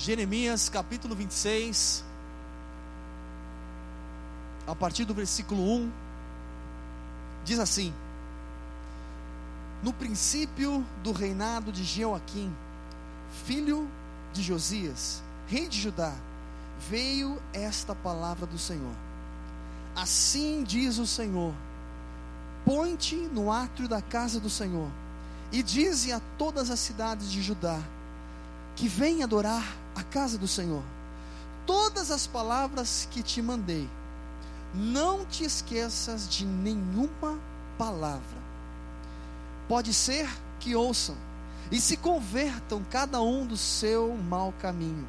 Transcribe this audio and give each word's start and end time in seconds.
Jeremias 0.00 0.68
capítulo 0.68 1.12
26, 1.16 2.04
a 4.64 4.74
partir 4.74 5.04
do 5.04 5.12
versículo 5.12 5.60
1, 5.60 5.90
diz 7.44 7.58
assim: 7.58 7.92
No 9.82 9.92
princípio 9.92 10.86
do 11.02 11.10
reinado 11.10 11.72
de 11.72 11.82
Jeoaquim, 11.82 12.54
filho 13.44 13.88
de 14.32 14.40
Josias, 14.40 15.20
rei 15.48 15.68
de 15.68 15.80
Judá, 15.80 16.14
veio 16.88 17.36
esta 17.52 17.92
palavra 17.92 18.46
do 18.46 18.56
Senhor. 18.56 18.94
Assim 19.96 20.62
diz 20.62 20.98
o 20.98 21.06
Senhor: 21.08 21.52
Põe-te 22.64 23.16
no 23.16 23.50
átrio 23.50 23.88
da 23.88 24.00
casa 24.00 24.38
do 24.38 24.48
Senhor, 24.48 24.88
e 25.50 25.60
dize 25.60 26.12
a 26.12 26.20
todas 26.38 26.70
as 26.70 26.78
cidades 26.78 27.32
de 27.32 27.42
Judá 27.42 27.82
que 28.78 28.86
vem 28.86 29.24
adorar 29.24 29.76
a 29.98 30.02
casa 30.04 30.38
do 30.38 30.46
Senhor. 30.46 30.82
Todas 31.66 32.10
as 32.10 32.26
palavras 32.26 33.08
que 33.10 33.22
te 33.22 33.42
mandei, 33.42 33.88
não 34.72 35.26
te 35.26 35.44
esqueças 35.44 36.28
de 36.28 36.46
nenhuma 36.46 37.38
palavra. 37.76 38.38
Pode 39.66 39.92
ser 39.92 40.28
que 40.60 40.74
ouçam 40.74 41.16
e 41.70 41.80
se 41.80 41.96
convertam 41.96 42.82
cada 42.90 43.20
um 43.20 43.44
do 43.44 43.56
seu 43.56 44.14
mau 44.14 44.54
caminho, 44.60 45.06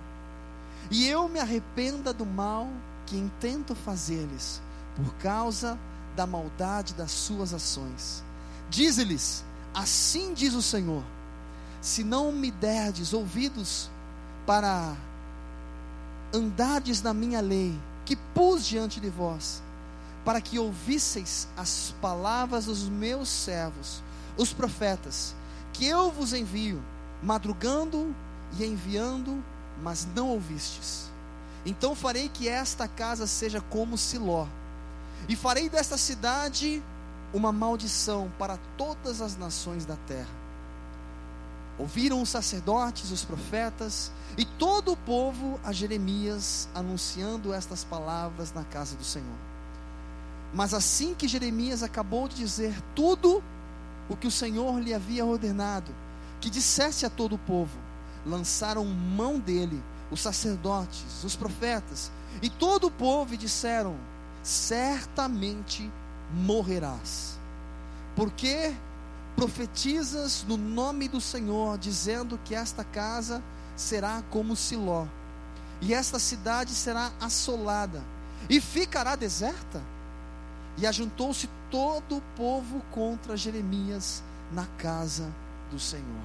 e 0.92 1.08
eu 1.08 1.30
me 1.30 1.40
arrependa 1.40 2.12
do 2.12 2.26
mal 2.26 2.68
que 3.06 3.16
intento 3.16 3.76
fazer-lhes, 3.76 4.62
por 4.96 5.14
causa 5.16 5.78
da 6.16 6.26
maldade 6.26 6.94
das 6.96 7.12
suas 7.12 7.54
ações. 7.54 8.24
Dize-lhes: 8.70 9.46
Assim 9.74 10.34
diz 10.34 10.54
o 10.54 10.62
Senhor: 10.62 11.04
Se 11.80 12.04
não 12.04 12.32
me 12.32 12.52
derdes 12.52 13.14
ouvidos 13.14 13.90
para 14.49 14.98
andardes 16.34 17.03
na 17.03 17.14
minha 17.14 17.39
lei, 17.39 17.80
que 18.03 18.16
pus 18.16 18.66
diante 18.66 19.00
de 19.00 19.08
vós, 19.08 19.61
para 20.25 20.41
que 20.41 20.58
ouvisseis 20.58 21.47
as 21.56 21.94
palavras 22.02 22.66
dos 22.66 22.89
meus 22.89 23.30
servos, 23.30 24.02
os 24.38 24.52
profetas, 24.52 25.36
que 25.72 25.86
eu 25.86 26.09
vos 26.09 26.33
envio, 26.33 26.81
madrugando 27.22 28.16
e 28.58 28.66
enviando, 28.66 29.39
mas 29.83 30.08
não 30.16 30.30
ouvistes. 30.30 31.11
Então 31.63 31.94
farei 31.94 32.28
que 32.28 32.50
esta 32.50 32.88
casa 32.88 33.28
seja 33.28 33.61
como 33.61 34.00
Siló, 34.00 34.47
e 35.28 35.36
farei 35.36 35.69
desta 35.69 35.95
cidade 35.95 36.81
uma 37.31 37.52
maldição 37.52 38.31
para 38.39 38.58
todas 38.75 39.22
as 39.22 39.38
nações 39.38 39.86
da 39.86 39.95
terra. 40.08 40.39
Ouviram 41.78 42.19
os 42.19 42.30
sacerdotes, 42.30 43.11
os 43.11 43.23
profetas 43.23 44.11
e 44.38 44.45
todo 44.45 44.91
o 44.91 44.97
povo 44.97 45.59
a 45.63 45.72
Jeremias 45.72 46.69
anunciando 46.73 47.53
estas 47.53 47.83
palavras 47.83 48.53
na 48.53 48.63
casa 48.63 48.95
do 48.95 49.03
Senhor. 49.03 49.38
Mas 50.53 50.73
assim 50.73 51.13
que 51.13 51.27
Jeremias 51.27 51.83
acabou 51.83 52.27
de 52.27 52.35
dizer 52.35 52.75
tudo 52.95 53.44
o 54.09 54.16
que 54.16 54.27
o 54.27 54.31
Senhor 54.31 54.80
lhe 54.80 54.94
havia 54.94 55.25
ordenado, 55.25 55.94
que 56.41 56.50
dissesse 56.50 57.05
a 57.05 57.09
todo 57.09 57.35
o 57.35 57.39
povo, 57.39 57.77
lançaram 58.25 58.85
mão 58.85 59.39
dele 59.39 59.81
os 60.11 60.22
sacerdotes, 60.22 61.23
os 61.23 61.35
profetas 61.35 62.11
e 62.41 62.50
todo 62.50 62.88
o 62.88 62.91
povo 62.91 63.33
e 63.33 63.38
disseram: 63.38 63.95
certamente 64.44 65.89
morrerás. 66.31 67.38
Porque 68.16 68.73
profetizas 69.35 70.44
no 70.47 70.57
nome 70.57 71.07
do 71.07 71.22
Senhor, 71.22 71.77
dizendo 71.77 72.39
que 72.44 72.53
esta 72.53 72.83
casa 72.83 73.41
será 73.80 74.22
como 74.30 74.55
Siló, 74.55 75.08
e 75.81 75.94
esta 75.94 76.19
cidade 76.19 76.73
será 76.73 77.11
assolada, 77.19 78.03
e 78.49 78.59
ficará 78.59 79.16
deserta? 79.16 79.81
E 80.78 80.85
ajuntou-se 80.85 81.50
todo 81.72 82.18
o 82.18 82.22
povo 82.35 82.81
contra 82.91 83.38
Jeremias 83.38 84.22
na 84.51 84.66
casa 84.78 85.31
do 85.72 85.79
Senhor. 85.79 86.23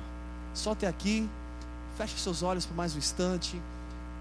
Só 0.53 0.72
até 0.72 0.87
aqui, 0.87 1.28
feche 1.97 2.19
seus 2.19 2.43
olhos 2.43 2.66
por 2.66 2.76
mais 2.76 2.94
um 2.94 2.98
instante. 2.98 3.60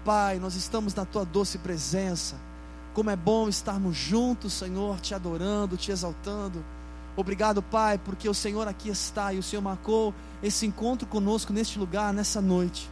Pai, 0.04 0.38
nós 0.38 0.54
estamos 0.54 0.94
na 0.94 1.04
tua 1.04 1.24
doce 1.24 1.58
presença. 1.58 2.36
Como 2.92 3.10
é 3.10 3.16
bom 3.16 3.48
estarmos 3.48 3.96
juntos, 3.96 4.52
Senhor, 4.52 5.00
te 5.00 5.14
adorando, 5.14 5.76
te 5.76 5.90
exaltando. 5.90 6.64
Obrigado, 7.16 7.62
Pai, 7.62 7.98
porque 7.98 8.28
o 8.28 8.34
Senhor 8.34 8.66
aqui 8.68 8.88
está 8.88 9.32
e 9.32 9.38
o 9.38 9.42
Senhor 9.42 9.62
marcou 9.62 10.12
esse 10.42 10.66
encontro 10.66 11.06
conosco 11.06 11.52
neste 11.52 11.78
lugar, 11.78 12.12
nessa 12.12 12.40
noite. 12.40 12.90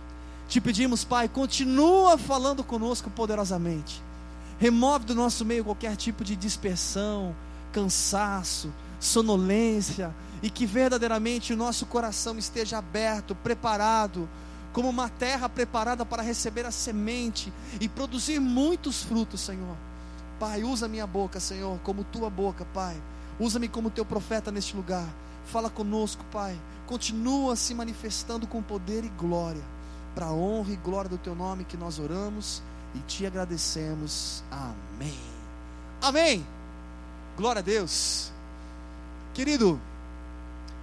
Te 0.52 0.60
pedimos, 0.60 1.02
Pai, 1.02 1.30
continua 1.30 2.18
falando 2.18 2.62
conosco 2.62 3.08
poderosamente. 3.08 4.02
Remove 4.58 5.06
do 5.06 5.14
nosso 5.14 5.46
meio 5.46 5.64
qualquer 5.64 5.96
tipo 5.96 6.22
de 6.22 6.36
dispersão, 6.36 7.34
cansaço, 7.72 8.70
sonolência, 9.00 10.14
e 10.42 10.50
que 10.50 10.66
verdadeiramente 10.66 11.54
o 11.54 11.56
nosso 11.56 11.86
coração 11.86 12.36
esteja 12.36 12.76
aberto, 12.76 13.34
preparado, 13.34 14.28
como 14.74 14.90
uma 14.90 15.08
terra 15.08 15.48
preparada 15.48 16.04
para 16.04 16.22
receber 16.22 16.66
a 16.66 16.70
semente 16.70 17.50
e 17.80 17.88
produzir 17.88 18.38
muitos 18.38 19.02
frutos, 19.02 19.40
Senhor. 19.40 19.74
Pai, 20.38 20.64
usa 20.64 20.86
minha 20.86 21.06
boca, 21.06 21.40
Senhor, 21.40 21.78
como 21.78 22.04
tua 22.04 22.28
boca, 22.28 22.66
Pai. 22.74 23.02
Usa-me 23.40 23.68
como 23.68 23.88
teu 23.88 24.04
profeta 24.04 24.52
neste 24.52 24.76
lugar. 24.76 25.08
Fala 25.46 25.70
conosco, 25.70 26.22
Pai. 26.30 26.60
Continua 26.86 27.56
se 27.56 27.72
manifestando 27.74 28.46
com 28.46 28.60
poder 28.60 29.02
e 29.02 29.08
glória, 29.08 29.62
para 30.14 30.26
a 30.26 30.32
honra 30.32 30.72
e 30.72 30.76
glória 30.76 31.08
do 31.08 31.18
teu 31.18 31.34
nome 31.34 31.64
que 31.64 31.76
nós 31.76 31.98
oramos 31.98 32.62
e 32.94 32.98
te 33.00 33.26
agradecemos. 33.26 34.42
Amém. 34.50 35.18
Amém. 36.00 36.46
Glória 37.36 37.60
a 37.60 37.62
Deus. 37.62 38.30
Querido, 39.32 39.80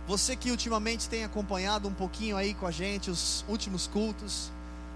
você 0.07 0.35
que 0.35 0.49
ultimamente 0.49 1.07
tem 1.07 1.23
acompanhado 1.23 1.87
um 1.87 1.93
pouquinho 1.93 2.35
aí 2.35 2.53
com 2.55 2.65
a 2.65 2.71
gente 2.71 3.11
os 3.11 3.45
últimos 3.47 3.85
cultos, 3.85 4.51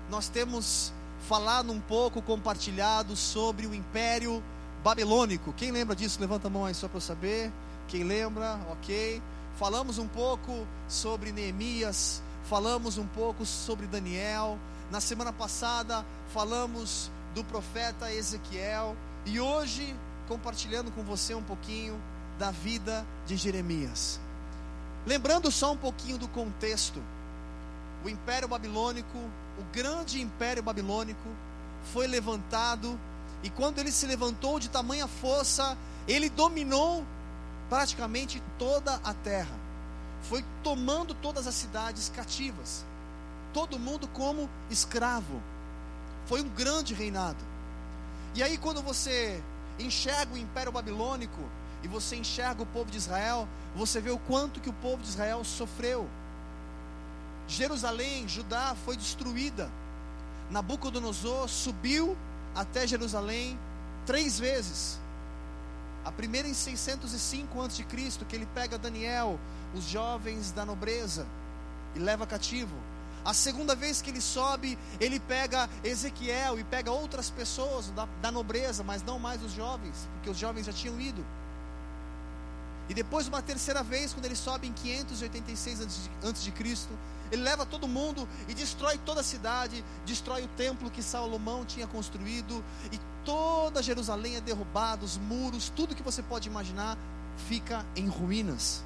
nós 0.09 0.27
temos 0.27 0.91
falado 1.27 1.71
um 1.71 1.79
pouco, 1.79 2.21
compartilhado 2.21 3.15
sobre 3.15 3.67
o 3.67 3.75
Império 3.75 4.43
Babilônico. 4.83 5.53
Quem 5.53 5.71
lembra 5.71 5.95
disso? 5.95 6.19
Levanta 6.19 6.47
a 6.47 6.49
mão 6.49 6.65
aí 6.65 6.73
só 6.73 6.87
para 6.87 6.97
eu 6.97 7.01
saber. 7.01 7.51
Quem 7.87 8.03
lembra? 8.03 8.59
Ok. 8.71 9.21
Falamos 9.57 9.99
um 9.99 10.07
pouco 10.07 10.67
sobre 10.87 11.31
Neemias, 11.31 12.21
falamos 12.43 12.97
um 12.97 13.07
pouco 13.07 13.45
sobre 13.45 13.87
Daniel. 13.87 14.57
Na 14.91 14.99
semana 14.99 15.31
passada 15.31 16.05
falamos 16.33 17.09
do 17.33 17.43
profeta 17.43 18.13
Ezequiel 18.13 18.95
e 19.25 19.39
hoje 19.39 19.95
compartilhando 20.27 20.91
com 20.91 21.03
você 21.03 21.33
um 21.33 21.43
pouquinho 21.43 21.99
da 22.37 22.51
vida 22.51 23.05
de 23.25 23.35
Jeremias. 23.35 24.19
Lembrando 25.05 25.51
só 25.51 25.71
um 25.71 25.77
pouquinho 25.77 26.17
do 26.17 26.27
contexto. 26.27 27.01
O 28.03 28.09
Império 28.09 28.47
Babilônico, 28.47 29.17
o 29.57 29.63
grande 29.71 30.21
Império 30.21 30.61
Babilônico, 30.61 31.29
foi 31.93 32.07
levantado 32.07 32.99
e 33.41 33.49
quando 33.49 33.79
ele 33.79 33.91
se 33.91 34.05
levantou 34.05 34.59
de 34.59 34.69
tamanha 34.69 35.07
força, 35.07 35.77
ele 36.07 36.29
dominou 36.29 37.05
praticamente 37.69 38.41
toda 38.57 38.99
a 39.03 39.13
terra. 39.13 39.62
Foi 40.23 40.43
tomando 40.63 41.13
todas 41.13 41.47
as 41.47 41.55
cidades 41.55 42.09
cativas. 42.09 42.85
Todo 43.53 43.79
mundo 43.79 44.07
como 44.07 44.49
escravo. 44.69 45.41
Foi 46.25 46.41
um 46.41 46.49
grande 46.49 46.93
reinado. 46.93 47.43
E 48.35 48.41
aí, 48.41 48.57
quando 48.57 48.81
você 48.81 49.41
enxerga 49.77 50.33
o 50.33 50.37
Império 50.37 50.71
Babilônico 50.71 51.41
e 51.83 51.87
você 51.87 52.15
enxerga 52.15 52.63
o 52.63 52.65
povo 52.65 52.89
de 52.89 52.97
Israel, 52.97 53.47
você 53.75 53.99
vê 53.99 54.09
o 54.09 54.17
quanto 54.17 54.59
que 54.59 54.69
o 54.69 54.73
povo 54.73 55.03
de 55.03 55.09
Israel 55.09 55.43
sofreu. 55.43 56.09
Jerusalém, 57.47 58.27
Judá 58.27 58.75
foi 58.85 58.95
destruída. 58.95 59.69
Nabucodonosor 60.49 61.47
subiu 61.47 62.17
até 62.55 62.87
Jerusalém 62.87 63.59
três 64.05 64.39
vezes. 64.39 64.99
A 66.05 66.11
primeira 66.11 66.47
em 66.47 66.53
605 66.53 67.61
a.C., 67.61 67.85
que 68.27 68.35
ele 68.35 68.45
pega 68.53 68.77
Daniel, 68.77 69.39
os 69.73 69.83
jovens 69.85 70.51
da 70.51 70.65
nobreza, 70.65 71.25
e 71.95 71.99
leva 71.99 72.25
cativo. 72.25 72.75
A 73.25 73.33
segunda 73.33 73.73
vez 73.75 74.01
que 74.01 74.09
ele 74.09 74.19
sobe, 74.19 74.77
ele 74.99 75.19
pega 75.19 75.69
Ezequiel 75.83 76.59
e 76.59 76.63
pega 76.63 76.91
outras 76.91 77.29
pessoas 77.29 77.89
da, 77.91 78.05
da 78.21 78.31
nobreza, 78.31 78.83
mas 78.83 79.01
não 79.01 79.17
mais 79.17 79.41
os 79.41 79.53
jovens, 79.53 80.09
porque 80.13 80.29
os 80.29 80.37
jovens 80.37 80.65
já 80.65 80.73
tinham 80.73 80.99
ido. 80.99 81.25
E 82.89 82.93
depois, 82.93 83.29
uma 83.29 83.41
terceira 83.41 83.81
vez, 83.81 84.13
quando 84.13 84.25
ele 84.25 84.35
sobe 84.35 84.67
em 84.67 84.73
586 84.73 85.81
a.C., 85.81 86.89
ele 87.31 87.41
leva 87.41 87.65
todo 87.65 87.87
mundo 87.87 88.27
e 88.47 88.53
destrói 88.53 88.97
toda 88.97 89.21
a 89.21 89.23
cidade, 89.23 89.83
destrói 90.05 90.43
o 90.43 90.47
templo 90.49 90.91
que 90.91 91.01
Salomão 91.01 91.65
tinha 91.65 91.87
construído, 91.87 92.63
e 92.91 92.99
toda 93.23 93.81
Jerusalém 93.81 94.35
é 94.35 94.41
derrubada, 94.41 95.05
os 95.05 95.17
muros, 95.17 95.69
tudo 95.69 95.95
que 95.95 96.03
você 96.03 96.21
pode 96.21 96.49
imaginar 96.49 96.97
fica 97.47 97.85
em 97.95 98.07
ruínas. 98.07 98.83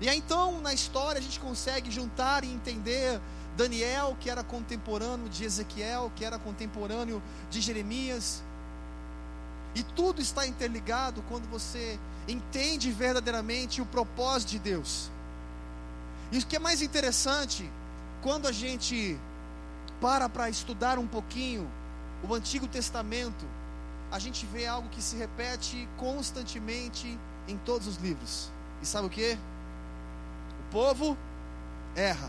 E 0.00 0.08
aí 0.08 0.18
então, 0.18 0.60
na 0.60 0.72
história, 0.72 1.18
a 1.18 1.22
gente 1.22 1.38
consegue 1.38 1.90
juntar 1.90 2.44
e 2.44 2.52
entender 2.52 3.20
Daniel, 3.56 4.16
que 4.18 4.28
era 4.28 4.42
contemporâneo 4.42 5.28
de 5.28 5.44
Ezequiel, 5.44 6.10
que 6.16 6.24
era 6.24 6.38
contemporâneo 6.38 7.22
de 7.50 7.60
Jeremias. 7.60 8.42
E 9.74 9.82
tudo 9.82 10.20
está 10.20 10.46
interligado 10.46 11.22
quando 11.28 11.48
você 11.48 11.98
entende 12.28 12.90
verdadeiramente 12.90 13.80
o 13.80 13.86
propósito 13.86 14.50
de 14.50 14.58
Deus. 14.58 15.10
E 16.32 16.38
o 16.38 16.46
que 16.46 16.56
é 16.56 16.58
mais 16.58 16.82
interessante, 16.82 17.70
quando 18.22 18.46
a 18.46 18.52
gente 18.52 19.18
para 20.00 20.28
para 20.28 20.48
estudar 20.48 20.98
um 20.98 21.06
pouquinho 21.06 21.70
o 22.28 22.34
Antigo 22.34 22.66
Testamento, 22.66 23.46
a 24.10 24.18
gente 24.18 24.46
vê 24.46 24.66
algo 24.66 24.88
que 24.88 25.02
se 25.02 25.16
repete 25.16 25.88
constantemente 25.96 27.18
em 27.46 27.56
todos 27.58 27.86
os 27.86 27.96
livros. 27.96 28.50
E 28.82 28.86
sabe 28.86 29.06
o 29.06 29.10
que? 29.10 29.38
Povo 30.74 31.16
erra. 31.94 32.28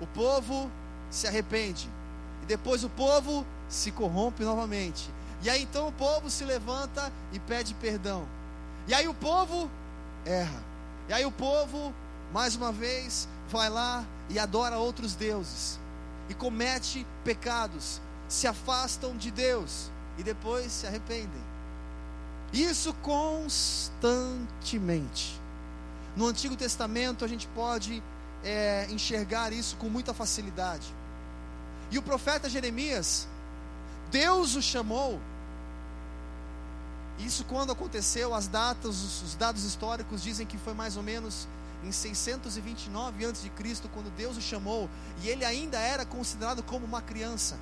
O 0.00 0.06
povo 0.08 0.68
se 1.08 1.28
arrepende. 1.28 1.88
E 2.42 2.46
depois 2.46 2.82
o 2.82 2.90
povo 2.90 3.46
se 3.68 3.92
corrompe 3.92 4.42
novamente. 4.42 5.08
E 5.40 5.48
aí 5.48 5.62
então 5.62 5.86
o 5.86 5.92
povo 5.92 6.28
se 6.28 6.44
levanta 6.44 7.12
e 7.32 7.38
pede 7.38 7.72
perdão. 7.74 8.26
E 8.88 8.94
aí 8.94 9.06
o 9.06 9.14
povo 9.14 9.70
erra. 10.26 10.60
E 11.08 11.12
aí 11.12 11.24
o 11.24 11.30
povo, 11.30 11.94
mais 12.32 12.56
uma 12.56 12.72
vez, 12.72 13.28
vai 13.48 13.70
lá 13.70 14.04
e 14.28 14.36
adora 14.36 14.78
outros 14.78 15.14
deuses. 15.14 15.78
E 16.28 16.34
comete 16.34 17.06
pecados. 17.22 18.00
Se 18.28 18.48
afastam 18.48 19.16
de 19.16 19.30
Deus. 19.30 19.92
E 20.18 20.24
depois 20.24 20.72
se 20.72 20.88
arrependem. 20.88 21.44
Isso 22.52 22.92
constantemente. 22.94 25.43
No 26.16 26.26
Antigo 26.26 26.56
Testamento 26.56 27.24
a 27.24 27.28
gente 27.28 27.46
pode 27.48 28.02
é, 28.42 28.86
enxergar 28.90 29.52
isso 29.52 29.76
com 29.76 29.88
muita 29.88 30.14
facilidade. 30.14 30.94
E 31.90 31.98
o 31.98 32.02
profeta 32.02 32.48
Jeremias, 32.48 33.26
Deus 34.10 34.54
o 34.54 34.62
chamou. 34.62 35.20
Isso 37.18 37.44
quando 37.44 37.72
aconteceu, 37.72 38.34
as 38.34 38.48
datas, 38.48 39.02
os, 39.02 39.22
os 39.22 39.34
dados 39.34 39.64
históricos 39.64 40.22
dizem 40.22 40.46
que 40.46 40.58
foi 40.58 40.74
mais 40.74 40.96
ou 40.96 41.02
menos 41.02 41.48
em 41.84 41.92
629 41.92 43.26
a.C., 43.26 43.50
quando 43.92 44.14
Deus 44.16 44.36
o 44.36 44.40
chamou, 44.40 44.88
e 45.22 45.28
ele 45.28 45.44
ainda 45.44 45.78
era 45.78 46.04
considerado 46.04 46.62
como 46.62 46.86
uma 46.86 47.02
criança. 47.02 47.58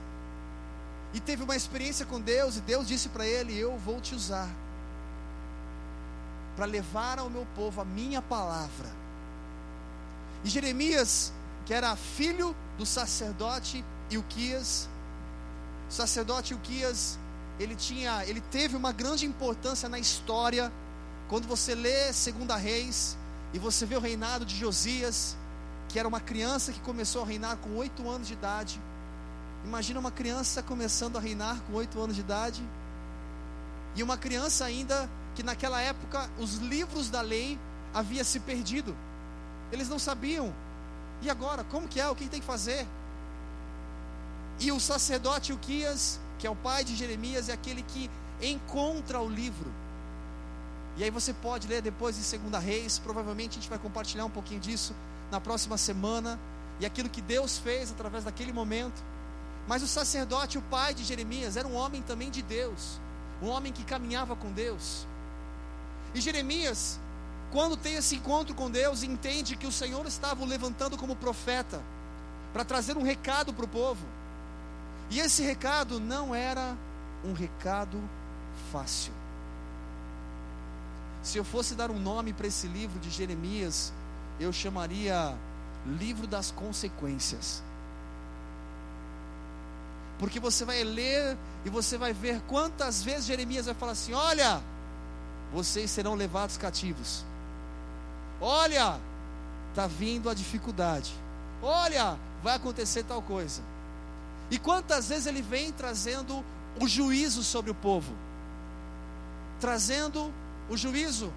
E 1.12 1.20
teve 1.20 1.43
uma 1.43 1.56
experiência 1.56 2.06
com 2.06 2.20
Deus, 2.20 2.56
e 2.56 2.60
Deus 2.60 2.87
disse 2.87 3.08
para 3.08 3.26
ele: 3.26 3.58
Eu 3.58 3.76
vou 3.78 4.00
te 4.00 4.14
usar 4.14 4.49
para 6.56 6.66
levar 6.66 7.19
ao 7.19 7.31
meu 7.31 7.46
povo 7.54 7.81
a 7.81 7.84
minha 7.84 8.20
palavra. 8.20 8.88
E 10.44 10.49
Jeremias, 10.49 11.32
que 11.64 11.72
era 11.72 11.94
filho 11.96 12.54
do 12.76 12.84
sacerdote 12.84 13.84
Ilquias, 14.10 14.88
o 15.88 15.93
sacerdote 15.93 16.52
Ilquias, 16.52 17.19
ele 17.58 17.76
tinha, 17.76 18.25
ele 18.26 18.40
teve 18.40 18.76
uma 18.76 18.93
grande 18.93 19.26
importância 19.26 19.88
na 19.88 19.99
história. 19.99 20.72
Quando 21.28 21.46
você 21.46 21.75
lê 21.75 22.12
Segunda 22.12 22.56
Reis 22.56 23.16
e 23.52 23.58
você 23.58 23.87
vê 23.87 23.96
o 23.96 24.00
reinado 24.00 24.44
de 24.44 24.56
Josias, 24.56 25.37
que 25.88 25.99
era 25.99 26.08
uma 26.08 26.20
criança 26.20 26.72
que 26.72 26.81
começou 26.81 27.22
a 27.22 27.26
reinar 27.26 27.56
com 27.58 27.76
oito 27.76 28.08
anos 28.08 28.26
de 28.26 28.32
idade. 28.34 28.81
Imagina 29.64 30.00
uma 30.00 30.10
criança 30.10 30.62
começando 30.62 31.16
a 31.16 31.20
reinar 31.20 31.60
com 31.66 31.75
oito 31.75 32.00
anos 32.00 32.16
de 32.16 32.22
idade. 32.22 32.62
E 33.94 34.02
uma 34.02 34.16
criança 34.16 34.64
ainda 34.64 35.08
que 35.34 35.43
naquela 35.43 35.81
época 35.81 36.31
os 36.38 36.56
livros 36.56 37.11
da 37.11 37.20
lei 37.20 37.58
havia 37.94 38.25
se 38.25 38.40
perdido. 38.40 38.96
Eles 39.70 39.88
não 39.88 39.99
sabiam. 39.99 40.52
E 41.23 41.31
agora, 41.31 41.64
como 41.64 41.88
que 41.88 42.00
é? 42.00 42.08
O 42.08 42.14
que 42.14 42.29
tem 42.29 42.40
que 42.40 42.46
fazer? 42.46 42.87
E 44.61 44.70
o 44.70 44.79
sacerdote 44.79 45.52
Uquias, 45.52 46.20
que 46.38 46.46
é 46.46 46.50
o 46.50 46.56
pai 46.56 46.84
de 46.84 46.94
Jeremias, 46.94 47.49
é 47.49 47.52
aquele 47.52 47.82
que 47.82 48.11
encontra 48.40 49.20
o 49.20 49.29
livro. 49.29 49.73
E 50.96 51.05
aí 51.05 51.11
você 51.11 51.32
pode 51.32 51.67
ler 51.69 51.81
depois 51.81 52.19
em 52.19 52.23
Segunda 52.23 52.58
Reis, 52.58 52.99
provavelmente 52.99 53.52
a 53.52 53.55
gente 53.61 53.70
vai 53.70 53.78
compartilhar 53.78 54.25
um 54.25 54.31
pouquinho 54.31 54.61
disso 54.61 54.94
na 55.31 55.40
próxima 55.40 55.78
semana, 55.78 56.38
e 56.78 56.85
aquilo 56.85 57.08
que 57.08 57.23
Deus 57.23 57.58
fez 57.58 57.90
através 57.90 58.25
daquele 58.25 58.52
momento. 58.52 59.02
Mas 59.67 59.82
o 59.82 59.87
sacerdote, 59.87 60.58
o 60.58 60.62
pai 60.62 60.93
de 60.93 61.05
Jeremias, 61.05 61.56
era 61.56 61.67
um 61.67 61.75
homem 61.75 62.02
também 62.02 62.31
de 62.31 62.43
Deus, 62.43 63.00
um 63.40 63.49
homem 63.49 63.73
que 63.73 63.85
caminhava 63.85 64.37
com 64.37 64.52
Deus. 64.52 65.06
E 66.14 66.20
Jeremias, 66.20 67.00
quando 67.50 67.76
tem 67.76 67.94
esse 67.94 68.17
encontro 68.17 68.55
com 68.55 68.70
Deus, 68.70 69.03
entende 69.03 69.56
que 69.56 69.67
o 69.67 69.73
Senhor 69.73 70.06
estava 70.06 70.43
o 70.43 70.47
levantando 70.47 70.97
como 70.97 71.17
profeta 71.17 71.82
para 72.53 72.64
trazer 72.64 72.97
um 72.97 73.03
recado 73.03 73.53
para 73.53 73.64
o 73.64 73.69
povo. 73.69 74.05
E 75.11 75.20
esse 75.20 75.43
recado 75.43 76.00
não 76.00 76.35
era 76.35 76.76
um 77.25 77.32
recado 77.32 77.99
fácil. 78.70 79.12
Se 81.23 81.38
eu 81.38 81.44
fosse 81.44 81.75
dar 81.75 81.91
um 81.91 81.99
nome 81.99 82.32
para 82.32 82.47
esse 82.47 82.67
livro 82.67 82.99
de 82.99 83.11
Jeremias, 83.11 83.93
eu 84.41 84.53
chamaria 84.53 85.35
Livro 85.87 86.26
das 86.26 86.50
Consequências. 86.50 87.62
Porque 90.19 90.38
você 90.38 90.64
vai 90.64 90.82
ler 90.85 91.37
e 91.64 91.70
você 91.70 91.99
vai 91.99 92.12
ver 92.12 92.41
quantas 92.43 93.03
vezes 93.03 93.26
Jeremias 93.26 93.67
vai 93.67 93.75
falar 93.75 93.93
assim: 93.93 94.12
Olha, 94.12 94.62
vocês 95.52 95.90
serão 95.90 96.14
levados 96.14 96.56
cativos. 96.56 97.25
Olha, 98.40 98.99
está 99.70 99.87
vindo 99.87 100.28
a 100.28 100.34
dificuldade. 100.34 101.12
Olha, 101.62 102.19
vai 102.43 102.56
acontecer 102.56 103.04
tal 103.04 103.22
coisa. 103.22 103.62
E 104.50 104.58
quantas 104.58 105.08
vezes 105.08 105.26
ele 105.26 105.43
vem 105.43 105.70
trazendo 105.72 106.44
o 106.81 106.88
juízo 106.88 107.43
sobre 107.43 107.70
o 107.70 107.75
povo? 107.75 108.12
Trazendo 109.60 110.32
o 110.69 110.76
juízo. 110.76 111.32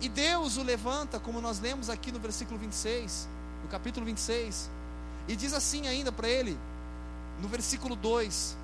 E 0.00 0.08
Deus 0.08 0.56
o 0.56 0.62
levanta, 0.62 1.20
como 1.20 1.40
nós 1.40 1.60
lemos 1.60 1.90
aqui 1.90 2.10
no 2.10 2.18
versículo 2.18 2.58
26, 2.58 3.28
no 3.62 3.68
capítulo 3.68 4.04
26. 4.06 4.70
E 5.28 5.36
diz 5.36 5.52
assim 5.52 5.86
ainda 5.86 6.10
para 6.10 6.28
ele, 6.28 6.58
no 7.40 7.48
versículo 7.48 7.94
2: 7.94 8.56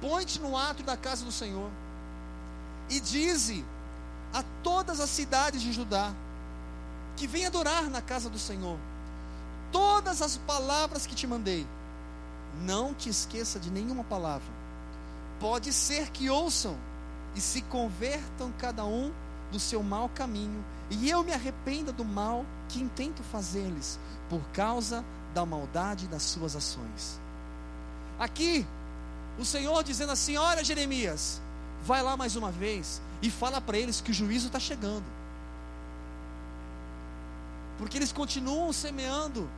Põe-te 0.00 0.40
no 0.40 0.56
ato 0.56 0.82
da 0.82 0.96
casa 0.96 1.24
do 1.24 1.30
Senhor, 1.30 1.70
e 2.88 3.00
dize 3.00 3.64
a 4.32 4.42
todas 4.62 5.00
as 5.00 5.10
cidades 5.10 5.62
de 5.62 5.72
Judá, 5.72 6.12
que 7.16 7.26
vem 7.26 7.46
adorar 7.46 7.84
na 7.84 8.02
casa 8.02 8.28
do 8.28 8.38
Senhor. 8.38 8.78
Todas 9.72 10.22
as 10.22 10.36
palavras 10.36 11.06
que 11.06 11.14
te 11.14 11.26
mandei, 11.26 11.66
não 12.62 12.94
te 12.94 13.08
esqueça 13.08 13.58
de 13.58 13.70
nenhuma 13.70 14.04
palavra. 14.04 14.46
Pode 15.40 15.72
ser 15.72 16.10
que 16.10 16.30
ouçam 16.30 16.76
e 17.34 17.40
se 17.40 17.62
convertam 17.62 18.52
cada 18.58 18.84
um 18.84 19.12
do 19.50 19.60
seu 19.60 19.82
mau 19.82 20.08
caminho, 20.08 20.64
e 20.90 21.08
eu 21.08 21.22
me 21.22 21.32
arrependa 21.32 21.92
do 21.92 22.04
mal 22.04 22.44
que 22.68 22.80
intento 22.80 23.22
fazer-lhes, 23.22 23.98
por 24.28 24.40
causa 24.52 25.04
da 25.34 25.44
maldade 25.44 26.06
das 26.08 26.22
suas 26.22 26.56
ações. 26.56 27.20
Aqui, 28.18 28.66
o 29.38 29.44
Senhor 29.44 29.82
dizendo 29.84 30.12
assim: 30.12 30.36
Olha, 30.36 30.64
Jeremias, 30.64 31.40
vai 31.86 32.02
lá 32.02 32.16
mais 32.16 32.36
uma 32.36 32.50
vez 32.50 33.00
e 33.22 33.30
fala 33.30 33.60
para 33.60 33.78
eles 33.78 34.00
que 34.00 34.10
o 34.10 34.14
juízo 34.14 34.48
está 34.48 34.60
chegando 34.60 35.04
porque 37.78 37.98
eles 37.98 38.12
continuam 38.12 38.72
semeando 38.72 39.48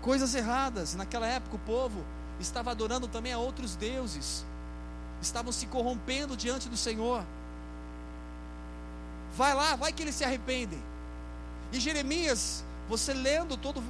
coisas 0.00 0.34
erradas. 0.34 0.94
Naquela 0.94 1.26
época, 1.26 1.56
o 1.56 1.60
povo 1.60 2.04
estava 2.40 2.70
adorando 2.70 3.08
também 3.08 3.32
a 3.32 3.38
outros 3.38 3.74
deuses, 3.74 4.44
estavam 5.20 5.52
se 5.52 5.66
corrompendo 5.66 6.36
diante 6.36 6.68
do 6.68 6.76
Senhor. 6.76 7.24
Vai 9.36 9.54
lá, 9.54 9.76
vai 9.76 9.92
que 9.92 10.02
eles 10.02 10.14
se 10.14 10.24
arrependem. 10.24 10.82
E 11.72 11.80
Jeremias, 11.80 12.64
você 12.88 13.12
lendo 13.12 13.56
todo 13.56 13.80
o 13.80 13.84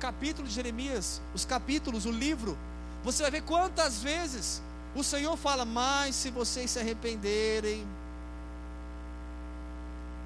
capítulo 0.00 0.48
de 0.48 0.54
Jeremias, 0.54 1.20
os 1.34 1.44
capítulos, 1.44 2.06
o 2.06 2.10
livro, 2.10 2.56
você 3.04 3.22
vai 3.22 3.30
ver 3.30 3.42
quantas 3.42 4.02
vezes 4.02 4.62
o 4.94 5.02
Senhor 5.02 5.36
fala: 5.36 5.64
Mas 5.64 6.14
se 6.16 6.30
vocês 6.30 6.70
se 6.70 6.78
arrependerem, 6.78 7.86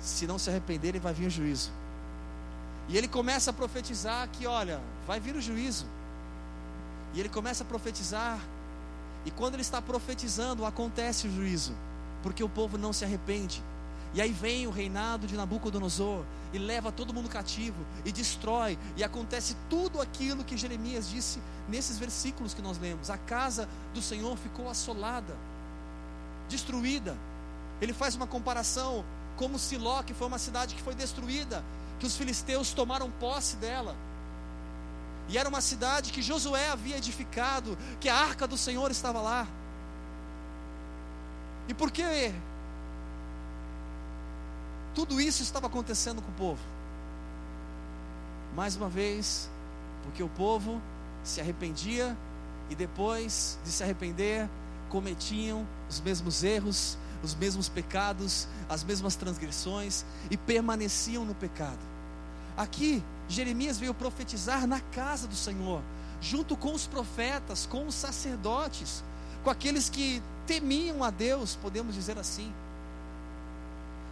se 0.00 0.26
não 0.26 0.38
se 0.38 0.50
arrependerem, 0.50 1.00
vai 1.00 1.12
vir 1.12 1.26
o 1.26 1.30
juízo. 1.30 1.70
E 2.88 2.96
ele 2.96 3.08
começa 3.08 3.50
a 3.50 3.52
profetizar 3.52 4.28
que, 4.28 4.46
olha, 4.46 4.80
vai 5.06 5.18
vir 5.18 5.34
o 5.34 5.40
juízo. 5.40 5.86
E 7.14 7.20
ele 7.20 7.28
começa 7.28 7.64
a 7.64 7.66
profetizar. 7.66 8.38
E 9.24 9.30
quando 9.30 9.54
ele 9.54 9.62
está 9.62 9.80
profetizando, 9.80 10.66
acontece 10.66 11.26
o 11.26 11.30
juízo, 11.30 11.74
porque 12.22 12.44
o 12.44 12.48
povo 12.48 12.76
não 12.76 12.92
se 12.92 13.04
arrepende. 13.04 13.62
E 14.14 14.22
aí 14.22 14.30
vem 14.30 14.66
o 14.66 14.70
reinado 14.70 15.26
de 15.26 15.36
Nabucodonosor 15.36 16.24
e 16.52 16.58
leva 16.58 16.92
todo 16.92 17.12
mundo 17.12 17.28
cativo 17.28 17.84
e 18.04 18.12
destrói, 18.12 18.78
e 18.96 19.02
acontece 19.02 19.56
tudo 19.68 20.00
aquilo 20.00 20.44
que 20.44 20.56
Jeremias 20.56 21.08
disse 21.08 21.40
nesses 21.68 21.98
versículos 21.98 22.54
que 22.54 22.62
nós 22.62 22.78
lemos. 22.78 23.10
A 23.10 23.18
casa 23.18 23.68
do 23.92 24.00
Senhor 24.00 24.36
ficou 24.36 24.68
assolada, 24.68 25.36
destruída. 26.48 27.16
Ele 27.80 27.92
faz 27.92 28.14
uma 28.14 28.26
comparação 28.26 29.04
como 29.36 29.58
Siló, 29.58 30.00
que 30.04 30.14
foi 30.14 30.28
uma 30.28 30.38
cidade 30.38 30.76
que 30.76 30.82
foi 30.82 30.94
destruída, 30.94 31.64
que 31.98 32.06
os 32.06 32.16
filisteus 32.16 32.72
tomaram 32.72 33.10
posse 33.10 33.56
dela. 33.56 33.96
E 35.28 35.36
era 35.36 35.48
uma 35.48 35.60
cidade 35.60 36.12
que 36.12 36.22
Josué 36.22 36.68
havia 36.68 36.98
edificado, 36.98 37.76
que 37.98 38.08
a 38.08 38.14
arca 38.14 38.46
do 38.46 38.56
Senhor 38.56 38.92
estava 38.92 39.20
lá. 39.20 39.48
E 41.66 41.74
por 41.74 41.90
que 41.90 42.32
tudo 44.94 45.20
isso 45.20 45.42
estava 45.42 45.66
acontecendo 45.66 46.22
com 46.22 46.30
o 46.30 46.34
povo? 46.34 46.60
Mais 48.54 48.76
uma 48.76 48.88
vez, 48.88 49.50
porque 50.04 50.22
o 50.22 50.28
povo 50.28 50.80
se 51.24 51.40
arrependia 51.40 52.16
e 52.70 52.74
depois 52.74 53.58
de 53.64 53.70
se 53.70 53.82
arrepender, 53.82 54.48
cometiam 54.88 55.66
os 55.88 56.00
mesmos 56.00 56.44
erros, 56.44 56.96
os 57.22 57.34
mesmos 57.34 57.68
pecados, 57.68 58.46
as 58.68 58.84
mesmas 58.84 59.16
transgressões 59.16 60.04
e 60.30 60.36
permaneciam 60.36 61.24
no 61.24 61.34
pecado. 61.34 61.78
Aqui, 62.56 63.02
Jeremias 63.28 63.78
veio 63.78 63.92
profetizar 63.92 64.66
na 64.66 64.80
casa 64.80 65.26
do 65.26 65.34
Senhor, 65.34 65.82
junto 66.20 66.56
com 66.56 66.72
os 66.72 66.86
profetas, 66.86 67.66
com 67.66 67.86
os 67.86 67.94
sacerdotes, 67.94 69.02
com 69.42 69.50
aqueles 69.50 69.88
que 69.88 70.22
temiam 70.46 71.02
a 71.02 71.10
Deus, 71.10 71.56
podemos 71.56 71.94
dizer 71.94 72.18
assim. 72.18 72.52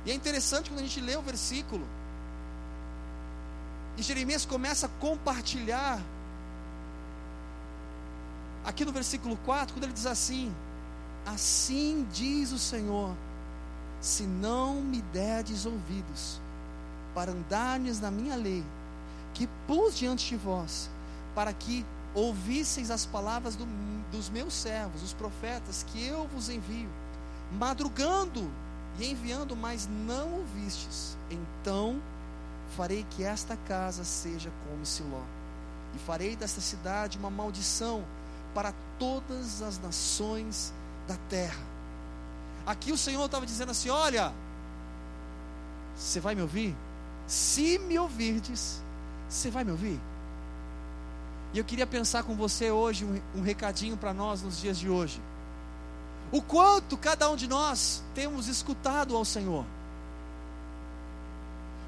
E 0.05 0.11
é 0.11 0.15
interessante 0.15 0.71
quando 0.71 0.81
a 0.81 0.83
gente 0.83 1.01
lê 1.01 1.17
o 1.17 1.23
versículo, 1.23 1.87
e 3.97 4.03
Jeremias 4.03 4.45
começa 4.45 4.87
a 4.87 4.89
compartilhar, 4.89 6.01
aqui 8.65 8.85
no 8.85 8.93
versículo 8.93 9.37
4, 9.45 9.75
quando 9.75 9.85
ele 9.85 9.93
diz 9.93 10.07
assim: 10.07 10.53
Assim 11.27 12.07
diz 12.13 12.53
o 12.53 12.59
Senhor, 12.59 13.15
se 14.01 14.25
não 14.25 14.81
me 14.81 15.03
derdes 15.03 15.67
ouvidos, 15.67 16.41
para 17.15 17.33
andardes 17.33 18.01
na 18.01 18.11
minha 18.11 18.35
lei, 18.35 18.65
que 19.35 19.47
pus 19.67 19.97
diante 19.97 20.29
de 20.29 20.37
vós, 20.37 20.91
para 21.35 21.53
que 21.53 21.85
ouvisseis 22.15 22.91
as 22.91 23.07
palavras 23.07 23.55
do, 23.55 23.67
dos 24.11 24.29
meus 24.31 24.55
servos, 24.55 25.03
os 25.03 25.13
profetas, 25.13 25.85
que 25.89 26.05
eu 26.05 26.27
vos 26.29 26.49
envio, 26.49 26.89
madrugando 27.53 28.51
e 28.99 29.11
enviando, 29.11 29.57
mas 29.57 29.89
não 30.07 30.41
ouvistes, 30.41 31.17
então 31.31 32.01
farei 32.77 33.05
que 33.11 33.23
esta 33.23 33.57
casa 33.57 34.05
seja 34.05 34.51
como 34.69 34.85
Siló, 34.85 35.23
e 35.95 35.99
farei 35.99 36.37
desta 36.37 36.61
cidade 36.61 37.19
uma 37.19 37.31
maldição 37.31 38.05
para 38.55 38.73
todas 38.99 39.63
as 39.63 39.79
nações 39.79 40.73
da 41.07 41.17
terra. 41.29 41.63
Aqui 42.67 42.93
o 42.93 42.99
Senhor 42.99 43.25
estava 43.25 43.45
dizendo 43.45 43.71
assim: 43.71 43.91
Olha, 43.91 44.33
você 45.97 46.21
vai 46.21 46.35
me 46.35 46.43
ouvir? 46.43 46.77
Se 47.27 47.79
me 47.79 47.99
ouvirdes, 47.99 48.83
você 49.29 49.51
vai 49.51 49.65
me 49.65 49.71
ouvir? 49.71 50.01
E 51.53 51.59
eu 51.59 51.65
queria 51.65 51.87
pensar 51.87 52.23
com 52.23 52.35
você 52.35 52.71
hoje 52.71 53.05
um, 53.05 53.21
um 53.39 53.43
recadinho 53.43 53.97
para 53.97 54.15
nós 54.15 54.43
nos 54.43 54.61
dias 54.61 54.79
de 54.79 54.89
hoje. 54.89 55.21
O 56.33 56.41
quanto 56.41 56.97
cada 56.97 57.31
um 57.31 57.37
de 57.37 57.47
nós 57.47 58.03
temos 58.15 58.49
escutado 58.49 59.15
ao 59.15 59.25
Senhor. 59.25 59.65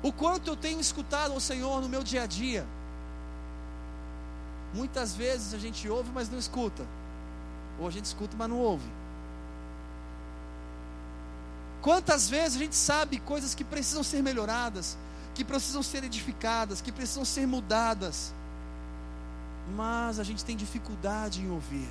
O 0.03 0.13
quanto 0.13 0.51
eu 0.51 0.57
tenho 0.57 0.79
escutado 0.79 1.33
ao 1.33 1.41
Senhor 1.41 1.81
no 1.81 1.89
meu 1.89 2.05
dia 2.05 2.25
a 2.25 2.27
dia. 2.27 2.67
Muitas 4.75 5.17
vezes 5.17 5.55
a 5.55 5.59
gente 5.59 5.89
ouve, 5.89 6.11
mas 6.13 6.29
não 6.29 6.39
escuta. 6.39 6.87
Ou 7.79 7.89
a 7.89 7.91
gente 7.91 8.05
escuta, 8.05 8.37
mas 8.37 8.51
não 8.51 8.59
ouve. 8.59 8.87
Quantas 11.81 12.29
vezes 12.29 12.57
a 12.57 12.59
gente 12.59 12.77
sabe 12.77 13.19
coisas 13.21 13.55
que 13.55 13.65
precisam 13.65 14.03
ser 14.03 14.23
melhoradas, 14.23 14.97
que 15.35 15.45
precisam 15.45 15.83
ser 15.83 16.05
edificadas, 16.05 16.81
que 16.81 16.93
precisam 16.93 17.25
ser 17.25 17.47
mudadas, 17.47 18.33
mas 19.77 20.19
a 20.19 20.25
gente 20.25 20.45
tem 20.45 20.57
dificuldade 20.57 21.41
em 21.41 21.51
ouvir, 21.51 21.89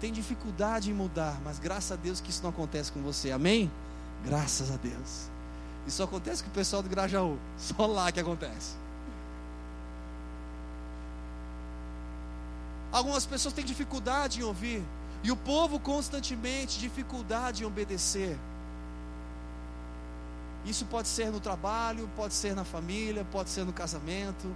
tem 0.00 0.12
dificuldade 0.12 0.90
em 0.90 0.94
mudar, 0.94 1.38
mas 1.44 1.58
graças 1.58 1.92
a 1.92 1.96
Deus 1.96 2.20
que 2.20 2.30
isso 2.30 2.42
não 2.42 2.50
acontece 2.50 2.90
com 2.90 3.02
você, 3.02 3.30
amém? 3.30 3.70
Graças 4.24 4.70
a 4.70 4.76
Deus. 4.76 5.28
Isso 5.86 6.02
acontece 6.02 6.42
com 6.42 6.48
o 6.48 6.52
pessoal 6.52 6.82
do 6.82 6.88
Grajaú. 6.88 7.38
Só 7.58 7.86
lá 7.86 8.10
que 8.10 8.18
acontece. 8.18 8.74
Algumas 12.90 13.24
pessoas 13.24 13.54
têm 13.54 13.64
dificuldade 13.64 14.40
em 14.40 14.42
ouvir. 14.42 14.82
E 15.22 15.30
o 15.30 15.36
povo 15.36 15.78
constantemente 15.78 16.78
dificuldade 16.78 17.62
em 17.62 17.66
obedecer. 17.66 18.38
Isso 20.64 20.84
pode 20.86 21.08
ser 21.08 21.30
no 21.30 21.40
trabalho, 21.40 22.08
pode 22.16 22.34
ser 22.34 22.54
na 22.54 22.64
família, 22.64 23.24
pode 23.30 23.50
ser 23.50 23.64
no 23.64 23.72
casamento, 23.72 24.54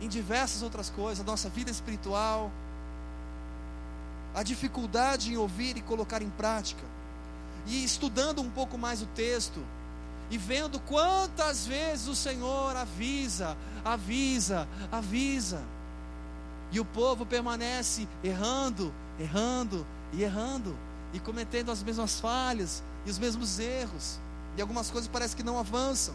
em 0.00 0.08
diversas 0.08 0.62
outras 0.62 0.90
coisas, 0.90 1.20
a 1.20 1.24
nossa 1.24 1.48
vida 1.48 1.70
espiritual, 1.70 2.50
a 4.36 4.42
dificuldade 4.42 5.32
em 5.32 5.38
ouvir 5.38 5.78
e 5.78 5.80
colocar 5.80 6.20
em 6.20 6.28
prática 6.28 6.84
e 7.66 7.82
estudando 7.82 8.42
um 8.42 8.50
pouco 8.50 8.76
mais 8.76 9.00
o 9.00 9.06
texto, 9.06 9.64
e 10.30 10.36
vendo 10.36 10.78
quantas 10.80 11.66
vezes 11.66 12.06
o 12.06 12.14
Senhor 12.14 12.76
avisa, 12.76 13.56
avisa, 13.84 14.68
avisa, 14.92 15.64
e 16.70 16.78
o 16.78 16.84
povo 16.84 17.24
permanece 17.24 18.06
errando, 18.22 18.92
errando 19.18 19.86
e 20.12 20.22
errando, 20.22 20.76
e 21.12 21.18
cometendo 21.18 21.72
as 21.72 21.82
mesmas 21.82 22.20
falhas 22.20 22.82
e 23.04 23.10
os 23.10 23.18
mesmos 23.18 23.58
erros, 23.58 24.20
e 24.56 24.60
algumas 24.60 24.90
coisas 24.90 25.08
parece 25.08 25.34
que 25.34 25.42
não 25.42 25.58
avançam. 25.58 26.14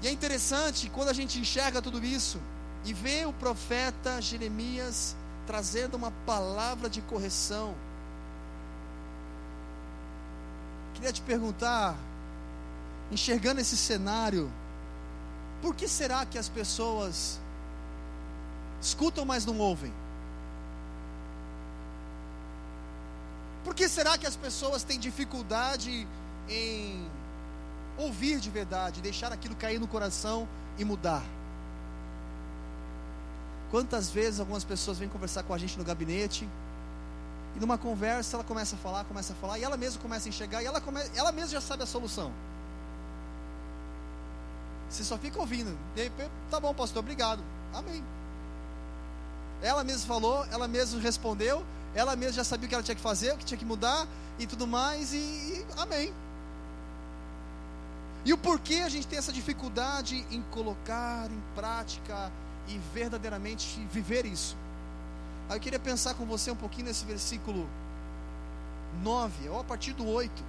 E 0.00 0.08
é 0.08 0.10
interessante 0.10 0.90
quando 0.90 1.10
a 1.10 1.12
gente 1.12 1.38
enxerga 1.38 1.80
tudo 1.80 2.04
isso 2.04 2.40
e 2.84 2.92
vê 2.92 3.24
o 3.24 3.32
profeta 3.32 4.20
Jeremias 4.20 5.14
trazendo 5.46 5.96
uma 5.96 6.10
palavra 6.24 6.88
de 6.88 7.00
correção 7.02 7.74
Queria 11.02 11.12
te 11.12 11.22
perguntar, 11.22 11.96
enxergando 13.10 13.60
esse 13.60 13.76
cenário, 13.76 14.48
por 15.60 15.74
que 15.74 15.88
será 15.88 16.24
que 16.24 16.38
as 16.38 16.48
pessoas 16.48 17.40
escutam, 18.80 19.24
mas 19.24 19.44
não 19.44 19.58
ouvem? 19.58 19.92
Por 23.64 23.74
que 23.74 23.88
será 23.88 24.16
que 24.16 24.28
as 24.28 24.36
pessoas 24.36 24.84
têm 24.84 24.96
dificuldade 24.96 26.06
em 26.48 27.04
ouvir 27.98 28.38
de 28.38 28.48
verdade, 28.48 29.00
deixar 29.00 29.32
aquilo 29.32 29.56
cair 29.56 29.80
no 29.80 29.88
coração 29.88 30.48
e 30.78 30.84
mudar? 30.84 31.24
Quantas 33.72 34.10
vezes 34.10 34.38
algumas 34.38 34.64
pessoas 34.64 34.98
vêm 34.98 35.08
conversar 35.08 35.44
com 35.44 35.54
a 35.54 35.56
gente 35.56 35.78
no 35.78 35.84
gabinete 35.84 36.46
e 37.56 37.58
numa 37.58 37.78
conversa 37.78 38.36
ela 38.36 38.44
começa 38.44 38.76
a 38.76 38.78
falar, 38.78 39.02
começa 39.04 39.32
a 39.32 39.36
falar, 39.36 39.58
e 39.58 39.64
ela 39.64 39.78
mesma 39.78 39.98
começa 39.98 40.28
a 40.28 40.30
enxergar, 40.30 40.62
e 40.62 40.66
ela, 40.66 40.78
come, 40.78 41.00
ela 41.16 41.32
mesma 41.32 41.52
já 41.52 41.60
sabe 41.62 41.82
a 41.82 41.86
solução. 41.86 42.30
Você 44.90 45.02
só 45.02 45.16
fica 45.16 45.38
ouvindo. 45.40 45.74
E 45.96 46.02
aí, 46.02 46.12
tá 46.50 46.60
bom, 46.60 46.74
pastor, 46.74 47.00
obrigado. 47.00 47.42
Amém. 47.72 48.04
Ela 49.62 49.82
mesma 49.82 50.06
falou, 50.06 50.46
ela 50.50 50.68
mesma 50.68 51.00
respondeu, 51.00 51.64
ela 51.94 52.14
mesma 52.14 52.34
já 52.34 52.44
sabia 52.44 52.66
o 52.66 52.68
que 52.68 52.74
ela 52.74 52.84
tinha 52.84 52.94
que 52.94 53.00
fazer, 53.00 53.32
o 53.32 53.38
que 53.38 53.44
tinha 53.46 53.56
que 53.56 53.64
mudar 53.64 54.06
e 54.38 54.46
tudo 54.46 54.66
mais, 54.66 55.14
e, 55.14 55.16
e 55.16 55.66
amém. 55.78 56.12
E 58.22 58.34
o 58.34 58.36
porquê 58.36 58.82
a 58.84 58.90
gente 58.90 59.06
tem 59.06 59.18
essa 59.18 59.32
dificuldade 59.32 60.26
em 60.30 60.42
colocar 60.50 61.30
em 61.30 61.42
prática 61.54 62.30
e 62.68 62.78
verdadeiramente 62.94 63.80
viver 63.90 64.26
isso? 64.26 64.56
Aí 65.48 65.56
eu 65.56 65.60
queria 65.60 65.78
pensar 65.78 66.14
com 66.14 66.24
você 66.24 66.50
um 66.50 66.56
pouquinho 66.56 66.86
nesse 66.86 67.04
versículo 67.04 67.68
9, 69.02 69.48
ou 69.48 69.60
a 69.60 69.64
partir 69.64 69.92
do 69.92 70.06
8, 70.06 70.44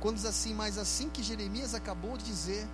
quando 0.00 0.16
diz 0.16 0.24
assim: 0.24 0.54
Mas 0.54 0.78
assim 0.78 1.08
que 1.08 1.22
Jeremias 1.22 1.74
acabou 1.74 2.16
de 2.16 2.24
dizer, 2.24 2.66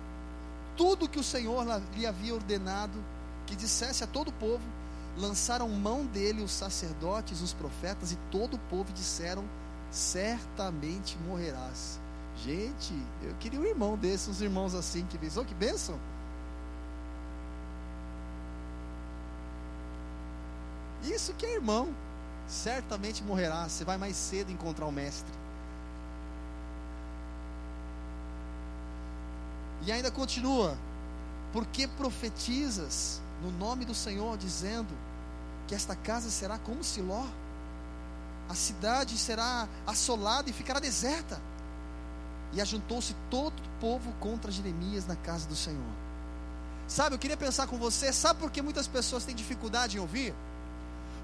tudo 0.75 1.07
que 1.07 1.19
o 1.19 1.23
Senhor 1.23 1.65
lhe 1.95 2.05
havia 2.05 2.33
ordenado 2.33 3.03
que 3.45 3.55
dissesse 3.55 4.03
a 4.03 4.07
todo 4.07 4.29
o 4.29 4.33
povo, 4.33 4.63
lançaram 5.17 5.69
mão 5.69 6.05
dele 6.05 6.43
os 6.43 6.51
sacerdotes, 6.51 7.41
os 7.41 7.53
profetas 7.53 8.11
e 8.11 8.17
todo 8.31 8.55
o 8.55 8.59
povo 8.69 8.91
disseram: 8.91 9.45
Certamente 9.91 11.17
morrerás. 11.27 11.99
Gente, 12.43 12.93
eu 13.23 13.33
queria 13.35 13.59
um 13.59 13.65
irmão 13.65 13.97
desses, 13.97 14.27
uns 14.27 14.41
irmãos 14.41 14.75
assim 14.75 15.05
que 15.05 15.17
pensou 15.17 15.43
oh, 15.43 15.45
que 15.45 15.53
bênção. 15.53 15.97
Isso 21.13 21.33
que 21.33 21.45
é 21.45 21.55
irmão. 21.55 21.93
Certamente 22.47 23.23
morrerá. 23.23 23.67
Você 23.67 23.83
vai 23.83 23.97
mais 23.97 24.15
cedo 24.15 24.51
encontrar 24.51 24.85
o 24.85 24.91
Mestre. 24.91 25.31
E 29.85 29.91
ainda 29.91 30.11
continua: 30.11 30.77
Porque 31.53 31.87
profetizas 31.87 33.21
no 33.41 33.51
nome 33.51 33.85
do 33.85 33.93
Senhor, 33.93 34.37
dizendo 34.37 34.93
que 35.67 35.75
esta 35.75 35.95
casa 35.95 36.29
será 36.29 36.57
como 36.57 36.83
Siló, 36.83 37.25
a 38.47 38.53
cidade 38.53 39.17
será 39.17 39.67
assolada 39.85 40.49
e 40.49 40.53
ficará 40.53 40.79
deserta. 40.79 41.39
E 42.53 42.61
ajuntou-se 42.61 43.15
todo 43.29 43.59
o 43.59 43.79
povo 43.81 44.13
contra 44.19 44.51
Jeremias 44.51 45.05
na 45.05 45.15
casa 45.15 45.47
do 45.47 45.55
Senhor. 45.55 45.81
Sabe, 46.87 47.15
eu 47.15 47.19
queria 47.19 47.35
pensar 47.35 47.67
com 47.67 47.77
você, 47.77 48.13
sabe 48.13 48.39
por 48.39 48.51
que 48.51 48.61
muitas 48.61 48.87
pessoas 48.87 49.25
têm 49.25 49.35
dificuldade 49.35 49.97
em 49.97 49.99
ouvir? 49.99 50.33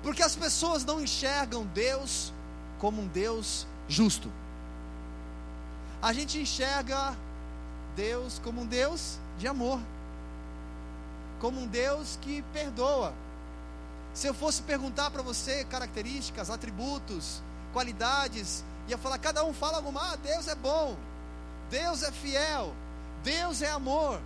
Porque 0.01 0.23
as 0.23 0.35
pessoas 0.35 0.83
não 0.83 0.99
enxergam 0.99 1.65
Deus 1.65 2.33
como 2.79 3.01
um 3.01 3.07
Deus 3.07 3.67
justo. 3.87 4.31
A 6.01 6.11
gente 6.13 6.39
enxerga 6.39 7.15
Deus 7.95 8.39
como 8.43 8.61
um 8.61 8.65
Deus 8.65 9.19
de 9.37 9.47
amor, 9.47 9.79
como 11.39 11.59
um 11.61 11.67
Deus 11.67 12.17
que 12.21 12.41
perdoa. 12.53 13.13
Se 14.13 14.27
eu 14.27 14.33
fosse 14.33 14.61
perguntar 14.63 15.11
para 15.11 15.21
você 15.21 15.63
características, 15.65 16.49
atributos, 16.49 17.41
qualidades, 17.71 18.63
ia 18.87 18.97
falar, 18.97 19.19
cada 19.19 19.43
um 19.45 19.53
fala 19.53 19.77
alguma, 19.77 20.13
ah, 20.13 20.15
Deus 20.15 20.47
é 20.47 20.55
bom, 20.55 20.97
Deus 21.69 22.03
é 22.03 22.11
fiel, 22.11 22.73
Deus 23.23 23.61
é 23.61 23.69
amor. 23.69 24.19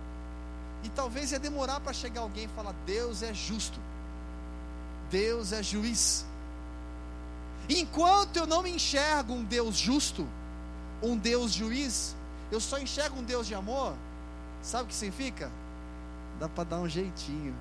E 0.82 0.88
talvez 0.90 1.32
ia 1.32 1.38
demorar 1.38 1.80
para 1.80 1.92
chegar 1.92 2.22
alguém 2.22 2.44
e 2.44 2.48
falar: 2.48 2.74
Deus 2.84 3.22
é 3.22 3.32
justo, 3.32 3.78
Deus 5.10 5.52
é 5.52 5.62
juiz. 5.62 6.24
Enquanto 7.68 8.36
eu 8.36 8.46
não 8.46 8.62
me 8.62 8.70
enxergo 8.70 9.32
um 9.32 9.44
Deus 9.44 9.76
justo, 9.76 10.26
um 11.02 11.16
Deus 11.16 11.52
juiz, 11.52 12.14
eu 12.50 12.60
só 12.60 12.78
enxergo 12.78 13.18
um 13.18 13.24
Deus 13.24 13.46
de 13.46 13.54
amor, 13.54 13.94
sabe 14.62 14.84
o 14.84 14.86
que 14.86 14.94
significa? 14.94 15.50
Dá 16.38 16.48
para 16.48 16.64
dar 16.64 16.78
um 16.78 16.88
jeitinho. 16.88 17.54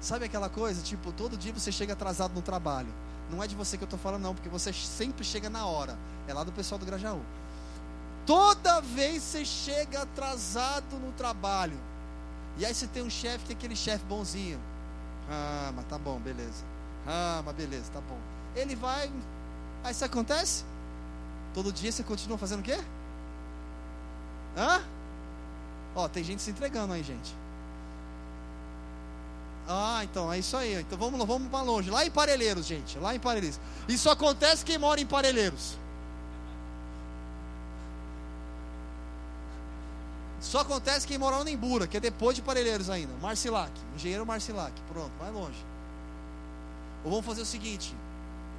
Sabe 0.00 0.24
aquela 0.24 0.48
coisa, 0.48 0.82
tipo, 0.82 1.12
todo 1.12 1.36
dia 1.36 1.52
você 1.52 1.70
chega 1.70 1.92
atrasado 1.92 2.34
no 2.34 2.42
trabalho. 2.42 2.92
Não 3.30 3.42
é 3.42 3.46
de 3.46 3.54
você 3.54 3.78
que 3.78 3.84
eu 3.84 3.86
estou 3.86 3.98
falando, 3.98 4.22
não, 4.22 4.34
porque 4.34 4.48
você 4.48 4.72
sempre 4.72 5.24
chega 5.24 5.48
na 5.48 5.64
hora. 5.64 5.96
É 6.26 6.34
lá 6.34 6.44
do 6.44 6.52
pessoal 6.52 6.78
do 6.78 6.84
Grajaú. 6.84 7.20
Toda 8.26 8.80
vez 8.80 9.22
você 9.22 9.44
chega 9.44 10.02
atrasado 10.02 10.96
no 10.98 11.12
trabalho. 11.12 11.78
E 12.58 12.66
aí 12.66 12.74
você 12.74 12.86
tem 12.86 13.02
um 13.02 13.10
chefe 13.10 13.46
que 13.46 13.52
é 13.52 13.56
aquele 13.56 13.74
chefe 13.74 14.04
bonzinho. 14.04 14.60
Ah, 15.32 15.72
mas 15.74 15.86
tá 15.86 15.96
bom, 15.96 16.20
beleza. 16.20 16.62
Ah, 17.06 17.40
mas 17.42 17.54
beleza, 17.54 17.90
tá 17.90 18.00
bom. 18.02 18.18
Ele 18.54 18.76
vai. 18.76 19.10
Aí 19.82 19.92
isso 19.92 20.04
acontece? 20.04 20.62
Todo 21.54 21.72
dia 21.72 21.90
você 21.90 22.02
continua 22.02 22.36
fazendo 22.36 22.60
o 22.60 22.62
quê? 22.62 22.78
Hã? 24.54 24.82
Ó, 25.94 26.06
tem 26.06 26.22
gente 26.22 26.42
se 26.42 26.50
entregando 26.50 26.92
aí, 26.92 27.02
gente. 27.02 27.34
Ah, 29.66 30.00
então 30.04 30.30
é 30.30 30.38
isso 30.38 30.54
aí. 30.54 30.74
Então 30.80 30.98
vamos, 30.98 31.26
vamos 31.26 31.48
para 31.48 31.62
longe. 31.62 31.90
Lá 31.90 32.04
em 32.04 32.10
Parelheiros, 32.10 32.66
gente. 32.66 32.98
Lá 32.98 33.14
em 33.14 33.20
Parelheiros. 33.20 33.58
Isso 33.88 34.10
acontece 34.10 34.64
quem 34.64 34.76
mora 34.76 35.00
em 35.00 35.06
Parelheiros. 35.06 35.78
Só 40.42 40.58
acontece 40.60 41.06
quem 41.06 41.16
mora 41.16 41.48
em 41.48 41.56
Bura, 41.56 41.86
que 41.86 41.96
é 41.96 42.00
depois 42.00 42.34
de 42.34 42.42
Parelheiros 42.42 42.90
ainda. 42.90 43.14
Marcilac, 43.22 43.72
engenheiro 43.94 44.26
Marcilac. 44.26 44.72
Pronto, 44.92 45.12
vai 45.18 45.30
longe. 45.30 45.64
Ou 47.04 47.10
vamos 47.12 47.24
fazer 47.24 47.42
o 47.42 47.46
seguinte: 47.46 47.94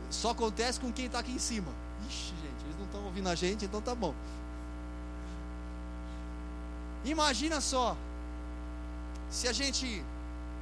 só 0.09 0.31
acontece 0.31 0.79
com 0.79 0.91
quem 0.93 1.07
está 1.07 1.19
aqui 1.19 1.33
em 1.33 1.39
cima. 1.39 1.67
Ixi, 2.07 2.33
gente, 2.41 2.65
eles 2.65 2.77
não 2.77 2.85
estão 2.85 3.03
ouvindo 3.03 3.27
a 3.27 3.35
gente, 3.35 3.65
então 3.65 3.81
tá 3.81 3.93
bom. 3.93 4.15
Imagina 7.03 7.59
só, 7.59 7.97
se 9.29 9.49
a 9.49 9.51
gente 9.51 10.01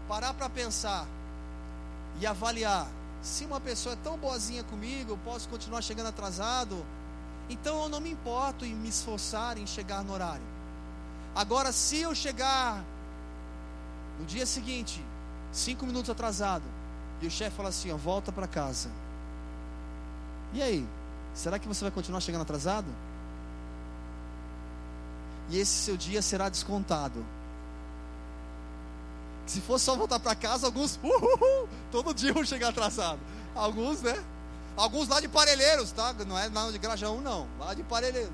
parar 0.08 0.34
para 0.34 0.50
pensar 0.50 1.06
e 2.20 2.26
avaliar, 2.26 2.88
se 3.22 3.46
uma 3.46 3.60
pessoa 3.60 3.94
é 3.94 3.98
tão 3.98 4.18
boazinha 4.18 4.64
comigo, 4.64 5.12
eu 5.12 5.18
posso 5.20 5.48
continuar 5.50 5.84
chegando 5.84 6.08
atrasado, 6.08 6.84
então 7.48 7.84
eu 7.84 7.90
não 7.90 8.02
me 8.02 8.10
importo 8.10 8.66
em 8.66 8.74
me 8.74 8.90
esforçar 8.90 9.60
em 9.60 9.68
chegar 9.68 10.04
no 10.04 10.14
horário. 10.14 10.61
Agora, 11.36 11.72
se 11.72 12.00
eu 12.02 12.14
chegar 12.14 12.84
no 14.20 14.26
dia 14.26 14.46
seguinte, 14.46 15.04
cinco 15.52 15.86
minutos 15.86 16.10
atrasado, 16.10 16.64
e 17.22 17.28
o 17.28 17.32
chefe 17.32 17.56
fala 17.56 17.70
assim: 17.70 17.92
ó, 17.92 17.98
volta 17.98 18.32
para 18.32 18.48
casa. 18.48 18.90
E 20.54 20.62
aí? 20.62 20.88
Será 21.34 21.58
que 21.58 21.68
você 21.68 21.84
vai 21.84 21.92
continuar 21.92 22.20
chegando 22.20 22.42
atrasado? 22.42 22.88
E 25.50 25.58
esse 25.58 25.72
seu 25.72 25.98
dia 25.98 26.22
será 26.22 26.50
descontado. 26.50 27.26
Se 29.46 29.60
fosse 29.62 29.86
só 29.86 29.96
voltar 29.96 30.20
para 30.20 30.36
casa, 30.36 30.66
alguns, 30.66 31.00
uhul, 31.04 31.68
todo 31.92 32.14
dia 32.14 32.34
vão 32.34 32.46
chegar 32.46 32.70
atrasado. 32.70 33.20
Alguns, 33.56 34.02
né? 34.02 34.24
Alguns 34.78 35.10
lá 35.10 35.20
de 35.20 35.28
Parelheiros, 35.28 35.92
tá? 35.92 36.14
Não 36.26 36.38
é 36.38 36.48
lá 36.48 36.72
de 36.72 36.78
Grajaú, 36.78 37.20
não. 37.22 37.48
Lá 37.60 37.74
de 37.74 37.84
Parelheiros. 37.84 38.32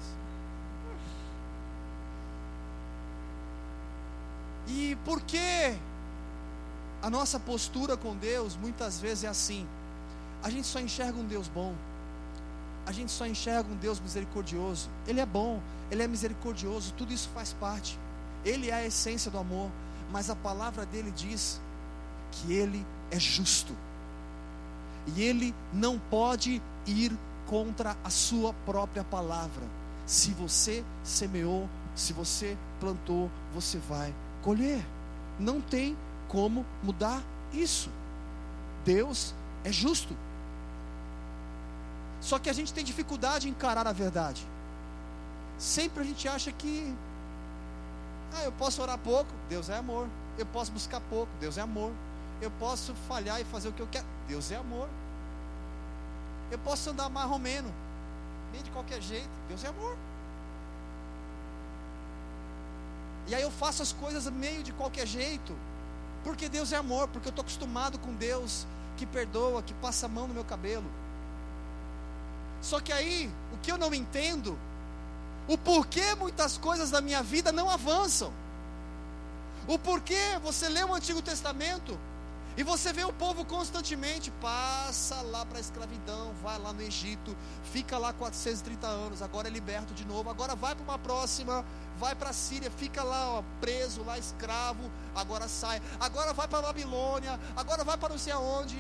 E 4.68 4.98
por 5.06 5.22
que 5.22 5.78
a 7.02 7.10
nossa 7.10 7.40
postura 7.40 7.96
com 7.96 8.16
Deus 8.18 8.58
muitas 8.58 9.00
vezes 9.00 9.24
é 9.24 9.28
assim? 9.28 9.66
A 10.44 10.50
gente 10.50 10.68
só 10.68 10.80
enxerga 10.80 11.18
um 11.18 11.26
Deus 11.26 11.48
bom. 11.48 11.74
A 12.86 12.92
gente 12.92 13.12
só 13.12 13.26
enxerga 13.26 13.70
um 13.72 13.78
Deus 13.78 14.00
misericordioso. 14.00 14.90
Ele 15.08 15.22
é 15.22 15.26
bom, 15.26 15.62
ele 15.90 16.04
é 16.04 16.08
misericordioso, 16.08 16.94
tudo 16.98 17.14
isso 17.14 17.30
faz 17.34 17.54
parte. 17.54 17.98
Ele 18.44 18.70
é 18.70 18.74
a 18.74 18.86
essência 18.86 19.32
do 19.32 19.38
amor, 19.38 19.72
mas 20.12 20.30
a 20.30 20.36
palavra 20.36 20.86
dele 20.86 21.12
diz 21.12 21.62
que 22.32 22.54
ele 22.54 22.86
é 23.10 23.20
justo. 23.20 23.76
E 25.16 25.22
ele 25.22 25.56
não 25.72 25.98
pode 25.98 26.62
ir 26.86 27.18
contra 27.46 27.98
a 28.04 28.10
sua 28.10 28.54
própria 28.66 29.04
palavra. 29.04 29.64
Se 30.06 30.32
você 30.32 30.84
semeou, 31.04 31.70
se 31.96 32.12
você 32.12 32.58
plantou, 32.80 33.32
você 33.54 33.78
vai 33.78 34.14
colher. 34.48 34.82
Não 35.38 35.60
tem 35.60 35.98
como 36.30 36.66
mudar 36.82 37.22
isso. 37.52 37.90
Deus 38.86 39.36
é 39.66 39.72
justo. 39.74 40.16
Só 42.22 42.40
que 42.40 42.50
a 42.50 42.54
gente 42.54 42.74
tem 42.74 42.84
dificuldade 42.84 43.50
em 43.50 43.52
encarar 43.52 43.86
a 43.86 43.92
verdade. 43.92 44.48
Sempre 45.58 46.02
a 46.02 46.06
gente 46.06 46.30
acha 46.30 46.50
que 46.54 46.96
ah, 48.34 48.44
eu 48.44 48.52
posso 48.54 48.82
orar 48.82 48.98
pouco, 48.98 49.30
Deus 49.50 49.70
é 49.70 49.76
amor. 49.76 50.08
Eu 50.38 50.46
posso 50.46 50.72
buscar 50.72 51.02
pouco, 51.02 51.32
Deus 51.42 51.58
é 51.58 51.62
amor. 51.62 51.92
Eu 52.42 52.52
posso 52.52 52.94
falhar 53.10 53.42
e 53.42 53.44
fazer 53.44 53.68
o 53.68 53.74
que 53.74 53.82
eu 53.82 53.88
quero, 53.92 54.06
Deus 54.30 54.50
é 54.50 54.56
amor. 54.56 54.88
Eu 56.50 56.60
posso 56.60 56.90
andar 56.90 57.10
mais 57.10 57.30
ou 57.30 57.40
menos, 57.40 57.72
bem 58.54 58.64
de 58.64 58.72
qualquer 58.72 59.02
jeito, 59.02 59.30
Deus 59.50 59.62
é 59.66 59.68
amor. 59.68 59.98
E 63.28 63.36
aí 63.36 63.42
eu 63.42 63.52
faço 63.52 63.84
as 63.84 63.92
coisas 63.92 64.26
meio 64.32 64.64
de 64.64 64.72
qualquer 64.72 65.06
jeito, 65.06 65.54
porque 66.24 66.48
Deus 66.48 66.72
é 66.72 66.78
amor, 66.78 67.08
porque 67.10 67.28
eu 67.28 67.32
estou 67.32 67.44
acostumado 67.44 68.00
com 68.00 68.14
Deus 68.14 68.66
que 68.96 69.06
perdoa, 69.06 69.62
que 69.62 69.74
passa 69.76 70.06
a 70.06 70.10
mão 70.10 70.28
no 70.28 70.34
meu 70.34 70.46
cabelo. 70.46 70.90
Só 72.62 72.80
que 72.80 72.92
aí, 72.92 73.32
o 73.54 73.58
que 73.58 73.72
eu 73.72 73.78
não 73.78 73.94
entendo, 73.94 74.58
o 75.48 75.58
porquê 75.58 76.16
muitas 76.16 76.58
coisas 76.58 76.90
da 76.90 77.02
minha 77.02 77.22
vida 77.22 77.52
não 77.52 77.70
avançam. 77.70 78.34
O 79.68 79.78
porquê 79.78 80.40
você 80.42 80.68
lê 80.70 80.84
o 80.84 80.94
Antigo 80.94 81.22
Testamento 81.22 81.98
e 82.58 82.64
você 82.64 82.92
vê 82.92 83.04
o 83.04 83.14
povo 83.14 83.46
constantemente 83.46 84.32
passa 84.42 85.22
lá 85.22 85.46
para 85.46 85.60
a 85.60 85.62
escravidão, 85.62 86.34
vai 86.42 86.58
lá 86.58 86.74
no 86.74 86.82
Egito, 86.82 87.38
fica 87.72 87.98
lá 87.98 88.12
430 88.12 88.88
anos, 88.88 89.22
agora 89.22 89.48
é 89.48 89.52
liberto 89.52 89.94
de 89.94 90.04
novo, 90.06 90.30
agora 90.30 90.56
vai 90.56 90.76
para 90.76 90.84
uma 90.84 90.98
próxima 90.98 91.64
vai 91.98 92.16
para 92.16 92.30
a 92.30 92.34
Síria, 92.34 92.70
fica 92.72 93.04
lá 93.04 93.40
ó, 93.40 93.44
preso, 93.60 94.04
lá 94.04 94.18
escravo, 94.18 94.90
agora 95.16 95.48
sai, 95.48 95.82
agora 96.00 96.34
vai 96.34 96.48
para 96.48 96.60
a 96.60 96.62
Babilônia, 96.62 97.40
agora 97.56 97.84
vai 97.84 97.98
para 97.98 98.10
não 98.10 98.18
sei 98.18 98.34
aonde. 98.34 98.78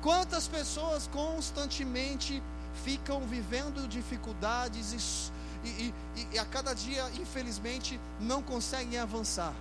Quantas 0.00 0.46
pessoas 0.46 1.08
constantemente 1.08 2.42
ficam 2.84 3.20
vivendo 3.22 3.88
dificuldades 3.88 5.32
e, 5.64 5.68
e, 5.68 5.94
e, 6.16 6.28
e 6.34 6.38
a 6.38 6.44
cada 6.44 6.74
dia, 6.74 7.10
infelizmente, 7.20 8.00
não 8.20 8.42
conseguem 8.42 8.98
avançar 8.98 9.52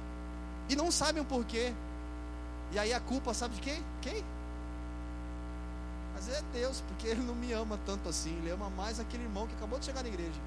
e 0.70 0.76
não 0.76 0.92
sabem 0.92 1.22
o 1.22 1.26
porquê. 1.26 1.74
E 2.72 2.80
aí 2.80 2.94
a 2.94 3.00
culpa, 3.00 3.34
sabe 3.34 3.56
de 3.56 3.62
quem? 3.62 3.84
Quem? 4.02 4.24
Mas 6.14 6.30
é 6.30 6.42
Deus, 6.54 6.82
porque 6.88 7.08
Ele 7.08 7.22
não 7.22 7.36
me 7.36 7.52
ama 7.52 7.80
tanto 7.86 8.10
assim. 8.10 8.36
Ele 8.38 8.50
ama 8.50 8.70
mais 8.70 9.00
aquele 9.00 9.24
irmão 9.24 9.48
que 9.48 9.54
acabou 9.56 9.78
de 9.80 9.86
chegar 9.86 10.02
na 10.02 10.10
igreja. 10.10 10.40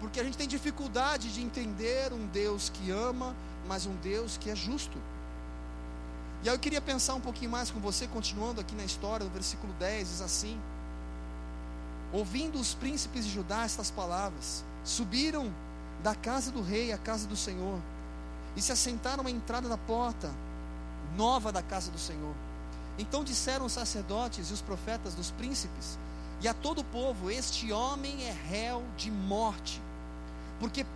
Porque 0.00 0.20
a 0.20 0.24
gente 0.24 0.36
tem 0.36 0.46
dificuldade 0.46 1.32
de 1.32 1.42
entender 1.42 2.12
um 2.12 2.26
Deus 2.26 2.68
que 2.68 2.90
ama, 2.90 3.34
mas 3.66 3.86
um 3.86 3.94
Deus 3.96 4.36
que 4.36 4.50
é 4.50 4.56
justo. 4.56 4.98
E 6.42 6.48
aí 6.48 6.54
eu 6.54 6.58
queria 6.58 6.80
pensar 6.80 7.14
um 7.14 7.20
pouquinho 7.20 7.50
mais 7.50 7.70
com 7.70 7.80
você, 7.80 8.06
continuando 8.06 8.60
aqui 8.60 8.74
na 8.74 8.84
história, 8.84 9.24
no 9.24 9.30
versículo 9.30 9.72
10, 9.74 10.08
diz 10.08 10.20
assim: 10.20 10.60
Ouvindo 12.12 12.60
os 12.60 12.74
príncipes 12.74 13.24
de 13.24 13.32
Judá 13.32 13.64
estas 13.64 13.90
palavras, 13.90 14.62
subiram 14.84 15.52
da 16.02 16.14
casa 16.14 16.50
do 16.50 16.60
rei 16.60 16.92
à 16.92 16.98
casa 16.98 17.26
do 17.26 17.34
Senhor, 17.34 17.80
e 18.56 18.62
se 18.62 18.72
assentaram 18.72 19.26
à 19.26 19.30
entrada 19.30 19.68
da 19.68 19.78
porta 19.78 20.32
nova 21.16 21.52
da 21.52 21.62
casa 21.62 21.90
do 21.90 21.98
Senhor. 21.98 22.34
Então 22.98 23.24
disseram 23.24 23.66
os 23.66 23.72
sacerdotes 23.72 24.50
e 24.50 24.52
os 24.52 24.62
profetas 24.62 25.14
dos 25.14 25.30
príncipes, 25.30 25.98
e 26.40 26.48
a 26.48 26.54
todo 26.54 26.80
o 26.80 26.84
povo: 26.84 27.30
Este 27.30 27.72
homem 27.72 28.24
é 28.24 28.32
réu 28.32 28.82
de 28.96 29.10
morte 29.10 29.80
porque 30.58 30.86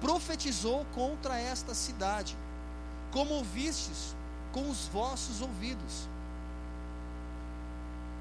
profetizou 0.00 0.86
contra 0.94 1.38
esta 1.38 1.74
cidade, 1.74 2.36
como 3.10 3.34
ouvistes 3.34 4.14
com 4.52 4.68
os 4.70 4.86
vossos 4.86 5.40
ouvidos. 5.40 6.08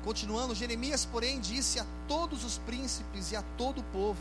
Continuando, 0.04 0.56
Jeremias, 0.56 1.06
porém, 1.06 1.40
disse 1.40 1.80
a 1.80 1.86
todos 2.08 2.44
os 2.44 2.58
príncipes 2.60 3.32
e 3.32 3.36
a 3.36 3.44
todo 3.58 3.82
o 3.82 3.84
povo: 3.86 4.20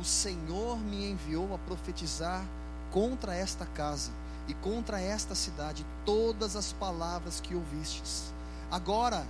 O 0.00 0.04
Senhor 0.04 0.78
me 0.78 1.10
enviou 1.10 1.54
a 1.54 1.58
profetizar 1.58 2.44
contra 2.90 3.34
esta 3.34 3.66
casa 3.66 4.10
e 4.48 4.54
contra 4.54 5.00
esta 5.00 5.34
cidade 5.34 5.86
todas 6.04 6.56
as 6.56 6.72
palavras 6.72 7.40
que 7.40 7.54
ouvistes. 7.54 8.32
Agora, 8.70 9.26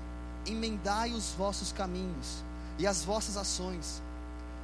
emendai 0.47 1.13
os 1.13 1.33
vossos 1.33 1.73
caminhos 1.73 2.43
e 2.79 2.87
as 2.87 3.05
vossas 3.05 3.37
ações, 3.37 4.03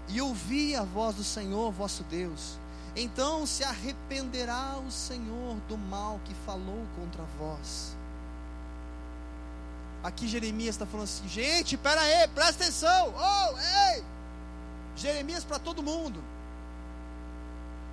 e 0.08 0.20
ouvi 0.20 0.74
a 0.74 0.82
voz 0.82 1.16
do 1.16 1.24
Senhor 1.24 1.70
vosso 1.72 2.02
Deus. 2.04 2.58
Então 2.94 3.46
se 3.46 3.62
arrependerá 3.62 4.78
o 4.78 4.90
Senhor 4.90 5.56
do 5.68 5.76
mal 5.76 6.18
que 6.24 6.34
falou 6.46 6.86
contra 6.96 7.22
vós. 7.38 7.94
Aqui 10.02 10.26
Jeremias 10.28 10.76
está 10.76 10.86
falando 10.86 11.04
assim, 11.04 11.28
gente, 11.28 11.76
pera 11.76 12.00
aí, 12.00 12.28
presta 12.28 12.62
atenção, 12.62 13.12
oh, 13.14 13.58
ei! 13.94 14.04
Jeremias 14.96 15.44
para 15.44 15.58
todo 15.58 15.82
mundo. 15.82 16.22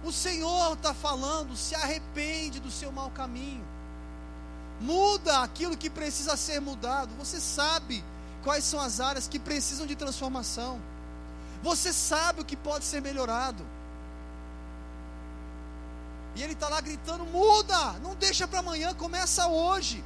O 0.03 0.11
Senhor 0.11 0.73
está 0.73 0.93
falando, 0.93 1.55
se 1.55 1.73
arrepende 1.75 2.59
do 2.59 2.69
seu 2.69 2.91
mau 2.91 3.09
caminho. 3.11 3.65
Muda 4.81 5.41
aquilo 5.41 5.77
que 5.77 5.89
precisa 5.89 6.35
ser 6.35 6.59
mudado. 6.59 7.15
Você 7.15 7.39
sabe 7.39 8.03
quais 8.43 8.65
são 8.65 8.81
as 8.81 8.99
áreas 8.99 9.27
que 9.27 9.39
precisam 9.39 9.87
de 9.87 9.95
transformação. 9.95 10.81
Você 11.61 11.93
sabe 11.93 12.41
o 12.41 12.45
que 12.45 12.57
pode 12.57 12.83
ser 12.83 13.01
melhorado. 13.01 13.65
E 16.35 16.43
ele 16.43 16.51
está 16.51 16.67
lá 16.67 16.81
gritando: 16.81 17.25
muda, 17.25 17.93
não 17.99 18.13
deixa 18.15 18.45
para 18.45 18.59
amanhã, 18.59 18.93
começa 18.93 19.47
hoje. 19.47 20.03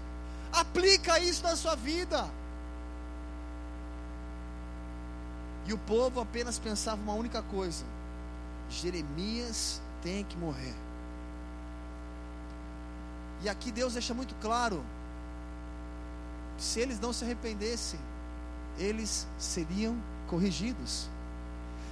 Aplica 0.51 1.19
isso 1.19 1.41
na 1.41 1.55
sua 1.55 1.75
vida. 1.75 2.29
E 5.65 5.73
o 5.73 5.77
povo 5.79 6.21
apenas 6.21 6.59
pensava 6.59 7.01
uma 7.01 7.13
única 7.13 7.41
coisa: 7.41 7.83
Jeremias 8.69 9.81
tem 10.01 10.23
que 10.23 10.37
morrer. 10.37 10.73
E 13.41 13.49
aqui 13.49 13.71
Deus 13.71 13.93
deixa 13.93 14.13
muito 14.13 14.35
claro: 14.35 14.83
se 16.57 16.79
eles 16.79 16.99
não 16.99 17.13
se 17.13 17.23
arrependessem, 17.23 17.99
eles 18.77 19.27
seriam 19.37 19.95
corrigidos. 20.27 21.09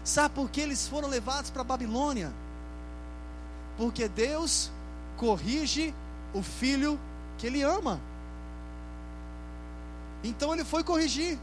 Sabe 0.04 0.36
por 0.36 0.50
que 0.50 0.62
eles 0.62 0.88
foram 0.88 1.10
levados 1.10 1.50
para 1.50 1.62
a 1.62 1.66
Babilônia? 1.66 2.32
Porque 3.78 4.08
Deus 4.08 4.72
corrige 5.18 5.94
o 6.34 6.44
filho 6.44 7.00
que 7.38 7.48
ele 7.48 7.64
ama. 7.64 8.00
Então 10.24 10.54
ele 10.54 10.64
foi 10.64 10.84
corrigir. 10.84 11.40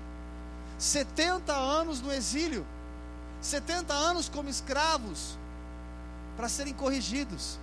70 0.78 1.52
anos 1.52 2.00
no 2.00 2.12
exílio, 2.12 2.66
70 3.40 3.92
anos 3.92 4.28
como 4.28 4.48
escravos, 4.48 5.38
para 6.36 6.48
serem 6.48 6.74
corrigidos. 6.74 7.58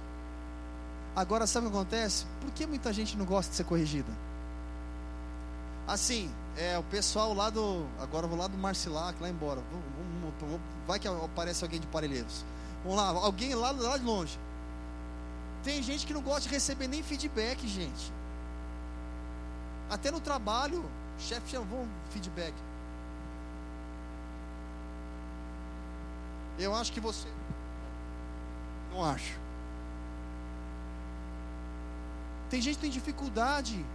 Agora, 1.15 1.47
sabe 1.47 1.67
o 1.67 1.71
que 1.71 1.75
acontece? 1.75 2.25
Por 2.41 2.51
que 2.51 2.65
muita 2.65 2.93
gente 2.93 3.17
não 3.17 3.25
gosta 3.25 3.49
de 3.49 3.57
ser 3.57 3.63
corrigida? 3.63 4.11
Assim, 5.87 6.31
é, 6.55 6.77
o 6.77 6.83
pessoal 6.83 7.33
lá 7.33 7.49
do. 7.49 7.85
Agora 7.99 8.27
vou 8.27 8.37
lá 8.37 8.47
do 8.47 8.57
Marcilac, 8.57 9.19
lá 9.21 9.29
embora. 9.29 9.61
Vamos, 9.71 10.61
vai 10.87 10.99
que 10.99 11.07
aparece 11.07 11.63
alguém 11.63 11.79
de 11.79 11.87
Parelheiros. 11.87 12.45
Vamos 12.83 12.97
lá, 12.97 13.07
alguém 13.09 13.55
lá, 13.55 13.71
lá 13.71 13.97
de 13.97 14.05
longe. 14.05 14.39
Tem 15.63 15.81
gente 15.83 16.05
que 16.05 16.13
não 16.13 16.21
gosta 16.21 16.41
de 16.41 16.49
receber 16.49 16.87
nem 16.87 17.03
feedback, 17.03 17.67
gente. 17.67 18.13
Até 19.89 20.11
no 20.11 20.19
trabalho, 20.19 20.85
chefe 21.17 21.49
chama, 21.51 21.65
vamos 21.65 21.89
feedback. 22.11 22.53
Eu 26.57 26.75
acho 26.75 26.91
que 26.91 26.99
você. 26.99 27.27
Não 28.91 29.03
acho. 29.05 29.37
Tem 32.49 32.61
gente 32.61 32.75
que 32.75 32.81
tem 32.81 32.91
dificuldade. 32.91 33.85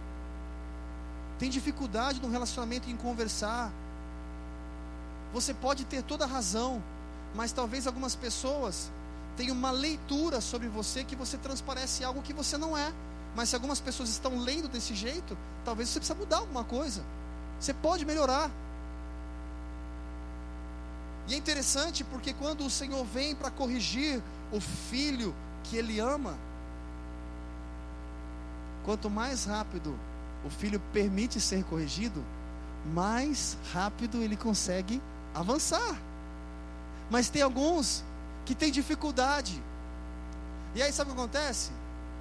Tem 1.37 1.49
dificuldade 1.49 2.21
no 2.21 2.29
relacionamento 2.29 2.89
em 2.89 2.95
conversar. 2.95 3.71
Você 5.33 5.53
pode 5.53 5.83
ter 5.85 6.01
toda 6.01 6.23
a 6.23 6.27
razão, 6.27 6.81
mas 7.33 7.51
talvez 7.51 7.85
algumas 7.85 8.15
pessoas 8.15 8.89
tenham 9.35 9.53
uma 9.53 9.71
leitura 9.71 10.39
sobre 10.39 10.69
você 10.69 11.03
que 11.03 11.15
você 11.15 11.37
transparece 11.37 12.03
algo 12.05 12.21
que 12.21 12.31
você 12.33 12.57
não 12.57 12.77
é. 12.77 12.93
Mas 13.35 13.49
se 13.49 13.55
algumas 13.55 13.81
pessoas 13.81 14.07
estão 14.09 14.39
lendo 14.39 14.69
desse 14.69 14.95
jeito, 14.95 15.37
talvez 15.65 15.89
você 15.89 15.99
precisa 15.99 16.17
mudar 16.17 16.37
alguma 16.37 16.63
coisa. 16.63 17.03
Você 17.59 17.73
pode 17.73 18.05
melhorar. 18.05 18.49
E 21.27 21.33
é 21.33 21.37
interessante 21.37 22.03
porque 22.05 22.33
quando 22.33 22.65
o 22.65 22.69
Senhor 22.69 23.03
vem 23.03 23.35
para 23.35 23.51
corrigir 23.51 24.23
o 24.51 24.59
filho 24.59 25.35
que 25.63 25.77
ele 25.77 25.99
ama, 25.99 26.37
quanto 28.83 29.09
mais 29.09 29.45
rápido 29.45 29.97
o 30.45 30.49
filho 30.49 30.79
permite 30.93 31.41
ser 31.41 31.63
corrigido, 31.63 32.23
mais 32.93 33.57
rápido 33.73 34.21
ele 34.21 34.37
consegue 34.37 35.01
avançar. 35.33 35.99
Mas 37.09 37.29
tem 37.29 37.41
alguns 37.41 38.03
que 38.45 38.53
têm 38.53 38.71
dificuldade. 38.71 39.61
E 40.75 40.81
aí 40.81 40.91
sabe 40.93 41.09
o 41.09 41.15
que 41.15 41.19
acontece? 41.19 41.71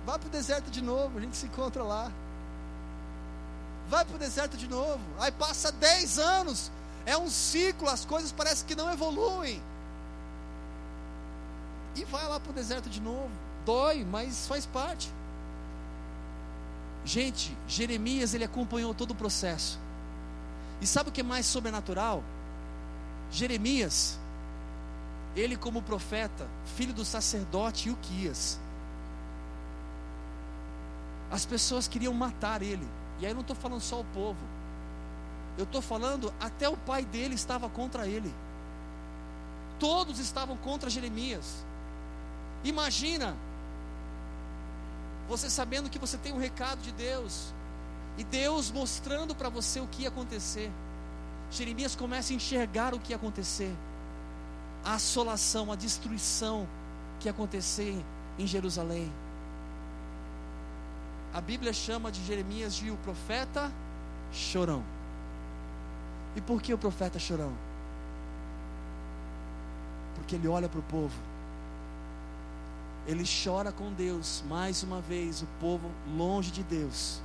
Vá 0.07 0.19
para 0.19 0.29
o 0.29 0.31
deserto 0.31 0.71
de 0.71 0.83
novo, 0.83 1.19
a 1.19 1.21
gente 1.21 1.37
se 1.37 1.47
encontra 1.47 1.83
lá. 1.83 2.11
Vai 3.89 4.05
para 4.05 4.17
o 4.17 4.19
deserto 4.19 4.57
de 4.57 4.69
novo. 4.69 5.01
Aí 5.19 5.31
passa 5.33 5.71
10 5.71 6.19
anos. 6.19 6.71
É 7.05 7.19
um 7.19 7.29
ciclo, 7.29 7.89
as 7.91 8.07
coisas 8.07 8.33
parecem 8.33 8.67
que 8.67 8.75
não 8.75 8.91
evoluem 8.91 9.63
e 11.97 12.05
vai 12.05 12.27
lá 12.29 12.41
para 12.41 12.51
o 12.51 12.55
deserto 12.55 12.89
de 12.89 13.01
novo. 13.01 13.31
Dói, 13.65 14.05
mas 14.05 14.47
faz 14.47 14.67
parte. 14.67 15.11
Gente, 17.05 17.57
Jeremias 17.69 18.35
ele 18.35 18.45
acompanhou 18.45 18.95
todo 18.95 19.13
o 19.13 19.15
processo. 19.15 19.79
E 20.81 20.87
sabe 20.87 21.11
o 21.11 21.13
que 21.13 21.21
é 21.21 21.25
mais 21.25 21.47
sobrenatural? 21.47 22.23
Jeremias, 23.31 24.19
ele 25.37 25.57
como 25.57 25.83
profeta, 25.83 26.47
filho 26.77 26.93
do 26.95 27.05
sacerdote 27.05 27.91
Uquias. 27.91 28.59
As 31.31 31.45
pessoas 31.45 31.89
queriam 31.89 32.13
matar 32.15 32.63
ele. 32.63 32.87
E 33.21 33.27
aí 33.27 33.33
eu 33.33 33.35
não 33.35 33.43
estou 33.43 33.57
falando 33.57 33.81
só 33.81 34.01
o 34.01 34.05
povo. 34.05 34.39
Eu 35.57 35.65
estou 35.65 35.83
falando 35.83 36.33
até 36.41 36.69
o 36.69 36.77
pai 36.77 37.05
dele 37.05 37.35
estava 37.35 37.69
contra 37.69 38.07
ele. 38.07 38.33
Todos 39.79 40.19
estavam 40.19 40.57
contra 40.57 40.91
Jeremias. 40.91 41.65
Imagina 42.65 43.37
você 45.29 45.51
sabendo 45.51 45.91
que 45.91 45.99
você 45.99 46.17
tem 46.17 46.33
um 46.33 46.39
recado 46.39 46.81
de 46.81 46.93
Deus 46.93 47.53
e 48.17 48.25
Deus 48.25 48.71
mostrando 48.71 49.35
para 49.35 49.51
você 49.51 49.81
o 49.81 49.87
que 49.87 50.03
ia 50.03 50.09
acontecer. 50.09 50.71
Jeremias 51.51 51.95
começa 51.95 52.33
a 52.33 52.37
enxergar 52.37 52.95
o 52.95 52.99
que 52.99 53.13
ia 53.13 53.17
acontecer. 53.17 53.73
A 54.83 54.95
assolação, 54.95 55.71
a 55.71 55.77
destruição 55.77 56.67
que 57.21 57.29
ia 57.29 57.33
acontecer 57.33 58.03
em 58.39 58.47
Jerusalém. 58.47 59.13
A 61.33 61.41
Bíblia 61.41 61.73
chama 61.73 62.11
de 62.11 62.25
Jeremias 62.25 62.75
de 62.75 62.91
o 62.91 62.97
profeta 62.99 63.71
chorão. 64.33 64.83
E 66.37 66.41
por 66.41 66.63
que 66.63 66.73
o 66.73 66.79
profeta 66.79 67.19
chorão? 67.19 67.53
Porque 70.15 70.37
ele 70.37 70.49
olha 70.49 70.69
para 70.69 70.81
o 70.81 70.83
povo 70.83 71.34
ele 73.07 73.25
chora 73.25 73.71
com 73.71 73.93
Deus, 73.93 74.43
mais 74.49 74.83
uma 74.83 75.01
vez, 75.01 75.43
o 75.43 75.47
povo 75.61 75.91
longe 76.17 76.51
de 76.51 76.63
Deus. 76.63 77.21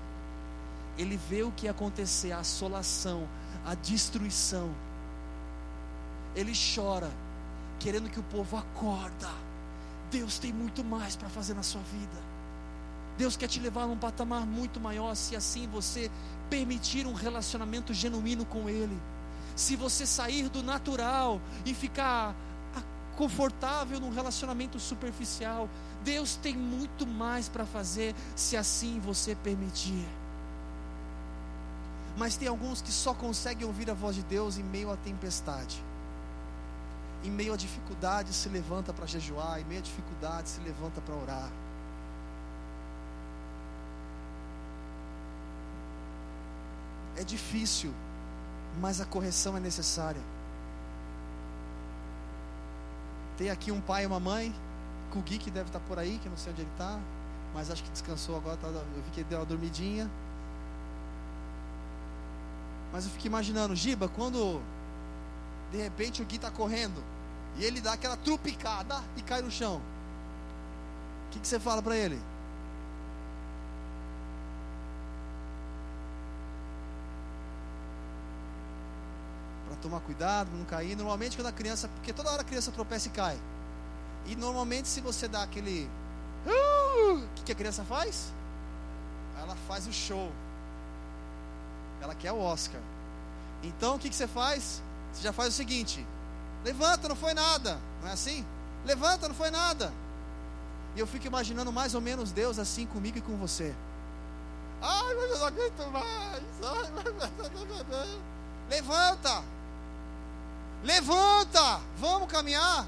Ele 0.98 1.18
vê 1.30 1.44
o 1.44 1.52
que 1.52 1.68
acontecer, 1.70 2.34
a 2.34 2.40
assolação, 2.40 3.28
a 3.66 3.74
destruição. 3.76 4.70
Ele 6.36 6.52
chora, 6.76 7.10
querendo 7.80 8.10
que 8.10 8.20
o 8.20 8.24
povo 8.24 8.58
acorda. 8.58 9.30
Deus 10.12 10.38
tem 10.38 10.52
muito 10.52 10.84
mais 10.84 11.16
para 11.16 11.30
fazer 11.30 11.54
na 11.54 11.64
sua 11.64 11.82
vida. 11.82 12.30
Deus 13.18 13.38
quer 13.38 13.48
te 13.48 13.60
levar 13.60 13.84
a 13.84 13.88
um 13.88 13.98
patamar 13.98 14.46
muito 14.46 14.80
maior, 14.80 15.16
se 15.16 15.36
assim 15.36 15.68
você 15.68 16.12
permitir 16.50 17.06
um 17.06 17.14
relacionamento 17.14 17.94
genuíno 17.94 18.46
com 18.46 18.70
Ele. 18.70 18.98
Se 19.56 19.76
você 19.76 20.06
sair 20.06 20.50
do 20.50 20.64
natural 20.64 21.42
e 21.66 21.74
ficar 21.74 22.36
confortável 23.20 24.00
num 24.00 24.14
relacionamento 24.20 24.80
superficial. 24.80 25.70
Deus 26.06 26.38
tem 26.38 26.56
muito 26.56 27.06
mais 27.06 27.50
para 27.50 27.66
fazer 27.66 28.16
se 28.34 28.56
assim 28.56 28.98
você 29.02 29.36
permitir. 29.36 30.08
Mas 32.18 32.38
tem 32.38 32.48
alguns 32.48 32.82
que 32.82 32.94
só 32.94 33.14
conseguem 33.14 33.68
ouvir 33.68 33.92
a 33.92 33.94
voz 33.94 34.16
de 34.16 34.24
Deus 34.24 34.58
em 34.58 34.64
meio 34.64 34.90
à 34.90 34.96
tempestade. 34.96 35.84
em 37.22 37.30
meio 37.30 37.54
à 37.54 37.58
dificuldade 37.58 38.34
se 38.34 38.48
levanta 38.48 38.94
para 38.94 39.06
jejuar, 39.06 39.60
em 39.60 39.66
meio 39.66 39.82
à 39.82 39.84
dificuldade 39.84 40.48
se 40.48 40.62
levanta 40.62 41.02
para 41.02 41.14
orar. 41.14 41.50
É 47.18 47.24
difícil, 47.26 47.94
mas 48.80 49.02
a 49.02 49.06
correção 49.06 49.58
é 49.58 49.60
necessária. 49.60 50.39
Tem 53.40 53.50
aqui 53.50 53.72
um 53.72 53.80
pai 53.80 54.04
e 54.04 54.06
uma 54.06 54.20
mãe, 54.20 54.54
com 55.12 55.20
o 55.20 55.22
Gui 55.22 55.38
que 55.38 55.50
deve 55.50 55.70
estar 55.70 55.80
por 55.80 55.98
aí, 55.98 56.20
que 56.22 56.28
não 56.28 56.36
sei 56.36 56.52
onde 56.52 56.62
ele 56.62 56.70
está, 56.72 57.00
mas 57.54 57.72
acho 57.72 57.82
que 57.82 57.90
descansou 57.90 58.36
agora, 58.36 58.58
tá, 58.58 58.68
eu 58.68 59.02
vi 59.02 59.12
que 59.14 59.22
ele 59.22 59.30
deu 59.30 59.40
uma 59.40 59.46
dormidinha. 59.46 60.12
Mas 62.92 63.06
eu 63.06 63.12
fico 63.12 63.28
imaginando, 63.28 63.74
Giba, 63.78 64.10
quando 64.10 64.62
de 65.72 65.78
repente 65.78 66.22
o 66.22 66.26
Gui 66.26 66.36
está 66.36 66.52
correndo 66.52 67.02
e 67.58 67.64
ele 67.64 67.80
dá 67.80 67.94
aquela 67.94 68.18
trupicada 68.18 69.02
e 69.16 69.22
cai 69.22 69.42
no 69.42 69.50
chão. 69.50 69.78
O 69.78 71.30
que, 71.32 71.40
que 71.40 71.48
você 71.48 71.62
fala 71.62 71.82
para 71.82 71.96
ele? 71.96 72.20
Tomar 79.80 80.00
cuidado, 80.02 80.50
não 80.54 80.66
cair. 80.66 80.96
Normalmente 80.96 81.36
quando 81.38 81.48
a 81.48 81.52
criança, 81.52 81.88
porque 81.88 82.14
toda 82.14 82.32
hora 82.32 82.42
a 82.42 82.46
criança 82.46 82.72
tropeça 82.72 83.08
e 83.08 83.12
cai. 83.12 83.40
E 84.26 84.36
normalmente 84.36 84.88
se 84.88 85.02
você 85.02 85.28
dá 85.28 85.44
aquele, 85.44 85.90
uh, 86.46 87.16
o 87.16 87.28
que, 87.36 87.44
que 87.44 87.52
a 87.52 87.56
criança 87.56 87.84
faz? 87.84 88.32
Ela 89.40 89.56
faz 89.68 89.88
o 89.88 89.94
show. 89.94 90.32
Ela 92.02 92.16
quer 92.16 92.32
o 92.32 92.40
Oscar. 92.40 92.82
Então 93.64 93.96
o 93.96 94.00
que, 94.00 94.10
que 94.10 94.16
você 94.16 94.28
faz? 94.28 94.82
Você 95.12 95.24
já 95.24 95.34
faz 95.34 95.50
o 95.50 95.58
seguinte: 95.58 96.06
levanta, 96.64 97.08
não 97.08 97.16
foi 97.16 97.34
nada. 97.34 97.80
Não 98.02 98.10
é 98.10 98.14
assim? 98.14 98.46
Levanta, 98.86 99.28
não 99.28 99.36
foi 99.36 99.50
nada. 99.50 99.92
E 100.96 101.00
eu 101.00 101.08
fico 101.08 101.28
imaginando 101.28 101.72
mais 101.72 101.94
ou 101.96 102.02
menos 102.02 102.32
Deus 102.32 102.58
assim 102.58 102.86
comigo 102.86 103.18
e 103.18 103.22
com 103.22 103.36
você. 103.38 103.76
Ai, 104.82 105.16
mas 105.16 105.32
eu 105.32 105.40
não 105.40 105.48
aguento 105.48 105.92
mais. 105.92 106.44
Ai, 106.64 106.92
mas... 106.96 108.20
Levanta. 108.70 109.44
Levanta. 110.84 111.82
Vamos 111.98 112.32
caminhar. 112.32 112.88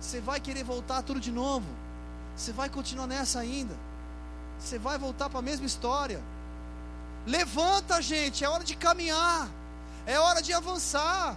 Você 0.00 0.20
vai 0.20 0.40
querer 0.40 0.64
voltar 0.64 1.02
tudo 1.02 1.20
de 1.20 1.32
novo. 1.32 1.66
Você 2.36 2.52
vai 2.52 2.68
continuar 2.68 3.06
nessa 3.06 3.40
ainda. 3.40 3.74
Você 4.58 4.78
vai 4.78 4.98
voltar 4.98 5.28
para 5.30 5.38
a 5.38 5.42
mesma 5.42 5.66
história. 5.66 6.22
Levanta, 7.26 8.02
gente, 8.02 8.44
é 8.44 8.48
hora 8.48 8.64
de 8.64 8.76
caminhar, 8.76 9.48
é 10.06 10.18
hora 10.18 10.42
de 10.42 10.52
avançar. 10.52 11.36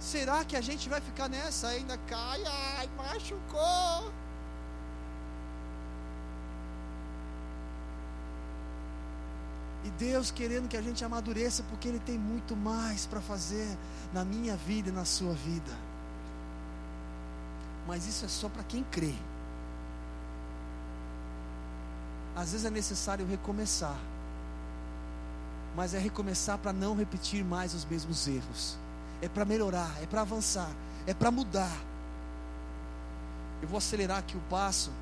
Será 0.00 0.44
que 0.44 0.56
a 0.56 0.60
gente 0.60 0.88
vai 0.88 1.00
ficar 1.00 1.28
nessa? 1.28 1.68
Ainda 1.68 1.96
cai, 2.08 2.42
ai, 2.44 2.88
machucou. 2.96 4.12
Deus 9.98 10.30
querendo 10.30 10.68
que 10.68 10.76
a 10.76 10.82
gente 10.82 11.04
amadureça, 11.04 11.62
porque 11.64 11.88
Ele 11.88 11.98
tem 11.98 12.16
muito 12.16 12.56
mais 12.56 13.04
para 13.06 13.20
fazer 13.20 13.66
na 14.12 14.24
minha 14.24 14.56
vida 14.56 14.88
e 14.90 14.92
na 14.92 15.04
sua 15.04 15.34
vida. 15.34 15.72
Mas 17.86 18.06
isso 18.06 18.24
é 18.24 18.28
só 18.28 18.48
para 18.48 18.62
quem 18.62 18.84
crê. 18.84 19.14
Às 22.36 22.52
vezes 22.52 22.64
é 22.64 22.70
necessário 22.70 23.26
recomeçar. 23.26 23.96
Mas 25.74 25.94
é 25.94 25.98
recomeçar 25.98 26.58
para 26.58 26.72
não 26.72 26.94
repetir 26.94 27.44
mais 27.44 27.74
os 27.74 27.84
mesmos 27.84 28.28
erros. 28.28 28.76
É 29.20 29.28
para 29.28 29.44
melhorar, 29.44 29.90
é 30.00 30.06
para 30.06 30.20
avançar, 30.20 30.70
é 31.06 31.12
para 31.12 31.30
mudar. 31.30 31.76
Eu 33.60 33.68
vou 33.68 33.78
acelerar 33.78 34.18
aqui 34.18 34.36
o 34.36 34.40
passo. 34.48 34.92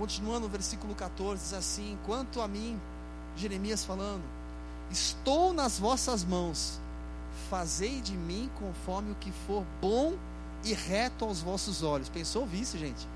Continuando 0.00 0.46
o 0.46 0.48
versículo 0.48 0.94
14, 0.94 1.42
diz 1.42 1.52
assim: 1.52 1.98
Quanto 2.06 2.40
a 2.40 2.48
mim, 2.48 2.80
Jeremias 3.36 3.84
falando, 3.84 4.24
estou 4.90 5.52
nas 5.52 5.78
vossas 5.78 6.24
mãos, 6.24 6.80
fazei 7.50 8.00
de 8.00 8.16
mim 8.16 8.50
conforme 8.58 9.12
o 9.12 9.14
que 9.16 9.30
for 9.46 9.62
bom 9.78 10.16
e 10.64 10.72
reto 10.72 11.26
aos 11.26 11.42
vossos 11.42 11.82
olhos. 11.82 12.08
Pensou 12.08 12.48
isso, 12.50 12.78
gente? 12.78 13.06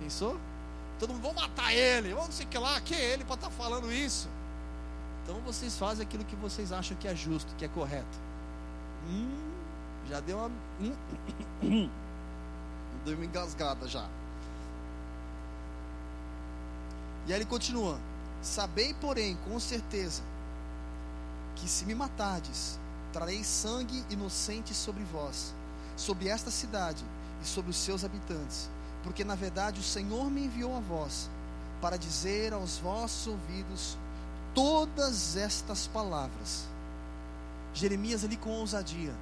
Pensou? 0.00 0.40
Todo 0.98 1.12
mundo, 1.12 1.20
vão 1.20 1.34
matar 1.34 1.74
ele, 1.74 2.14
vamos 2.14 2.28
não 2.28 2.32
sei 2.32 2.46
o 2.46 2.48
que 2.48 2.56
lá, 2.56 2.80
que 2.80 2.94
é 2.94 3.12
ele 3.12 3.22
para 3.22 3.34
estar 3.34 3.48
tá 3.48 3.52
falando 3.52 3.92
isso. 3.92 4.30
Então 5.22 5.38
vocês 5.42 5.76
fazem 5.78 6.06
aquilo 6.06 6.24
que 6.24 6.36
vocês 6.36 6.72
acham 6.72 6.96
que 6.96 7.06
é 7.06 7.14
justo, 7.14 7.54
que 7.56 7.66
é 7.66 7.68
correto. 7.68 8.18
Hum, 9.06 9.52
já 10.08 10.20
deu 10.20 10.38
uma. 10.38 10.50
Hum, 10.80 11.90
deu 13.04 13.14
uma 13.14 13.26
engasgada 13.26 13.86
já. 13.86 14.08
E 17.28 17.32
aí 17.32 17.38
ele 17.38 17.44
continua: 17.44 17.96
Sabei, 18.42 18.92
porém, 18.94 19.38
com 19.48 19.60
certeza, 19.60 20.22
que 21.54 21.68
se 21.68 21.84
me 21.84 21.94
matardes, 21.94 22.80
trarei 23.12 23.44
sangue 23.44 24.04
inocente 24.10 24.74
sobre 24.74 25.04
vós, 25.04 25.54
sobre 25.96 26.28
esta 26.28 26.50
cidade 26.50 27.04
e 27.40 27.46
sobre 27.46 27.70
os 27.70 27.76
seus 27.76 28.04
habitantes 28.04 28.68
porque 29.02 29.24
na 29.24 29.34
verdade 29.34 29.80
o 29.80 29.82
Senhor 29.82 30.30
me 30.30 30.44
enviou 30.44 30.76
a 30.76 30.80
vós 30.80 31.30
para 31.80 31.96
dizer 31.96 32.52
aos 32.52 32.78
vossos 32.78 33.26
ouvidos 33.26 33.96
todas 34.54 35.36
estas 35.36 35.86
palavras. 35.86 36.66
Jeremias 37.72 38.24
ali 38.24 38.36
com 38.36 38.50
ousadia. 38.50 39.14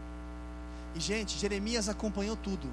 E 0.94 1.00
gente, 1.00 1.38
Jeremias 1.38 1.88
acompanhou 1.88 2.36
tudo. 2.36 2.66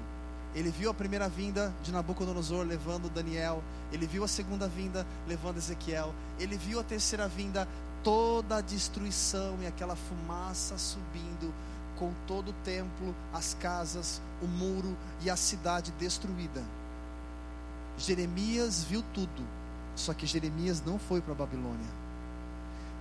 Ele 0.54 0.70
viu 0.70 0.88
a 0.90 0.94
primeira 0.94 1.28
vinda 1.28 1.74
de 1.82 1.90
Nabucodonosor 1.90 2.64
levando 2.64 3.10
Daniel, 3.10 3.62
ele 3.92 4.06
viu 4.06 4.22
a 4.22 4.28
segunda 4.28 4.68
vinda 4.68 5.04
levando 5.26 5.56
Ezequiel, 5.56 6.14
ele 6.38 6.56
viu 6.56 6.78
a 6.78 6.84
terceira 6.84 7.26
vinda, 7.26 7.66
toda 8.04 8.58
a 8.58 8.60
destruição 8.60 9.58
e 9.60 9.66
aquela 9.66 9.96
fumaça 9.96 10.78
subindo 10.78 11.52
com 11.96 12.12
todo 12.26 12.50
o 12.50 12.54
templo, 12.64 13.14
as 13.32 13.54
casas, 13.54 14.20
o 14.42 14.46
muro 14.46 14.96
e 15.22 15.30
a 15.30 15.36
cidade 15.36 15.90
destruída. 15.92 16.62
Jeremias 17.96 18.84
viu 18.84 19.02
tudo, 19.12 19.46
só 19.96 20.12
que 20.12 20.26
Jeremias 20.26 20.82
não 20.84 20.98
foi 20.98 21.20
para 21.20 21.32
a 21.32 21.36
Babilônia. 21.36 21.88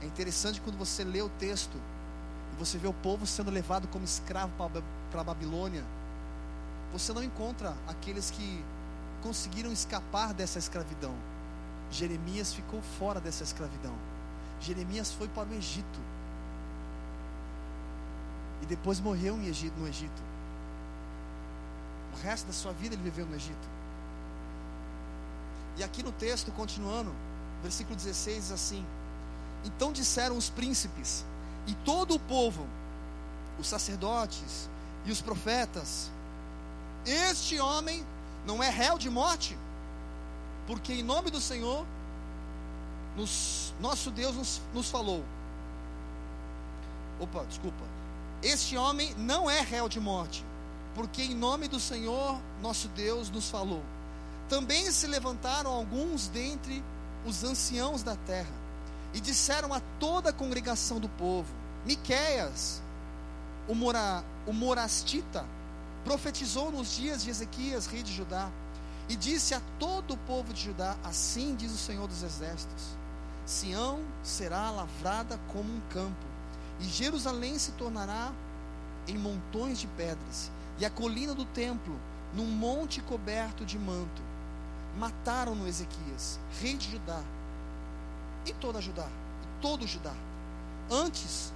É 0.01 0.05
interessante 0.05 0.61
quando 0.61 0.77
você 0.77 1.03
lê 1.03 1.21
o 1.21 1.29
texto 1.29 1.77
e 2.53 2.59
você 2.59 2.77
vê 2.77 2.87
o 2.87 2.93
povo 2.93 3.25
sendo 3.25 3.49
levado 3.49 3.87
como 3.87 4.05
escravo 4.05 4.51
para 5.11 5.21
a 5.21 5.23
Babilônia, 5.23 5.83
você 6.93 7.11
não 7.11 7.23
encontra 7.23 7.75
aqueles 7.87 8.29
que 8.29 8.63
conseguiram 9.23 9.71
escapar 9.71 10.33
dessa 10.33 10.59
escravidão. 10.59 11.15
Jeremias 11.91 12.53
ficou 12.53 12.81
fora 12.99 13.19
dessa 13.19 13.43
escravidão. 13.43 13.93
Jeremias 14.61 15.11
foi 15.11 15.27
para 15.27 15.49
o 15.49 15.53
Egito. 15.53 15.99
E 18.61 18.65
depois 18.67 18.99
morreu 18.99 19.35
no 19.35 19.43
Egito. 19.87 20.21
O 22.13 22.21
resto 22.23 22.45
da 22.47 22.53
sua 22.53 22.71
vida 22.71 22.93
ele 22.93 23.03
viveu 23.03 23.25
no 23.25 23.35
Egito. 23.35 23.67
E 25.75 25.83
aqui 25.83 26.03
no 26.03 26.11
texto, 26.11 26.51
continuando, 26.51 27.11
versículo 27.63 27.95
16 27.95 28.43
diz 28.43 28.51
assim: 28.51 28.85
Então 29.65 29.91
disseram 29.91 30.37
os 30.37 30.49
príncipes 30.49 31.25
e 31.65 31.73
todo 31.73 32.13
o 32.13 32.19
povo, 32.19 32.67
os 33.57 33.67
sacerdotes 33.67 34.69
e 35.05 35.11
os 35.11 35.21
profetas: 35.21 36.11
Este 37.05 37.59
homem 37.59 38.05
não 38.45 38.63
é 38.63 38.69
réu 38.69 38.97
de 38.97 39.09
morte, 39.09 39.57
porque 40.67 40.93
em 40.93 41.03
nome 41.03 41.29
do 41.29 41.41
Senhor, 41.41 41.85
nos, 43.15 43.73
nosso 43.79 44.09
Deus 44.09 44.35
nos, 44.35 44.61
nos 44.73 44.89
falou. 44.89 45.23
Opa, 47.19 47.43
desculpa. 47.45 47.83
Este 48.41 48.75
homem 48.77 49.13
não 49.15 49.49
é 49.49 49.61
réu 49.61 49.87
de 49.87 49.99
morte, 49.99 50.43
porque 50.95 51.21
em 51.23 51.35
nome 51.35 51.67
do 51.67 51.79
Senhor, 51.79 52.39
nosso 52.61 52.87
Deus, 52.89 53.29
nos 53.29 53.49
falou. 53.49 53.81
Também 54.49 54.91
se 54.91 55.07
levantaram 55.07 55.71
alguns 55.71 56.27
dentre 56.27 56.83
os 57.25 57.43
anciãos 57.43 58.03
da 58.03 58.15
terra 58.15 58.53
e 59.13 59.19
disseram 59.19 59.73
a 59.73 59.79
toda 59.99 60.29
a 60.29 60.33
congregação 60.33 60.99
do 60.99 61.07
povo: 61.07 61.47
Miqueias, 61.85 62.81
o, 63.67 63.75
mora, 63.75 64.23
o 64.45 64.53
morastita, 64.53 65.45
profetizou 66.03 66.71
nos 66.71 66.95
dias 66.95 67.23
de 67.23 67.29
Ezequias, 67.29 67.85
rei 67.85 68.03
de 68.03 68.13
Judá, 68.13 68.49
e 69.09 69.15
disse 69.15 69.53
a 69.53 69.61
todo 69.79 70.13
o 70.13 70.17
povo 70.17 70.53
de 70.53 70.61
Judá: 70.61 70.95
Assim 71.03 71.55
diz 71.55 71.71
o 71.71 71.77
Senhor 71.77 72.07
dos 72.07 72.23
Exércitos: 72.23 72.83
Sião 73.45 74.01
será 74.23 74.69
lavrada 74.69 75.39
como 75.51 75.73
um 75.73 75.81
campo, 75.89 76.25
e 76.79 76.85
Jerusalém 76.85 77.57
se 77.57 77.71
tornará 77.73 78.31
em 79.07 79.17
montões 79.17 79.79
de 79.79 79.87
pedras, 79.87 80.51
e 80.77 80.85
a 80.85 80.89
colina 80.89 81.33
do 81.33 81.45
templo 81.45 81.99
num 82.33 82.47
monte 82.47 83.01
coberto 83.01 83.65
de 83.65 83.77
manto 83.77 84.21
mataram 84.97 85.55
no 85.55 85.67
Ezequias, 85.67 86.39
rei 86.61 86.75
de 86.75 86.91
Judá, 86.91 87.21
e 88.45 88.53
toda 88.53 88.81
Judá, 88.81 89.07
e 89.07 89.61
todo 89.61 89.87
Judá. 89.87 90.13
Antes 90.89 91.51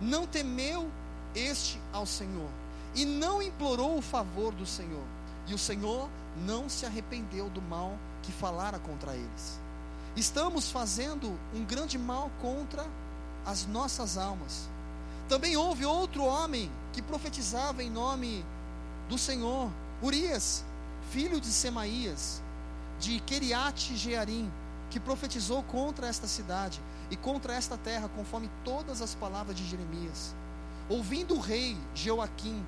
não 0.00 0.26
temeu 0.26 0.90
este 1.34 1.80
ao 1.92 2.06
Senhor 2.06 2.50
e 2.94 3.04
não 3.04 3.42
implorou 3.42 3.98
o 3.98 4.02
favor 4.02 4.52
do 4.52 4.66
Senhor. 4.66 5.04
E 5.46 5.54
o 5.54 5.58
Senhor 5.58 6.08
não 6.36 6.68
se 6.68 6.86
arrependeu 6.86 7.48
do 7.50 7.60
mal 7.60 7.98
que 8.22 8.32
falara 8.32 8.78
contra 8.78 9.14
eles. 9.14 9.60
Estamos 10.16 10.70
fazendo 10.70 11.38
um 11.54 11.64
grande 11.64 11.98
mal 11.98 12.30
contra 12.40 12.86
as 13.44 13.66
nossas 13.66 14.16
almas. 14.16 14.68
Também 15.28 15.56
houve 15.56 15.84
outro 15.84 16.24
homem 16.24 16.70
que 16.92 17.02
profetizava 17.02 17.82
em 17.82 17.90
nome 17.90 18.44
do 19.08 19.18
Senhor, 19.18 19.70
Urias, 20.02 20.64
filho 21.10 21.40
de 21.40 21.48
Semaías, 21.48 22.42
de 23.00 23.20
Keriate 23.20 23.96
Jearim, 23.96 24.50
que 24.90 25.00
profetizou 25.00 25.62
contra 25.64 26.06
esta 26.06 26.26
cidade 26.26 26.80
e 27.10 27.16
contra 27.16 27.54
esta 27.54 27.76
terra, 27.76 28.08
conforme 28.14 28.50
todas 28.64 29.02
as 29.02 29.14
palavras 29.14 29.56
de 29.56 29.66
Jeremias. 29.66 30.34
Ouvindo 30.88 31.34
o 31.34 31.40
rei 31.40 31.76
Jeoaquim, 31.94 32.64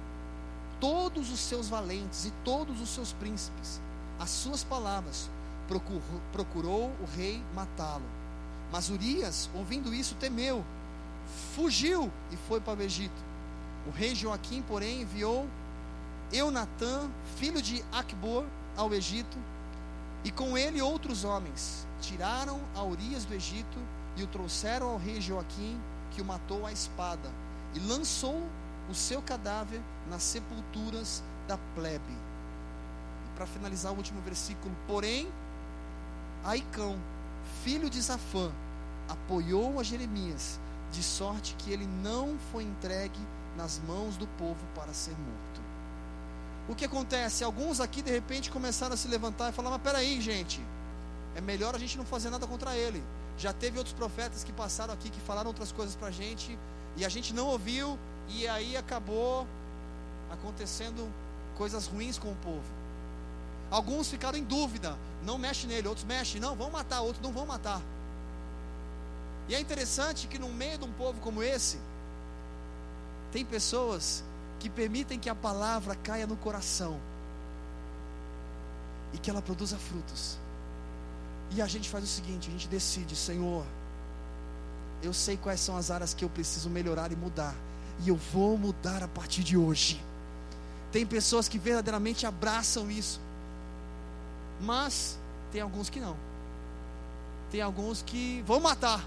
todos 0.80 1.30
os 1.30 1.40
seus 1.40 1.68
valentes 1.68 2.24
e 2.24 2.30
todos 2.44 2.80
os 2.80 2.88
seus 2.88 3.12
príncipes, 3.12 3.80
as 4.18 4.30
suas 4.30 4.64
palavras, 4.64 5.30
procurou, 5.68 6.02
procurou 6.32 6.92
o 7.00 7.06
rei 7.16 7.42
matá-lo. 7.54 8.04
Mas 8.70 8.90
Urias, 8.90 9.48
ouvindo 9.54 9.94
isso, 9.94 10.14
temeu, 10.16 10.64
fugiu 11.54 12.10
e 12.30 12.36
foi 12.36 12.60
para 12.60 12.78
o 12.78 12.82
Egito. 12.82 13.24
O 13.86 13.90
rei 13.90 14.14
Joaquim, 14.14 14.62
porém, 14.62 15.02
enviou 15.02 15.46
Eunatã, 16.32 17.08
filho 17.36 17.62
de 17.62 17.84
Acbor, 17.92 18.44
ao 18.76 18.92
Egito, 18.92 19.38
e 20.24 20.30
com 20.30 20.58
ele 20.58 20.82
outros 20.82 21.24
homens. 21.24 21.86
Tiraram 22.00 22.60
a 22.74 22.82
Urias 22.82 23.24
do 23.24 23.34
Egito 23.34 23.78
e 24.16 24.22
o 24.22 24.26
trouxeram 24.26 24.88
ao 24.88 24.98
rei 24.98 25.20
Joaquim, 25.20 25.80
que 26.10 26.20
o 26.20 26.24
matou 26.24 26.66
à 26.66 26.72
espada, 26.72 27.30
e 27.74 27.78
lançou 27.78 28.42
o 28.90 28.94
seu 28.94 29.22
cadáver 29.22 29.80
nas 30.10 30.22
sepulturas 30.22 31.22
da 31.46 31.58
plebe. 31.74 32.12
E 32.12 33.36
para 33.36 33.46
finalizar 33.46 33.92
o 33.92 33.96
último 33.96 34.20
versículo, 34.20 34.74
porém, 34.86 35.28
Aicão, 36.44 36.98
filho 37.64 37.90
de 37.90 38.00
Zafã, 38.00 38.52
apoiou 39.08 39.78
a 39.80 39.82
Jeremias, 39.82 40.58
de 40.92 41.02
sorte 41.02 41.54
que 41.58 41.70
ele 41.70 41.86
não 41.86 42.38
foi 42.52 42.64
entregue 42.64 43.20
nas 43.56 43.80
mãos 43.80 44.16
do 44.16 44.26
povo 44.38 44.64
para 44.74 44.92
ser 44.92 45.12
morto. 45.12 45.66
O 46.68 46.74
que 46.74 46.84
acontece? 46.84 47.44
Alguns 47.44 47.80
aqui 47.80 48.02
de 48.02 48.10
repente 48.10 48.50
começaram 48.50 48.94
a 48.94 48.96
se 48.96 49.08
levantar 49.08 49.50
e 49.50 49.52
falar: 49.52 49.70
Mas 49.70 49.82
peraí, 49.82 50.20
gente, 50.20 50.60
é 51.34 51.40
melhor 51.40 51.74
a 51.74 51.78
gente 51.78 51.96
não 51.96 52.04
fazer 52.04 52.30
nada 52.30 52.46
contra 52.46 52.76
ele. 52.76 53.02
Já 53.38 53.52
teve 53.52 53.78
outros 53.78 53.94
profetas 53.94 54.42
que 54.42 54.52
passaram 54.52 54.94
aqui 54.94 55.10
que 55.10 55.20
falaram 55.20 55.48
outras 55.48 55.70
coisas 55.70 55.94
para 55.94 56.08
a 56.08 56.10
gente 56.10 56.58
e 56.96 57.04
a 57.04 57.08
gente 57.08 57.34
não 57.34 57.46
ouviu, 57.48 57.98
e 58.28 58.48
aí 58.48 58.76
acabou 58.76 59.46
acontecendo 60.30 61.08
coisas 61.56 61.86
ruins 61.86 62.18
com 62.18 62.30
o 62.30 62.36
povo. 62.36 62.64
Alguns 63.70 64.08
ficaram 64.08 64.38
em 64.38 64.44
dúvida, 64.44 64.96
não 65.24 65.38
mexe 65.38 65.66
nele, 65.66 65.88
outros 65.88 66.06
mexem, 66.06 66.40
não, 66.40 66.54
vão 66.54 66.70
matar, 66.70 67.00
outros 67.00 67.22
não 67.22 67.32
vão 67.32 67.46
matar. 67.46 67.82
E 69.48 69.54
é 69.54 69.60
interessante 69.60 70.26
que 70.26 70.38
no 70.38 70.48
meio 70.48 70.78
de 70.78 70.84
um 70.84 70.92
povo 70.92 71.20
como 71.20 71.42
esse, 71.42 71.78
tem 73.32 73.44
pessoas 73.44 74.22
que 74.58 74.70
permitem 74.70 75.18
que 75.18 75.28
a 75.28 75.34
palavra 75.34 75.94
caia 75.94 76.26
no 76.26 76.36
coração 76.36 76.98
e 79.12 79.18
que 79.18 79.30
ela 79.30 79.42
produza 79.42 79.76
frutos. 79.76 80.38
E 81.50 81.62
a 81.62 81.66
gente 81.66 81.88
faz 81.88 82.04
o 82.04 82.06
seguinte: 82.06 82.48
a 82.48 82.52
gente 82.52 82.68
decide, 82.68 83.14
Senhor, 83.14 83.64
eu 85.02 85.12
sei 85.12 85.36
quais 85.36 85.60
são 85.60 85.76
as 85.76 85.90
áreas 85.90 86.14
que 86.14 86.24
eu 86.24 86.28
preciso 86.28 86.68
melhorar 86.70 87.12
e 87.12 87.16
mudar, 87.16 87.54
e 88.04 88.08
eu 88.08 88.16
vou 88.16 88.56
mudar 88.58 89.02
a 89.02 89.08
partir 89.08 89.42
de 89.42 89.56
hoje. 89.56 90.02
Tem 90.96 91.04
pessoas 91.04 91.46
que 91.46 91.58
verdadeiramente 91.58 92.24
abraçam 92.24 92.90
isso, 92.90 93.20
mas 94.58 95.18
tem 95.52 95.60
alguns 95.60 95.90
que 95.90 96.00
não. 96.00 96.16
Tem 97.50 97.60
alguns 97.60 98.00
que 98.00 98.42
vão 98.46 98.60
matar, 98.60 99.04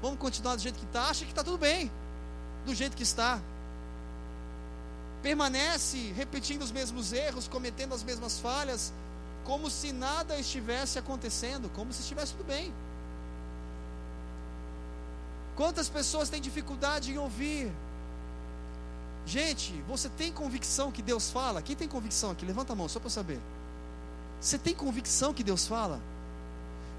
vamos 0.00 0.20
continuar 0.20 0.54
do 0.54 0.62
jeito 0.62 0.78
que 0.78 0.84
está, 0.84 1.08
acha 1.08 1.24
que 1.24 1.32
está 1.32 1.42
tudo 1.42 1.58
bem, 1.58 1.90
do 2.64 2.72
jeito 2.72 2.96
que 2.96 3.02
está. 3.02 3.40
Permanece 5.20 6.12
repetindo 6.12 6.62
os 6.62 6.70
mesmos 6.70 7.12
erros, 7.12 7.48
cometendo 7.48 7.92
as 7.92 8.04
mesmas 8.04 8.38
falhas, 8.38 8.92
como 9.42 9.68
se 9.68 9.92
nada 9.92 10.38
estivesse 10.38 10.96
acontecendo, 10.96 11.68
como 11.70 11.92
se 11.92 12.02
estivesse 12.02 12.34
tudo 12.34 12.46
bem. 12.46 12.72
Quantas 15.56 15.88
pessoas 15.88 16.30
têm 16.30 16.40
dificuldade 16.40 17.10
em 17.10 17.18
ouvir? 17.18 17.72
Gente, 19.30 19.72
você 19.86 20.08
tem 20.08 20.32
convicção 20.32 20.90
que 20.90 21.00
Deus 21.00 21.30
fala? 21.30 21.62
Quem 21.62 21.76
tem 21.76 21.86
convicção 21.86 22.32
aqui? 22.32 22.44
Levanta 22.44 22.72
a 22.72 22.76
mão, 22.76 22.88
só 22.88 22.98
para 22.98 23.08
saber. 23.08 23.38
Você 24.40 24.58
tem 24.58 24.74
convicção 24.74 25.32
que 25.32 25.44
Deus 25.44 25.68
fala? 25.68 26.00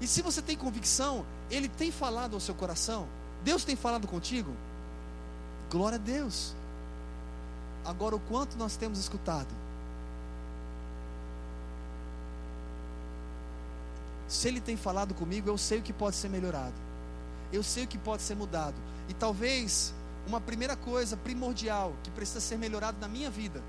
E 0.00 0.06
se 0.06 0.22
você 0.22 0.40
tem 0.40 0.56
convicção, 0.56 1.26
Ele 1.50 1.68
tem 1.68 1.92
falado 1.92 2.32
ao 2.32 2.40
seu 2.40 2.54
coração? 2.54 3.06
Deus 3.44 3.64
tem 3.64 3.76
falado 3.76 4.08
contigo? 4.08 4.50
Glória 5.70 5.96
a 5.96 5.98
Deus. 5.98 6.54
Agora, 7.84 8.16
o 8.16 8.20
quanto 8.20 8.56
nós 8.56 8.76
temos 8.76 8.98
escutado? 8.98 9.54
Se 14.26 14.48
Ele 14.48 14.62
tem 14.62 14.78
falado 14.78 15.12
comigo, 15.12 15.50
eu 15.50 15.58
sei 15.58 15.80
o 15.80 15.82
que 15.82 15.92
pode 15.92 16.16
ser 16.16 16.30
melhorado. 16.30 16.80
Eu 17.52 17.62
sei 17.62 17.84
o 17.84 17.86
que 17.86 17.98
pode 17.98 18.22
ser 18.22 18.36
mudado. 18.36 18.76
E 19.06 19.12
talvez 19.12 19.92
uma 20.26 20.40
primeira 20.40 20.76
coisa 20.76 21.16
primordial 21.16 21.94
que 22.02 22.10
precisa 22.10 22.40
ser 22.40 22.58
melhorado 22.58 22.98
na 23.00 23.08
minha 23.08 23.30
vida 23.30 23.62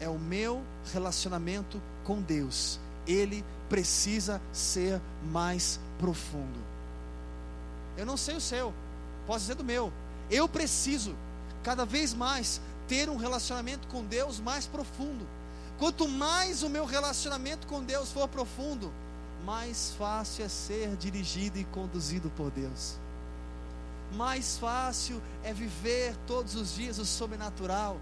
é 0.00 0.08
o 0.08 0.18
meu 0.18 0.62
relacionamento 0.92 1.80
com 2.04 2.20
Deus. 2.20 2.78
Ele 3.06 3.44
precisa 3.68 4.40
ser 4.52 5.00
mais 5.30 5.80
profundo. 5.98 6.58
Eu 7.96 8.06
não 8.06 8.16
sei 8.16 8.36
o 8.36 8.40
seu, 8.40 8.72
posso 9.26 9.40
dizer 9.40 9.54
do 9.56 9.64
meu. 9.64 9.92
Eu 10.30 10.48
preciso 10.48 11.16
cada 11.62 11.84
vez 11.84 12.14
mais 12.14 12.60
ter 12.86 13.08
um 13.08 13.16
relacionamento 13.16 13.88
com 13.88 14.04
Deus 14.04 14.40
mais 14.40 14.66
profundo. 14.66 15.26
Quanto 15.78 16.08
mais 16.08 16.62
o 16.62 16.68
meu 16.68 16.84
relacionamento 16.84 17.66
com 17.66 17.82
Deus 17.82 18.10
for 18.10 18.28
profundo, 18.28 18.92
mais 19.44 19.94
fácil 19.96 20.44
é 20.44 20.48
ser 20.48 20.96
dirigido 20.96 21.58
e 21.58 21.64
conduzido 21.64 22.30
por 22.30 22.50
Deus. 22.50 22.96
Mais 24.12 24.58
fácil 24.58 25.20
é 25.42 25.52
viver 25.52 26.16
todos 26.26 26.54
os 26.54 26.74
dias 26.74 26.98
o 26.98 27.04
sobrenatural. 27.04 28.00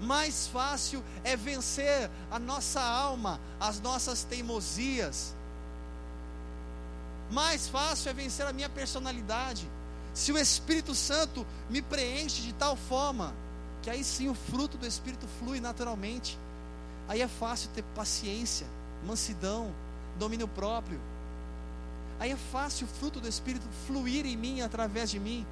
Mais 0.00 0.46
fácil 0.48 1.02
é 1.22 1.36
vencer 1.36 2.10
a 2.30 2.38
nossa 2.38 2.80
alma, 2.80 3.40
as 3.60 3.80
nossas 3.80 4.24
teimosias. 4.24 5.34
Mais 7.30 7.68
fácil 7.68 8.10
é 8.10 8.12
vencer 8.12 8.46
a 8.46 8.52
minha 8.52 8.68
personalidade. 8.68 9.68
Se 10.12 10.32
o 10.32 10.38
Espírito 10.38 10.94
Santo 10.94 11.46
me 11.70 11.80
preenche 11.80 12.42
de 12.42 12.52
tal 12.52 12.76
forma 12.76 13.34
que 13.82 13.90
aí 13.90 14.04
sim 14.04 14.28
o 14.28 14.34
fruto 14.34 14.78
do 14.78 14.86
Espírito 14.86 15.26
flui 15.38 15.60
naturalmente. 15.60 16.38
Aí 17.08 17.20
é 17.20 17.28
fácil 17.28 17.68
ter 17.74 17.82
paciência 17.94 18.66
mansidão, 19.04 19.74
domínio 20.18 20.46
próprio. 20.46 21.00
Aí 22.22 22.30
é 22.30 22.36
fácil 22.36 22.86
o 22.86 22.88
fruto 22.88 23.18
do 23.18 23.26
Espírito 23.26 23.66
fluir 23.84 24.26
em 24.26 24.36
mim, 24.36 24.60
através 24.60 25.10
de 25.10 25.18
mim. 25.18 25.44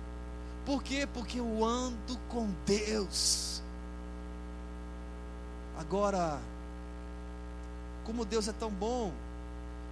Por 0.64 0.84
quê? 0.84 1.04
Porque 1.12 1.40
eu 1.40 1.64
ando 1.64 2.16
com 2.28 2.48
Deus. 2.64 3.60
Agora, 5.76 6.38
como 8.04 8.24
Deus 8.24 8.46
é 8.46 8.52
tão 8.52 8.70
bom, 8.70 9.12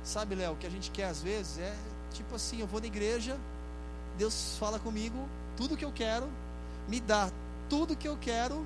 sabe, 0.04 0.36
Léo, 0.36 0.52
o 0.52 0.56
que 0.56 0.68
a 0.68 0.70
gente 0.70 0.92
quer 0.92 1.06
às 1.06 1.20
vezes 1.20 1.58
é 1.58 1.74
tipo 2.12 2.36
assim: 2.36 2.60
eu 2.60 2.66
vou 2.68 2.80
na 2.80 2.86
igreja, 2.86 3.36
Deus 4.16 4.56
fala 4.56 4.78
comigo 4.78 5.28
tudo 5.56 5.76
que 5.76 5.84
eu 5.84 5.90
quero, 5.90 6.28
me 6.86 7.00
dá 7.00 7.28
tudo 7.68 7.96
que 7.96 8.06
eu 8.06 8.16
quero, 8.16 8.64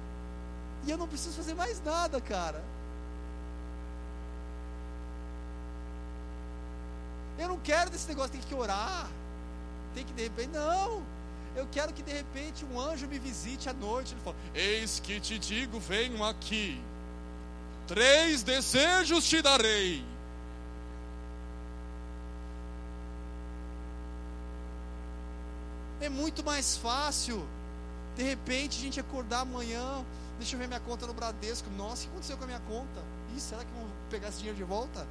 e 0.86 0.90
eu 0.90 0.98
não 0.98 1.08
preciso 1.08 1.34
fazer 1.34 1.54
mais 1.54 1.82
nada, 1.82 2.20
cara. 2.20 2.62
Eu 7.39 7.49
não 7.49 7.59
quero 7.59 7.91
desse 7.91 8.09
negócio, 8.09 8.33
tem 8.33 8.41
que 8.41 8.55
orar, 8.55 9.09
tem 9.95 10.05
que 10.05 10.12
de 10.12 10.22
repente, 10.22 10.51
não. 10.51 11.03
Eu 11.55 11.66
quero 11.70 11.93
que 11.93 12.03
de 12.03 12.12
repente 12.12 12.64
um 12.64 12.80
anjo 12.80 13.07
me 13.07 13.18
visite 13.18 13.68
à 13.68 13.72
noite. 13.72 14.14
Ele 14.14 14.20
fala: 14.22 14.37
Eis 14.55 15.01
que 15.01 15.20
te 15.20 15.39
digo, 15.39 15.78
venham 15.78 16.24
aqui. 16.24 16.80
Três 17.87 18.43
desejos 18.43 19.28
te 19.28 19.43
darei. 19.43 20.05
É 26.01 26.09
muito 26.09 26.43
mais 26.43 26.76
fácil, 26.76 27.47
de 28.16 28.22
repente, 28.24 28.78
a 28.78 28.83
gente 28.83 28.99
acordar 28.99 29.41
amanhã. 29.41 30.05
Deixa 30.39 30.57
eu 30.57 30.59
ver 30.59 30.66
minha 30.66 30.80
conta 30.80 31.07
no 31.07 31.14
Bradesco. 31.14 31.70
Nossa, 31.70 32.03
o 32.03 32.05
que 32.05 32.09
aconteceu 32.09 32.37
com 32.37 32.45
a 32.45 32.47
minha 32.47 32.61
conta? 32.61 33.01
Ih, 33.37 33.41
será 33.41 33.64
que 33.64 33.72
vão 33.72 33.87
pegar 34.11 34.28
esse 34.28 34.39
dinheiro 34.39 34.57
de 34.57 34.64
volta? 34.64 35.07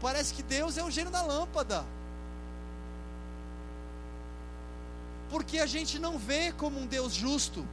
Parece 0.00 0.34
que 0.34 0.42
Deus 0.42 0.76
é 0.76 0.84
o 0.84 0.90
gênio 0.90 1.10
da 1.10 1.22
lâmpada. 1.22 1.84
Porque 5.30 5.58
a 5.58 5.66
gente 5.66 5.98
não 5.98 6.18
vê 6.18 6.52
como 6.52 6.78
um 6.78 6.86
Deus 6.86 7.12
justo. 7.14 7.66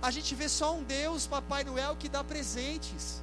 A 0.00 0.10
gente 0.10 0.34
vê 0.34 0.48
só 0.48 0.74
um 0.74 0.82
Deus, 0.82 1.26
Papai 1.26 1.64
Noel, 1.64 1.96
que 1.96 2.08
dá 2.08 2.22
presentes. 2.22 3.20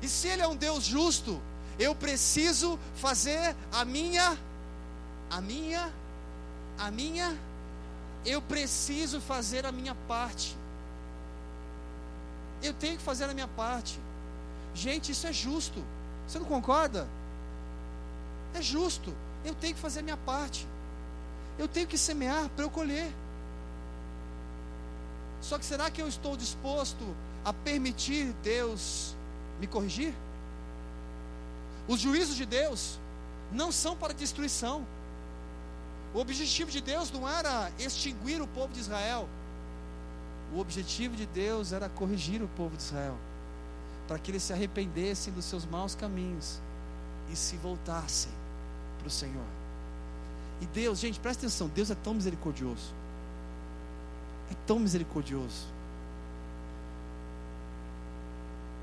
E 0.00 0.08
se 0.08 0.28
Ele 0.28 0.42
é 0.42 0.48
um 0.48 0.56
Deus 0.56 0.84
justo, 0.84 1.40
eu 1.78 1.94
preciso 1.94 2.78
fazer 2.96 3.54
a 3.70 3.84
minha, 3.84 4.38
a 5.30 5.40
minha, 5.40 5.92
a 6.78 6.90
minha, 6.90 7.38
eu 8.24 8.40
preciso 8.40 9.20
fazer 9.20 9.66
a 9.66 9.72
minha 9.72 9.94
parte. 10.06 10.56
Eu 12.62 12.72
tenho 12.72 12.96
que 12.96 13.02
fazer 13.02 13.24
a 13.24 13.34
minha 13.34 13.48
parte. 13.48 13.98
Gente, 14.74 15.12
isso 15.12 15.26
é 15.26 15.32
justo. 15.32 15.84
Você 16.32 16.38
não 16.38 16.46
concorda? 16.46 17.06
É 18.54 18.62
justo. 18.62 19.12
Eu 19.44 19.54
tenho 19.54 19.74
que 19.74 19.80
fazer 19.80 20.00
a 20.00 20.02
minha 20.02 20.16
parte. 20.16 20.66
Eu 21.58 21.68
tenho 21.68 21.86
que 21.86 21.98
semear 21.98 22.48
para 22.56 22.64
eu 22.64 22.70
colher. 22.70 23.12
Só 25.42 25.58
que 25.58 25.64
será 25.66 25.90
que 25.90 26.00
eu 26.00 26.08
estou 26.08 26.34
disposto 26.34 27.04
a 27.44 27.52
permitir 27.52 28.32
Deus 28.42 29.14
me 29.60 29.66
corrigir? 29.66 30.14
Os 31.86 32.00
juízos 32.00 32.34
de 32.34 32.46
Deus 32.46 32.98
não 33.52 33.70
são 33.70 33.94
para 33.94 34.14
destruição. 34.14 34.86
O 36.14 36.18
objetivo 36.18 36.70
de 36.70 36.80
Deus 36.80 37.10
não 37.10 37.28
era 37.28 37.70
extinguir 37.78 38.40
o 38.40 38.46
povo 38.46 38.72
de 38.72 38.80
Israel. 38.80 39.28
O 40.54 40.60
objetivo 40.60 41.14
de 41.14 41.26
Deus 41.26 41.72
era 41.72 41.90
corrigir 41.90 42.42
o 42.42 42.48
povo 42.48 42.74
de 42.74 42.82
Israel, 42.82 43.18
para 44.12 44.18
que 44.18 44.30
eles 44.30 44.42
se 44.42 44.52
arrependessem 44.52 45.32
dos 45.32 45.46
seus 45.46 45.64
maus 45.64 45.94
caminhos 45.94 46.60
e 47.30 47.34
se 47.34 47.56
voltassem 47.56 48.30
para 48.98 49.08
o 49.08 49.10
Senhor. 49.10 49.46
E 50.60 50.66
Deus, 50.66 50.98
gente, 50.98 51.18
presta 51.18 51.46
atenção, 51.46 51.66
Deus 51.68 51.90
é 51.90 51.94
tão 51.94 52.12
misericordioso. 52.12 52.92
É 54.50 54.54
tão 54.66 54.78
misericordioso. 54.78 55.66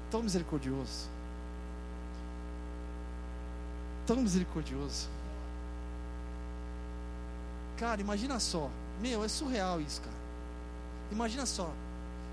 Tão 0.09 0.23
misericordioso. 0.23 1.07
Tão 4.07 4.23
misericordioso. 4.23 5.07
Cara, 7.77 8.01
imagina 8.01 8.39
só. 8.39 8.67
Meu, 8.99 9.23
é 9.23 9.27
surreal 9.27 9.79
isso, 9.79 10.01
cara. 10.01 10.17
Imagina 11.11 11.45
só. 11.45 11.71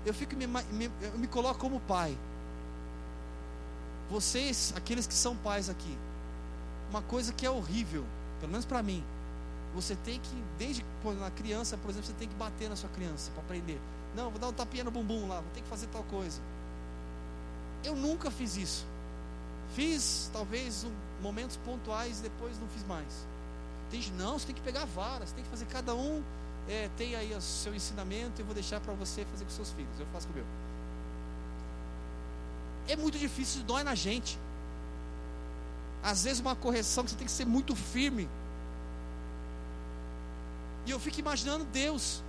Eu 0.03 0.15
fico 0.15 0.35
me, 0.35 0.47
me, 0.47 0.89
eu 0.99 1.19
me 1.19 1.27
coloco 1.27 1.59
como 1.59 1.79
pai. 1.81 2.17
Vocês, 4.09 4.73
aqueles 4.75 5.05
que 5.05 5.13
são 5.13 5.35
pais 5.35 5.69
aqui, 5.69 5.97
uma 6.89 7.01
coisa 7.01 7.33
que 7.33 7.45
é 7.45 7.49
horrível, 7.49 8.05
pelo 8.39 8.51
menos 8.51 8.65
para 8.65 8.81
mim, 8.81 9.03
você 9.73 9.95
tem 9.95 10.19
que, 10.19 10.43
desde 10.57 10.85
quando 11.03 11.19
na 11.19 11.29
criança, 11.29 11.77
por 11.77 11.89
exemplo, 11.89 12.07
você 12.07 12.13
tem 12.13 12.27
que 12.27 12.35
bater 12.35 12.69
na 12.69 12.75
sua 12.75 12.89
criança 12.89 13.31
para 13.31 13.43
aprender. 13.43 13.79
Não, 14.15 14.29
vou 14.29 14.39
dar 14.39 14.47
um 14.47 14.53
tapinha 14.53 14.83
no 14.83 14.91
bumbum 14.91 15.27
lá, 15.27 15.41
vou 15.41 15.51
ter 15.53 15.61
que 15.61 15.67
fazer 15.67 15.87
tal 15.87 16.03
coisa. 16.03 16.41
Eu 17.83 17.95
nunca 17.95 18.31
fiz 18.31 18.55
isso. 18.55 18.85
Fiz 19.75 20.29
talvez 20.31 20.85
um, 20.85 20.91
momentos 21.21 21.57
pontuais, 21.57 22.21
depois 22.21 22.57
não 22.59 22.67
fiz 22.69 22.85
mais. 22.87 23.25
Tem 23.91 24.01
não, 24.17 24.39
você 24.39 24.47
tem 24.47 24.55
que 24.55 24.61
pegar 24.61 24.85
varas, 24.85 25.31
tem 25.31 25.43
que 25.43 25.49
fazer 25.49 25.65
cada 25.65 25.93
um 25.93 26.23
é, 26.69 26.89
tem 26.97 27.15
aí 27.15 27.33
o 27.33 27.41
seu 27.41 27.73
ensinamento, 27.73 28.41
eu 28.41 28.45
vou 28.45 28.53
deixar 28.53 28.79
para 28.81 28.93
você 28.93 29.23
fazer 29.25 29.45
com 29.45 29.51
seus 29.51 29.71
filhos. 29.71 29.99
Eu 29.99 30.05
faço 30.07 30.27
com 30.27 30.33
o 30.33 30.35
meu. 30.35 30.45
É 32.87 32.95
muito 32.95 33.17
difícil, 33.17 33.63
dói 33.63 33.83
na 33.83 33.95
gente. 33.95 34.37
Às 36.01 36.23
vezes 36.23 36.39
uma 36.39 36.55
correção 36.55 37.03
que 37.03 37.11
você 37.11 37.17
tem 37.17 37.25
que 37.25 37.31
ser 37.31 37.45
muito 37.45 37.75
firme. 37.75 38.29
E 40.85 40.91
eu 40.91 40.99
fico 40.99 41.19
imaginando 41.19 41.65
Deus, 41.65 42.23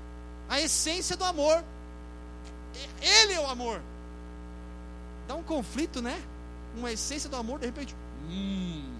a 0.49 0.61
essência 0.61 1.17
do 1.17 1.25
amor. 1.25 1.65
Ele 3.01 3.33
é 3.35 3.41
o 3.41 3.47
amor. 3.47 3.81
Dá 5.29 5.35
um 5.35 5.43
conflito, 5.43 6.03
né? 6.03 6.21
Uma 6.77 6.91
essência 6.91 7.29
do 7.31 7.37
amor, 7.37 7.61
de 7.61 7.67
repente. 7.67 7.95
Hum. 8.29 8.99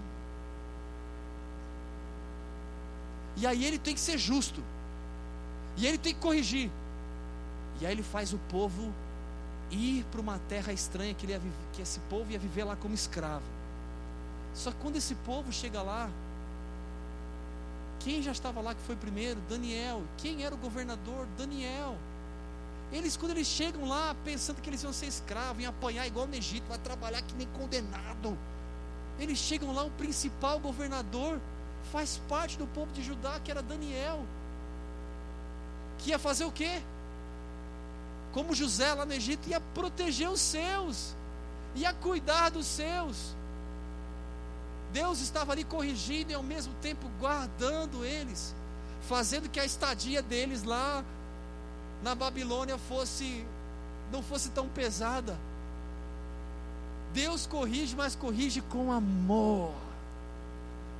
E 3.35 3.47
aí 3.47 3.65
ele 3.65 3.77
tem 3.77 3.93
que 3.93 3.99
ser 3.99 4.17
justo. 4.17 4.63
E 5.75 5.85
ele 5.85 5.97
tem 5.97 6.13
que 6.13 6.19
corrigir. 6.19 6.69
E 7.81 7.85
aí 7.85 7.91
ele 7.91 8.03
faz 8.03 8.33
o 8.33 8.37
povo 8.49 8.93
ir 9.71 10.05
para 10.11 10.21
uma 10.21 10.39
terra 10.49 10.73
estranha 10.73 11.13
que, 11.13 11.27
ia, 11.27 11.41
que 11.73 11.81
esse 11.81 11.99
povo 12.01 12.31
ia 12.31 12.39
viver 12.39 12.63
lá 12.63 12.75
como 12.75 12.93
escravo. 12.93 13.45
Só 14.53 14.71
que 14.71 14.77
quando 14.77 14.95
esse 14.95 15.15
povo 15.15 15.51
chega 15.51 15.81
lá, 15.81 16.09
quem 17.99 18.21
já 18.21 18.31
estava 18.31 18.61
lá 18.61 18.73
que 18.73 18.81
foi 18.81 18.95
primeiro? 18.95 19.39
Daniel. 19.49 20.03
Quem 20.17 20.43
era 20.43 20.55
o 20.55 20.57
governador? 20.57 21.27
Daniel. 21.37 21.97
Eles, 22.91 23.15
quando 23.15 23.31
eles 23.31 23.47
chegam 23.47 23.87
lá, 23.87 24.15
pensando 24.23 24.61
que 24.61 24.69
eles 24.69 24.81
iam 24.81 24.91
ser 24.91 25.05
escravos, 25.05 25.61
iam 25.61 25.69
apanhar 25.69 26.07
igual 26.07 26.25
no 26.25 26.33
Egito, 26.33 26.67
vai 26.67 26.79
trabalhar 26.79 27.21
que 27.21 27.35
nem 27.35 27.47
condenado. 27.49 28.37
Eles 29.19 29.37
chegam 29.37 29.73
lá, 29.73 29.83
o 29.83 29.91
principal 29.91 30.59
governador 30.59 31.39
faz 31.91 32.19
parte 32.27 32.57
do 32.57 32.65
povo 32.67 32.91
de 32.91 33.03
Judá, 33.03 33.39
que 33.43 33.51
era 33.51 33.61
Daniel. 33.61 34.23
Que 35.99 36.11
ia 36.11 36.19
fazer 36.19 36.45
o 36.45 36.51
quê? 36.51 36.81
Como 38.31 38.53
José 38.53 38.93
lá 38.93 39.05
no 39.05 39.13
Egito, 39.13 39.49
ia 39.49 39.59
proteger 39.59 40.29
os 40.29 40.39
seus, 40.39 41.15
ia 41.75 41.93
cuidar 41.93 42.49
dos 42.49 42.65
seus. 42.65 43.35
Deus 44.91 45.19
estava 45.19 45.51
ali 45.51 45.63
corrigindo 45.63 46.31
e 46.31 46.35
ao 46.35 46.43
mesmo 46.43 46.73
tempo 46.81 47.09
guardando 47.19 48.03
eles, 48.05 48.55
fazendo 49.07 49.49
que 49.49 49.59
a 49.59 49.65
estadia 49.65 50.21
deles 50.21 50.63
lá 50.63 51.03
na 52.01 52.15
Babilônia 52.15 52.77
fosse 52.77 53.45
não 54.11 54.23
fosse 54.23 54.49
tão 54.49 54.67
pesada. 54.67 55.37
Deus 57.13 57.45
corrige, 57.45 57.95
mas 57.95 58.15
corrige 58.15 58.61
com 58.61 58.91
amor. 58.91 59.73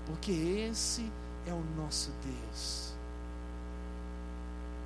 Porque 0.06 0.32
esse 0.32 1.12
é 1.46 1.54
o 1.54 1.64
nosso 1.78 2.12
Deus. 2.24 2.94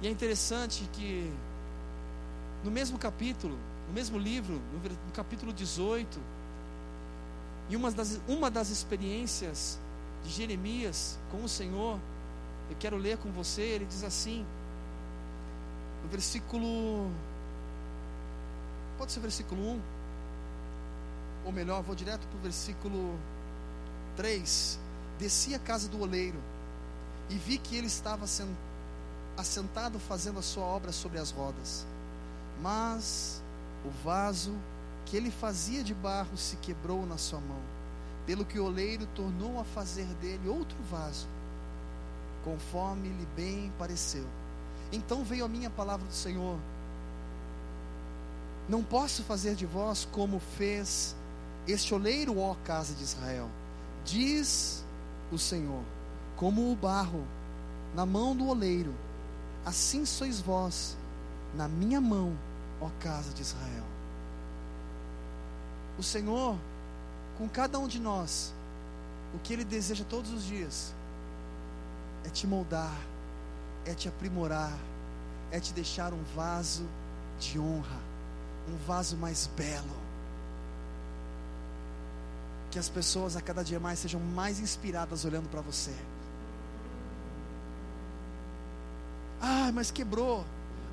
E 0.02 0.08
é 0.08 0.10
interessante 0.10 0.88
que 0.94 1.32
no 2.64 2.72
mesmo 2.72 2.98
capítulo, 2.98 3.58
no 3.88 3.94
mesmo 3.94 4.18
livro, 4.18 4.62
no 5.06 5.12
capítulo 5.14 5.52
18, 5.52 6.20
e 7.70 7.76
uma 7.76 7.92
das, 7.92 8.20
uma 8.28 8.50
das 8.50 8.70
experiências 8.70 9.80
de 10.24 10.30
Jeremias 10.30 11.18
com 11.32 11.44
o 11.44 11.50
Senhor, 11.50 12.00
eu 12.70 12.76
quero 12.80 12.98
ler 12.98 13.18
com 13.18 13.32
você, 13.32 13.62
ele 13.62 13.86
diz 13.86 14.04
assim, 14.04 14.46
no 16.04 16.10
versículo. 16.10 17.12
Pode 18.98 19.12
ser 19.12 19.20
versículo 19.20 19.62
1, 19.62 19.82
ou 21.46 21.52
melhor, 21.52 21.82
vou 21.82 21.96
direto 21.96 22.26
para 22.28 22.38
o 22.38 22.42
versículo 22.42 23.18
3. 24.16 24.80
Desci 25.20 25.56
a 25.56 25.60
casa 25.60 25.88
do 25.90 26.02
oleiro 26.02 26.40
e 27.30 27.36
vi 27.36 27.58
que 27.58 27.76
ele 27.76 27.88
estava 27.88 28.26
assentado 29.38 30.00
fazendo 30.00 30.40
a 30.40 30.42
sua 30.42 30.64
obra 30.64 30.92
sobre 30.92 31.20
as 31.20 31.32
rodas, 31.32 31.86
mas 32.64 33.44
o 33.86 33.90
vaso 33.90 34.54
que 35.06 35.18
ele 35.18 35.30
fazia 35.30 35.84
de 35.84 35.94
barro 35.94 36.38
se 36.38 36.56
quebrou 36.56 37.06
na 37.06 37.18
sua 37.18 37.42
mão, 37.42 37.60
pelo 38.26 38.46
que 38.46 38.58
o 38.58 38.66
oleiro 38.66 39.06
tornou 39.08 39.60
a 39.60 39.66
fazer 39.66 40.06
dele 40.22 40.48
outro 40.48 40.78
vaso, 40.90 41.28
conforme 42.46 43.10
lhe 43.10 43.28
bem 43.36 43.72
pareceu. 43.78 44.26
Então 44.94 45.26
veio 45.26 45.44
a 45.44 45.50
minha 45.50 45.70
palavra 45.70 46.08
do 46.08 46.14
Senhor: 46.14 46.58
Não 48.70 48.82
posso 48.82 49.24
fazer 49.24 49.56
de 49.56 49.66
vós 49.66 50.08
como 50.10 50.40
fez 50.40 51.18
este 51.68 51.94
oleiro, 51.94 52.40
ó 52.40 52.56
casa 52.64 52.94
de 52.94 53.04
Israel. 53.04 53.50
Diz 54.06 54.86
o 55.34 55.38
Senhor: 55.38 55.84
Como 56.38 56.72
o 56.72 56.76
barro 56.78 57.28
na 57.94 58.06
mão 58.06 58.34
do 58.34 58.48
oleiro, 58.48 58.94
assim 59.66 60.06
sois 60.06 60.40
vós 60.40 60.96
na 61.54 61.68
minha 61.68 62.02
mão, 62.02 62.36
ó 62.84 62.90
casa 63.00 63.34
de 63.34 63.42
Israel 63.42 63.94
o 65.98 66.04
Senhor 66.04 66.58
com 67.38 67.48
cada 67.48 67.80
um 67.80 67.88
de 67.88 68.00
nós, 68.00 68.54
o 69.34 69.40
que 69.40 69.54
Ele 69.54 69.64
deseja 69.64 70.04
todos 70.08 70.32
os 70.32 70.46
dias 70.46 70.94
é 72.26 72.30
te 72.30 72.48
moldar, 72.48 72.96
é 73.86 73.94
te 73.94 74.08
aprimorar, 74.08 74.72
é 75.52 75.60
te 75.60 75.74
deixar 75.74 76.14
um 76.14 76.24
vaso 76.36 76.86
de 77.40 77.60
honra, 77.60 78.00
um 78.70 78.78
vaso 78.86 79.18
mais 79.18 79.48
belo. 79.58 80.04
Que 82.72 82.80
as 82.80 82.90
pessoas 82.90 83.36
a 83.36 83.42
cada 83.42 83.64
dia 83.64 83.80
mais 83.80 84.00
sejam 84.00 84.20
mais 84.20 84.60
inspiradas 84.60 85.26
olhando 85.26 85.50
para 85.50 85.62
você. 85.62 85.94
Ah, 89.42 89.72
mas 89.74 89.92
quebrou. 89.92 90.46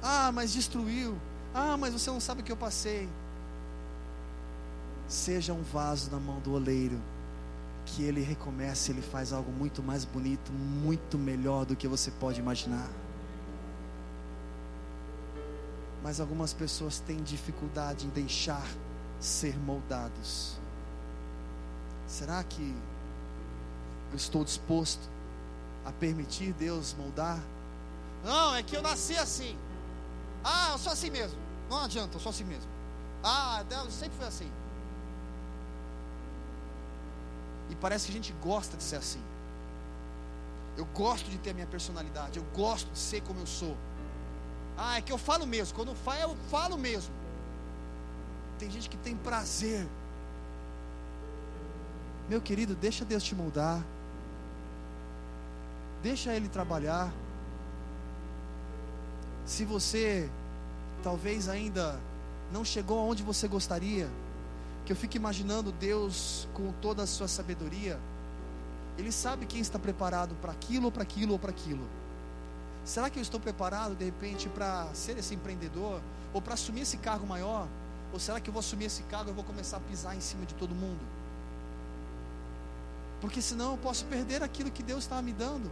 Ah, 0.02 0.30
mas 0.32 0.52
destruiu. 0.52 1.16
Ah, 1.54 1.76
mas 1.76 1.92
você 1.92 2.10
não 2.10 2.20
sabe 2.20 2.42
o 2.42 2.44
que 2.44 2.52
eu 2.52 2.56
passei. 2.56 3.08
Seja 5.08 5.52
um 5.52 5.62
vaso 5.62 6.10
na 6.10 6.20
mão 6.20 6.38
do 6.40 6.54
oleiro, 6.54 7.00
que 7.84 8.04
Ele 8.04 8.20
recomeça, 8.22 8.92
Ele 8.92 9.02
faz 9.02 9.32
algo 9.32 9.50
muito 9.50 9.82
mais 9.82 10.04
bonito, 10.04 10.52
muito 10.52 11.18
melhor 11.18 11.64
do 11.64 11.74
que 11.74 11.88
você 11.88 12.10
pode 12.12 12.38
imaginar. 12.38 12.88
Mas 16.02 16.20
algumas 16.20 16.52
pessoas 16.52 17.00
têm 17.00 17.22
dificuldade 17.22 18.06
em 18.06 18.10
deixar 18.10 18.64
ser 19.18 19.58
moldados. 19.58 20.56
Será 22.06 22.42
que 22.42 22.74
eu 24.10 24.16
estou 24.16 24.44
disposto 24.44 25.08
a 25.84 25.92
permitir 25.92 26.52
Deus 26.52 26.94
moldar? 26.98 27.38
Não, 28.24 28.54
é 28.54 28.62
que 28.62 28.76
eu 28.76 28.82
nasci 28.82 29.16
assim. 29.16 29.56
Ah, 30.44 30.70
eu 30.72 30.78
sou 30.78 30.92
assim 30.92 31.10
mesmo. 31.10 31.38
Não 31.68 31.84
adianta, 31.84 32.16
eu 32.16 32.20
sou 32.20 32.30
assim 32.30 32.44
mesmo. 32.44 32.70
Ah, 33.22 33.62
Deus 33.68 33.92
sempre 33.92 34.16
foi 34.16 34.26
assim. 34.26 34.50
E 37.68 37.74
parece 37.76 38.06
que 38.06 38.12
a 38.12 38.14
gente 38.14 38.32
gosta 38.42 38.76
de 38.76 38.82
ser 38.82 38.96
assim. 38.96 39.22
Eu 40.76 40.84
gosto 40.86 41.30
de 41.30 41.38
ter 41.38 41.50
a 41.50 41.54
minha 41.54 41.66
personalidade. 41.66 42.38
Eu 42.38 42.44
gosto 42.54 42.90
de 42.90 42.98
ser 42.98 43.22
como 43.22 43.40
eu 43.40 43.46
sou. 43.46 43.76
Ah, 44.76 44.98
é 44.98 45.02
que 45.02 45.12
eu 45.12 45.18
falo 45.18 45.46
mesmo. 45.46 45.74
Quando 45.74 45.88
eu 45.88 45.94
falo, 45.94 46.32
eu 46.32 46.36
falo 46.50 46.78
mesmo. 46.78 47.12
Tem 48.58 48.70
gente 48.70 48.88
que 48.88 48.96
tem 48.96 49.16
prazer. 49.16 49.86
Meu 52.28 52.40
querido, 52.40 52.74
deixa 52.74 53.04
Deus 53.04 53.22
te 53.22 53.34
moldar. 53.34 53.84
Deixa 56.02 56.34
Ele 56.34 56.48
trabalhar. 56.48 57.12
Se 59.50 59.64
você 59.64 60.30
talvez 61.02 61.48
ainda 61.48 61.98
não 62.52 62.64
chegou 62.64 63.00
aonde 63.00 63.24
você 63.24 63.48
gostaria, 63.48 64.08
que 64.86 64.92
eu 64.92 64.96
fico 64.96 65.16
imaginando 65.16 65.72
Deus 65.72 66.46
com 66.54 66.70
toda 66.80 67.02
a 67.02 67.06
sua 67.06 67.26
sabedoria, 67.26 67.98
Ele 68.96 69.10
sabe 69.10 69.46
quem 69.46 69.60
está 69.60 69.76
preparado 69.76 70.36
para 70.36 70.52
aquilo, 70.52 70.84
ou 70.84 70.92
para 70.92 71.02
aquilo, 71.02 71.32
ou 71.32 71.38
para 71.38 71.50
aquilo. 71.50 71.84
Será 72.84 73.10
que 73.10 73.18
eu 73.18 73.22
estou 73.22 73.40
preparado 73.40 73.96
de 73.96 74.04
repente 74.04 74.48
para 74.48 74.86
ser 74.94 75.18
esse 75.18 75.34
empreendedor, 75.34 76.00
ou 76.32 76.40
para 76.40 76.54
assumir 76.54 76.82
esse 76.82 76.98
cargo 76.98 77.26
maior? 77.26 77.66
Ou 78.12 78.20
será 78.20 78.38
que 78.38 78.48
eu 78.48 78.52
vou 78.52 78.60
assumir 78.60 78.84
esse 78.84 79.02
cargo 79.02 79.30
e 79.30 79.34
vou 79.34 79.42
começar 79.42 79.78
a 79.78 79.80
pisar 79.80 80.16
em 80.16 80.20
cima 80.20 80.46
de 80.46 80.54
todo 80.54 80.76
mundo? 80.76 81.04
Porque 83.20 83.42
senão 83.42 83.72
eu 83.72 83.78
posso 83.78 84.04
perder 84.04 84.44
aquilo 84.44 84.70
que 84.70 84.84
Deus 84.84 85.02
está 85.02 85.20
me 85.20 85.32
dando. 85.32 85.68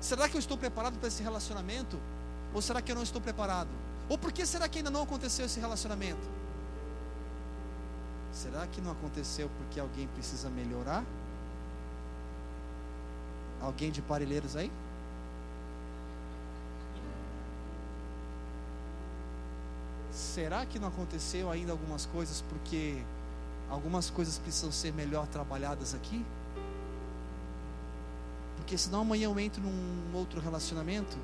Será 0.00 0.28
que 0.28 0.36
eu 0.36 0.40
estou 0.40 0.58
preparado 0.58 0.98
para 0.98 1.06
esse 1.06 1.22
relacionamento? 1.22 2.00
Ou 2.54 2.60
será 2.60 2.82
que 2.82 2.90
eu 2.92 2.96
não 2.96 3.02
estou 3.02 3.20
preparado? 3.20 3.70
Ou 4.08 4.18
por 4.18 4.32
que 4.32 4.44
será 4.44 4.68
que 4.68 4.78
ainda 4.78 4.90
não 4.90 5.02
aconteceu 5.02 5.46
esse 5.46 5.58
relacionamento? 5.58 6.20
Será 8.32 8.66
que 8.66 8.80
não 8.80 8.92
aconteceu 8.92 9.50
porque 9.58 9.78
alguém 9.78 10.06
precisa 10.08 10.48
melhorar? 10.50 11.04
Alguém 13.60 13.90
de 13.90 14.02
Parelheiros 14.02 14.56
aí? 14.56 14.70
Será 20.10 20.66
que 20.66 20.78
não 20.78 20.88
aconteceu 20.88 21.50
ainda 21.50 21.72
algumas 21.72 22.04
coisas 22.06 22.42
porque 22.48 23.02
algumas 23.70 24.10
coisas 24.10 24.38
precisam 24.38 24.72
ser 24.72 24.92
melhor 24.92 25.26
trabalhadas 25.26 25.94
aqui? 25.94 26.24
Porque 28.56 28.76
senão 28.76 29.00
amanhã 29.00 29.24
eu 29.24 29.40
entro 29.40 29.62
num 29.62 30.14
outro 30.14 30.40
relacionamento, 30.40 31.16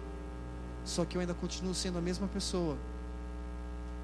só 0.89 1.05
que 1.05 1.17
eu 1.17 1.21
ainda 1.21 1.35
continuo 1.35 1.75
sendo 1.75 1.99
a 1.99 2.01
mesma 2.01 2.27
pessoa. 2.27 2.77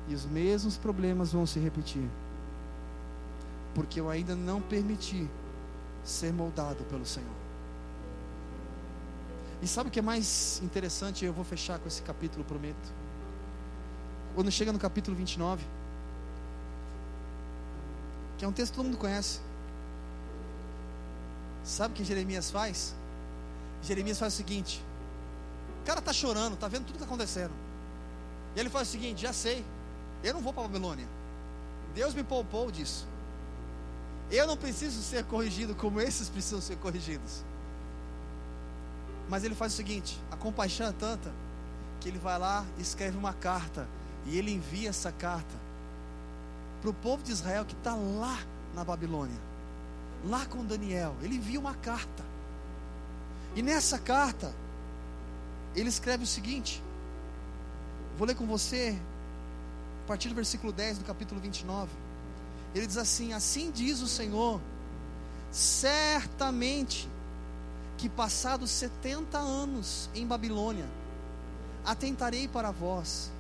E 0.06 0.14
os 0.14 0.26
mesmos 0.26 0.76
problemas 0.76 1.32
vão 1.32 1.46
se 1.46 1.58
repetir. 1.58 2.06
Porque 3.74 3.98
eu 3.98 4.10
ainda 4.10 4.36
não 4.36 4.60
permiti 4.60 5.28
ser 6.04 6.32
moldado 6.32 6.84
pelo 6.84 7.06
Senhor. 7.06 7.44
E 9.62 9.66
sabe 9.66 9.88
o 9.88 9.90
que 9.90 9.98
é 9.98 10.02
mais 10.02 10.60
interessante? 10.62 11.24
Eu 11.24 11.32
vou 11.32 11.42
fechar 11.44 11.78
com 11.78 11.88
esse 11.88 12.02
capítulo, 12.02 12.44
prometo. 12.44 12.92
Quando 14.34 14.50
chega 14.50 14.70
no 14.70 14.78
capítulo 14.78 15.16
29, 15.16 15.64
que 18.36 18.44
é 18.44 18.48
um 18.48 18.52
texto 18.52 18.72
que 18.72 18.76
todo 18.76 18.86
mundo 18.86 18.98
conhece. 18.98 19.40
Sabe 21.64 21.94
o 21.94 21.96
que 21.96 22.04
Jeremias 22.04 22.50
faz? 22.50 22.94
Jeremias 23.82 24.18
faz 24.18 24.34
o 24.34 24.36
seguinte: 24.36 24.84
o 25.84 25.86
cara 25.86 25.98
está 25.98 26.14
chorando, 26.14 26.54
está 26.54 26.66
vendo 26.66 26.86
tudo 26.86 26.92
que 26.92 27.02
está 27.02 27.04
acontecendo. 27.04 27.52
E 28.56 28.60
ele 28.60 28.70
faz 28.70 28.88
o 28.88 28.90
seguinte: 28.90 29.20
já 29.20 29.34
sei, 29.34 29.62
eu 30.22 30.32
não 30.32 30.40
vou 30.40 30.50
para 30.50 30.64
a 30.64 30.66
Babilônia. 30.66 31.06
Deus 31.94 32.14
me 32.14 32.24
poupou 32.24 32.70
disso. 32.70 33.06
Eu 34.30 34.46
não 34.46 34.56
preciso 34.56 35.02
ser 35.02 35.24
corrigido 35.24 35.74
como 35.74 36.00
esses 36.00 36.30
precisam 36.30 36.62
ser 36.62 36.78
corrigidos. 36.78 37.44
Mas 39.28 39.44
ele 39.44 39.54
faz 39.54 39.74
o 39.74 39.76
seguinte: 39.76 40.18
a 40.30 40.36
compaixão 40.38 40.86
é 40.86 40.92
tanta 40.92 41.30
que 42.00 42.08
ele 42.08 42.18
vai 42.18 42.38
lá 42.38 42.64
escreve 42.78 43.18
uma 43.18 43.34
carta. 43.34 43.86
E 44.24 44.38
ele 44.38 44.50
envia 44.50 44.88
essa 44.88 45.12
carta 45.12 45.54
para 46.80 46.88
o 46.88 46.94
povo 46.94 47.22
de 47.22 47.30
Israel 47.30 47.66
que 47.66 47.74
está 47.74 47.94
lá 47.94 48.38
na 48.74 48.82
Babilônia, 48.82 49.38
lá 50.24 50.46
com 50.46 50.64
Daniel. 50.64 51.14
Ele 51.20 51.34
envia 51.34 51.60
uma 51.60 51.74
carta. 51.74 52.24
E 53.54 53.60
nessa 53.60 53.98
carta, 53.98 54.54
ele 55.74 55.88
escreve 55.88 56.24
o 56.24 56.26
seguinte: 56.26 56.82
vou 58.16 58.26
ler 58.26 58.34
com 58.34 58.46
você, 58.46 58.96
a 60.04 60.06
partir 60.06 60.28
do 60.28 60.34
versículo 60.34 60.72
10 60.72 60.98
do 60.98 61.04
capítulo 61.04 61.40
29. 61.40 61.90
Ele 62.74 62.86
diz 62.86 62.96
assim: 62.96 63.32
Assim 63.32 63.70
diz 63.70 64.00
o 64.00 64.08
Senhor, 64.08 64.60
certamente 65.50 67.08
que 67.96 68.08
passados 68.08 68.70
70 68.70 69.38
anos 69.38 70.10
em 70.14 70.26
Babilônia, 70.26 70.86
atentarei 71.84 72.48
para 72.48 72.70
vós 72.70 73.30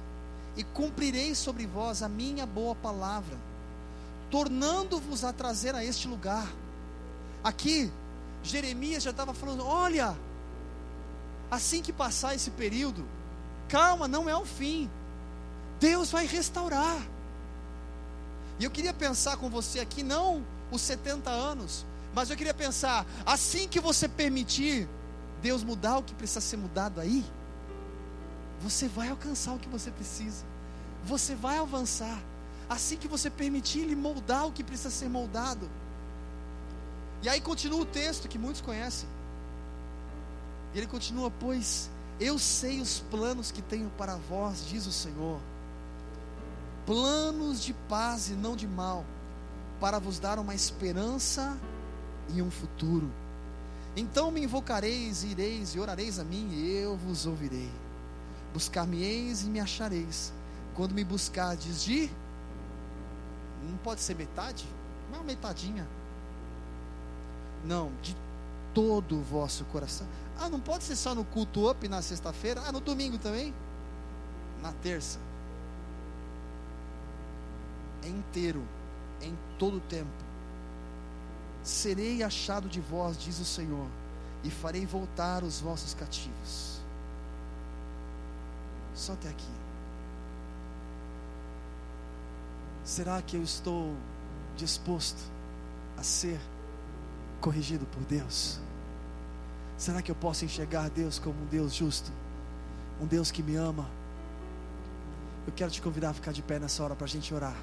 e 0.56 0.62
cumprirei 0.62 1.34
sobre 1.34 1.66
vós 1.66 2.02
a 2.02 2.08
minha 2.08 2.46
boa 2.46 2.74
palavra, 2.74 3.36
tornando-vos 4.30 5.24
a 5.24 5.32
trazer 5.32 5.74
a 5.74 5.84
este 5.84 6.06
lugar. 6.06 6.48
Aqui, 7.42 7.90
Jeremias 8.42 9.02
já 9.02 9.10
estava 9.10 9.34
falando: 9.34 9.66
olha, 9.66 10.16
assim 11.54 11.82
que 11.82 11.92
passar 11.92 12.34
esse 12.34 12.50
período, 12.50 13.06
calma, 13.68 14.06
não 14.06 14.28
é 14.28 14.36
o 14.36 14.44
fim, 14.44 14.90
Deus 15.80 16.10
vai 16.10 16.26
restaurar. 16.26 17.00
E 18.58 18.64
eu 18.64 18.70
queria 18.70 18.92
pensar 18.92 19.36
com 19.36 19.48
você 19.48 19.80
aqui, 19.80 20.02
não 20.02 20.44
os 20.70 20.80
70 20.82 21.30
anos, 21.30 21.84
mas 22.14 22.30
eu 22.30 22.36
queria 22.36 22.54
pensar, 22.54 23.06
assim 23.26 23.66
que 23.68 23.80
você 23.80 24.08
permitir 24.08 24.88
Deus 25.42 25.62
mudar 25.62 25.98
o 25.98 26.02
que 26.02 26.14
precisa 26.14 26.40
ser 26.40 26.56
mudado 26.56 27.00
aí, 27.00 27.24
você 28.60 28.88
vai 28.88 29.08
alcançar 29.10 29.52
o 29.52 29.58
que 29.58 29.68
você 29.68 29.90
precisa, 29.90 30.44
você 31.04 31.34
vai 31.34 31.58
avançar, 31.58 32.18
assim 32.68 32.96
que 32.96 33.08
você 33.08 33.28
permitir 33.28 33.80
Ele 33.80 33.96
moldar 33.96 34.46
o 34.46 34.52
que 34.52 34.64
precisa 34.64 34.90
ser 34.90 35.08
moldado. 35.08 35.68
E 37.22 37.28
aí 37.28 37.40
continua 37.40 37.80
o 37.80 37.84
texto 37.84 38.28
que 38.28 38.38
muitos 38.38 38.60
conhecem. 38.60 39.08
E 40.74 40.78
ele 40.78 40.86
continua: 40.86 41.30
Pois 41.30 41.88
eu 42.20 42.38
sei 42.38 42.80
os 42.80 43.00
planos 43.10 43.50
que 43.50 43.62
tenho 43.62 43.90
para 43.96 44.16
vós, 44.16 44.66
diz 44.66 44.86
o 44.86 44.92
Senhor, 44.92 45.40
planos 46.84 47.62
de 47.62 47.72
paz 47.88 48.28
e 48.28 48.32
não 48.32 48.56
de 48.56 48.66
mal, 48.66 49.04
para 49.80 49.98
vos 49.98 50.18
dar 50.18 50.38
uma 50.38 50.54
esperança 50.54 51.56
e 52.34 52.42
um 52.42 52.50
futuro. 52.50 53.10
Então 53.96 54.30
me 54.30 54.42
invocareis, 54.42 55.22
ireis 55.22 55.74
e 55.74 55.78
orareis 55.78 56.18
a 56.18 56.24
mim, 56.24 56.50
e 56.52 56.76
eu 56.76 56.96
vos 56.96 57.26
ouvirei. 57.26 57.70
Buscar-me-eis 58.52 59.42
e 59.42 59.46
me 59.46 59.60
achareis, 59.60 60.32
quando 60.74 60.92
me 60.92 61.04
buscardes 61.04 61.82
de. 61.84 62.10
Não 63.68 63.76
pode 63.78 64.00
ser 64.00 64.14
metade? 64.14 64.66
Não, 65.12 65.22
metadinha 65.24 65.86
não, 67.64 67.90
de 68.02 68.14
todo 68.72 69.16
o 69.16 69.22
vosso 69.22 69.64
coração. 69.66 70.06
Ah, 70.38 70.48
não 70.48 70.60
pode 70.60 70.84
ser 70.84 70.96
só 70.96 71.14
no 71.14 71.24
culto 71.24 71.70
up 71.70 71.88
na 71.88 72.02
sexta-feira? 72.02 72.62
Ah, 72.66 72.72
no 72.72 72.80
domingo 72.80 73.18
também? 73.18 73.54
Na 74.60 74.72
terça. 74.72 75.18
É 78.02 78.08
inteiro, 78.08 78.62
é 79.20 79.26
em 79.26 79.38
todo 79.58 79.78
o 79.78 79.80
tempo. 79.80 80.10
Serei 81.62 82.22
achado 82.22 82.68
de 82.68 82.80
vós, 82.80 83.16
diz 83.16 83.38
o 83.38 83.44
Senhor, 83.44 83.86
e 84.42 84.50
farei 84.50 84.84
voltar 84.84 85.42
os 85.42 85.60
vossos 85.60 85.94
cativos. 85.94 86.80
Só 88.94 89.14
até 89.14 89.28
aqui. 89.28 89.48
Será 92.84 93.22
que 93.22 93.36
eu 93.36 93.42
estou 93.42 93.94
disposto 94.56 95.22
a 95.96 96.02
ser 96.02 96.38
corrigido 97.40 97.86
por 97.86 98.02
Deus? 98.02 98.60
Será 99.84 100.00
que 100.00 100.10
eu 100.10 100.14
posso 100.14 100.46
enxergar 100.46 100.88
Deus 100.88 101.18
como 101.18 101.38
um 101.42 101.44
Deus 101.44 101.74
justo? 101.74 102.10
Um 102.98 103.04
Deus 103.04 103.30
que 103.30 103.42
me 103.42 103.54
ama? 103.54 103.86
Eu 105.46 105.52
quero 105.52 105.70
te 105.70 105.82
convidar 105.82 106.08
a 106.08 106.14
ficar 106.14 106.32
de 106.32 106.40
pé 106.40 106.58
nessa 106.58 106.82
hora 106.82 106.94
para 106.94 107.04
a 107.04 107.08
gente 107.08 107.34
orar. 107.34 107.54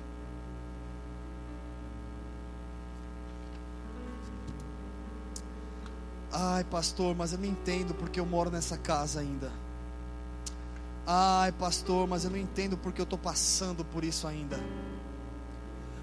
Ai, 6.32 6.64
pastor, 6.66 7.16
mas 7.16 7.34
eu 7.34 7.40
não 7.40 7.46
entendo 7.48 7.96
porque 7.96 8.20
eu 8.20 8.26
moro 8.28 8.52
nessa 8.52 8.78
casa 8.78 9.20
ainda. 9.20 9.52
Ai, 11.08 11.52
pastor, 11.54 12.08
mas 12.08 12.24
eu 12.24 12.30
não 12.30 12.38
entendo 12.38 12.78
porque 12.78 13.02
eu 13.02 13.06
estou 13.06 13.18
passando 13.18 13.84
por 13.84 14.04
isso 14.04 14.28
ainda. 14.28 14.60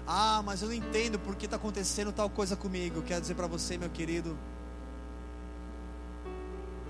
Ah, 0.05 0.41
mas 0.45 0.61
eu 0.61 0.67
não 0.67 0.75
entendo 0.75 1.17
porque 1.17 1.45
está 1.45 1.55
acontecendo 1.55 2.11
tal 2.11 2.29
coisa 2.29 2.57
comigo. 2.57 3.01
Quero 3.03 3.21
dizer 3.21 3.35
para 3.35 3.47
você, 3.47 3.77
meu 3.77 3.89
querido, 3.89 4.37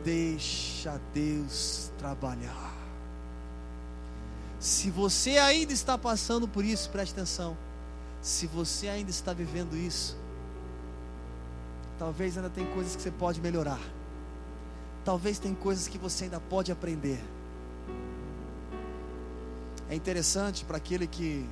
deixa 0.04 1.00
Deus 1.14 1.92
trabalhar. 1.98 2.74
Se 4.60 4.90
você 4.92 5.38
ainda 5.38 5.72
está 5.72 5.98
passando 5.98 6.48
por 6.48 6.66
isso, 6.66 6.90
preste 6.90 7.14
atenção. 7.14 7.58
Se 8.22 8.46
você 8.46 8.90
ainda 8.90 9.10
está 9.10 9.32
vivendo 9.32 9.76
isso, 9.78 10.18
talvez 11.98 12.38
ainda 12.38 12.50
tem 12.50 12.66
coisas 12.74 12.96
que 12.96 13.02
você 13.02 13.12
pode 13.12 13.40
melhorar. 13.40 13.80
Talvez 15.06 15.40
tem 15.40 15.56
coisas 15.56 15.88
que 15.88 15.98
você 15.98 16.26
ainda 16.26 16.40
pode 16.40 16.72
aprender. 16.72 17.24
É 19.90 19.96
interessante 19.96 20.66
para 20.66 20.78
aquele 20.78 21.08
que 21.08 21.48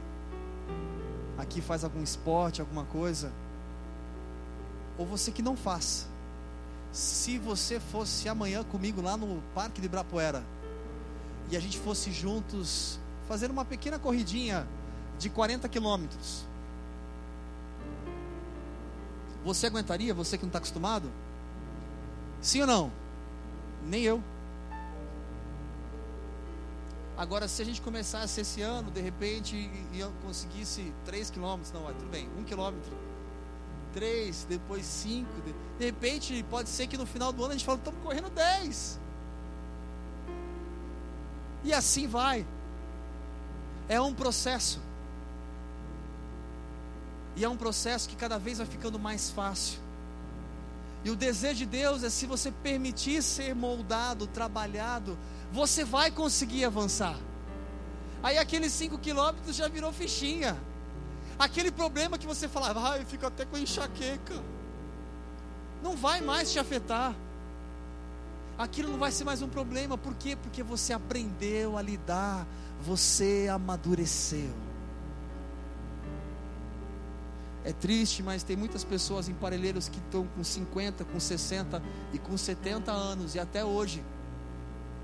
aqui 1.37 1.61
faz 1.61 1.83
algum 1.83 2.03
esporte, 2.03 2.59
alguma 2.61 2.83
coisa, 2.85 3.31
ou 4.97 5.05
você 5.05 5.31
que 5.31 5.41
não 5.41 5.55
faz. 5.55 6.07
Se 6.91 7.37
você 7.37 7.79
fosse 7.79 8.27
amanhã 8.27 8.63
comigo 8.63 9.01
lá 9.01 9.15
no 9.15 9.41
Parque 9.53 9.79
de 9.79 9.87
Ibirapuera, 9.87 10.43
e 11.49 11.55
a 11.55 11.59
gente 11.59 11.77
fosse 11.79 12.11
juntos 12.11 12.99
fazer 13.27 13.49
uma 13.49 13.63
pequena 13.63 13.97
corridinha 13.97 14.67
de 15.17 15.29
40 15.29 15.67
quilômetros. 15.69 16.45
Você 19.43 19.67
aguentaria? 19.67 20.13
Você 20.13 20.37
que 20.37 20.43
não 20.43 20.49
está 20.49 20.59
acostumado? 20.59 21.09
Sim 22.41 22.61
ou 22.61 22.67
não? 22.67 22.91
Nem 23.85 24.03
eu. 24.03 24.21
Agora, 27.17 27.47
se 27.47 27.61
a 27.61 27.65
gente 27.65 27.81
começasse 27.81 28.41
esse 28.41 28.61
ano, 28.61 28.91
de 28.91 29.01
repente, 29.01 29.55
e 29.91 29.99
eu 29.99 30.11
conseguisse 30.23 30.93
3 31.05 31.29
quilômetros, 31.31 31.71
não, 31.71 31.85
tudo 31.93 32.09
bem, 32.11 32.29
1 32.37 32.43
quilômetro, 32.43 32.91
3, 33.97 34.45
depois 34.47 34.85
5, 34.85 35.27
de, 35.79 35.85
repente, 35.85 36.45
pode 36.51 36.69
ser 36.69 36.85
que 36.85 36.95
no 36.95 37.07
final 37.07 37.33
do 37.33 37.43
ano 37.43 37.53
a 37.53 37.57
gente 37.57 37.65
fale, 37.65 37.79
estamos 37.79 37.99
correndo 38.03 38.29
10. 38.29 38.99
E 41.63 41.73
assim 41.73 42.05
vai. 42.05 42.45
É 43.89 43.99
um 43.99 44.13
processo. 44.13 44.79
E 47.35 47.43
é 47.43 47.49
um 47.49 47.57
processo 47.57 48.07
que 48.07 48.15
cada 48.15 48.37
vez 48.37 48.59
vai 48.59 48.67
ficando 48.67 48.99
mais 48.99 49.31
fácil. 49.31 49.79
E 51.03 51.09
o 51.09 51.15
desejo 51.15 51.55
de 51.55 51.65
Deus 51.65 52.03
é 52.03 52.09
se 52.11 52.27
você 52.27 52.51
permitir 52.51 53.23
ser 53.23 53.55
moldado, 53.55 54.27
trabalhado, 54.27 55.17
você 55.51 55.83
vai 55.83 56.11
conseguir 56.11 56.65
avançar. 56.65 57.17
Aí 58.21 58.37
aqueles 58.37 58.71
5 58.73 58.99
quilômetros 58.99 59.55
já 59.55 59.67
virou 59.67 59.91
fichinha. 59.91 60.55
Aquele 61.39 61.71
problema 61.71 62.17
que 62.17 62.25
você 62.25 62.47
falava, 62.47 62.93
ah, 62.93 62.97
eu 62.97 63.05
fico 63.05 63.25
até 63.25 63.45
com 63.45 63.57
enxaqueca. 63.57 64.41
Não 65.83 65.95
vai 65.95 66.21
mais 66.21 66.51
te 66.51 66.59
afetar 66.59 67.13
aquilo 68.57 68.91
não 68.91 68.97
vai 68.97 69.11
ser 69.11 69.23
mais 69.23 69.41
um 69.41 69.47
problema. 69.47 69.97
Por 69.97 70.15
quê? 70.15 70.35
Porque 70.35 70.63
você 70.63 70.93
aprendeu 70.93 71.77
a 71.77 71.81
lidar, 71.81 72.47
você 72.81 73.47
amadureceu. 73.51 74.49
É 77.63 77.73
triste, 77.73 78.23
mas 78.23 78.43
tem 78.43 78.55
muitas 78.55 78.83
pessoas 78.83 79.27
em 79.27 79.33
Parelheiros 79.33 79.89
que 79.89 79.99
estão 79.99 80.25
com 80.27 80.43
50, 80.43 81.03
com 81.03 81.19
60 81.19 81.81
e 82.13 82.17
com 82.17 82.37
70 82.37 82.91
anos 82.91 83.35
e 83.35 83.39
até 83.39 83.63
hoje 83.63 84.03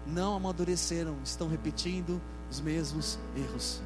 não 0.08 0.36
amadureceram, 0.36 1.18
estão 1.24 1.50
repetindo 1.50 2.22
os 2.50 2.62
mesmos 2.62 3.20
erros 3.36 3.82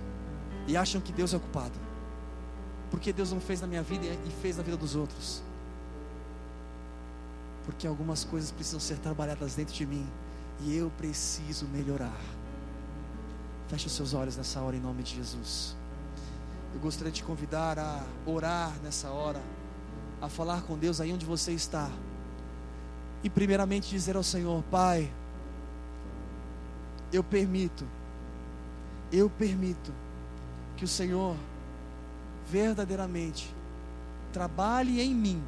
e 0.67 0.77
acham 0.77 1.01
que 1.01 1.11
Deus 1.11 1.33
é 1.33 1.37
ocupado. 1.37 1.86
Porque 2.89 3.11
Deus 3.11 3.31
não 3.31 3.39
fez 3.39 3.61
na 3.61 3.67
minha 3.67 3.83
vida 3.83 4.05
e 4.05 4.31
fez 4.41 4.57
na 4.57 4.63
vida 4.63 4.77
dos 4.77 4.95
outros 4.95 5.41
porque 7.67 7.85
algumas 7.85 8.23
coisas 8.23 8.49
precisam 8.49 8.79
ser 8.79 8.97
trabalhadas 8.99 9.55
dentro 9.55 9.75
de 9.75 9.85
mim 9.85 10.07
e 10.61 10.73
eu 10.73 10.89
preciso 10.97 11.65
melhorar. 11.67 12.17
Feche 13.67 13.87
os 13.87 13.91
seus 13.91 14.13
olhos 14.13 14.37
nessa 14.37 14.61
hora 14.61 14.77
em 14.77 14.79
nome 14.79 15.03
de 15.03 15.15
Jesus. 15.15 15.75
Eu 16.73 16.79
gostaria 16.79 17.11
de 17.11 17.17
te 17.17 17.25
convidar 17.25 17.77
a 17.77 18.05
orar 18.25 18.71
nessa 18.81 19.09
hora, 19.09 19.41
a 20.21 20.29
falar 20.29 20.61
com 20.61 20.77
Deus 20.77 21.01
aí 21.01 21.11
onde 21.11 21.25
você 21.25 21.51
está. 21.51 21.91
E 23.21 23.29
primeiramente 23.29 23.89
dizer 23.89 24.15
ao 24.15 24.23
Senhor, 24.23 24.63
Pai, 24.71 25.11
eu 27.11 27.21
permito, 27.21 27.85
eu 29.11 29.29
permito 29.29 29.91
que 30.77 30.85
o 30.85 30.87
Senhor 30.87 31.35
verdadeiramente 32.49 33.53
trabalhe 34.31 35.01
em 35.01 35.13
mim 35.13 35.43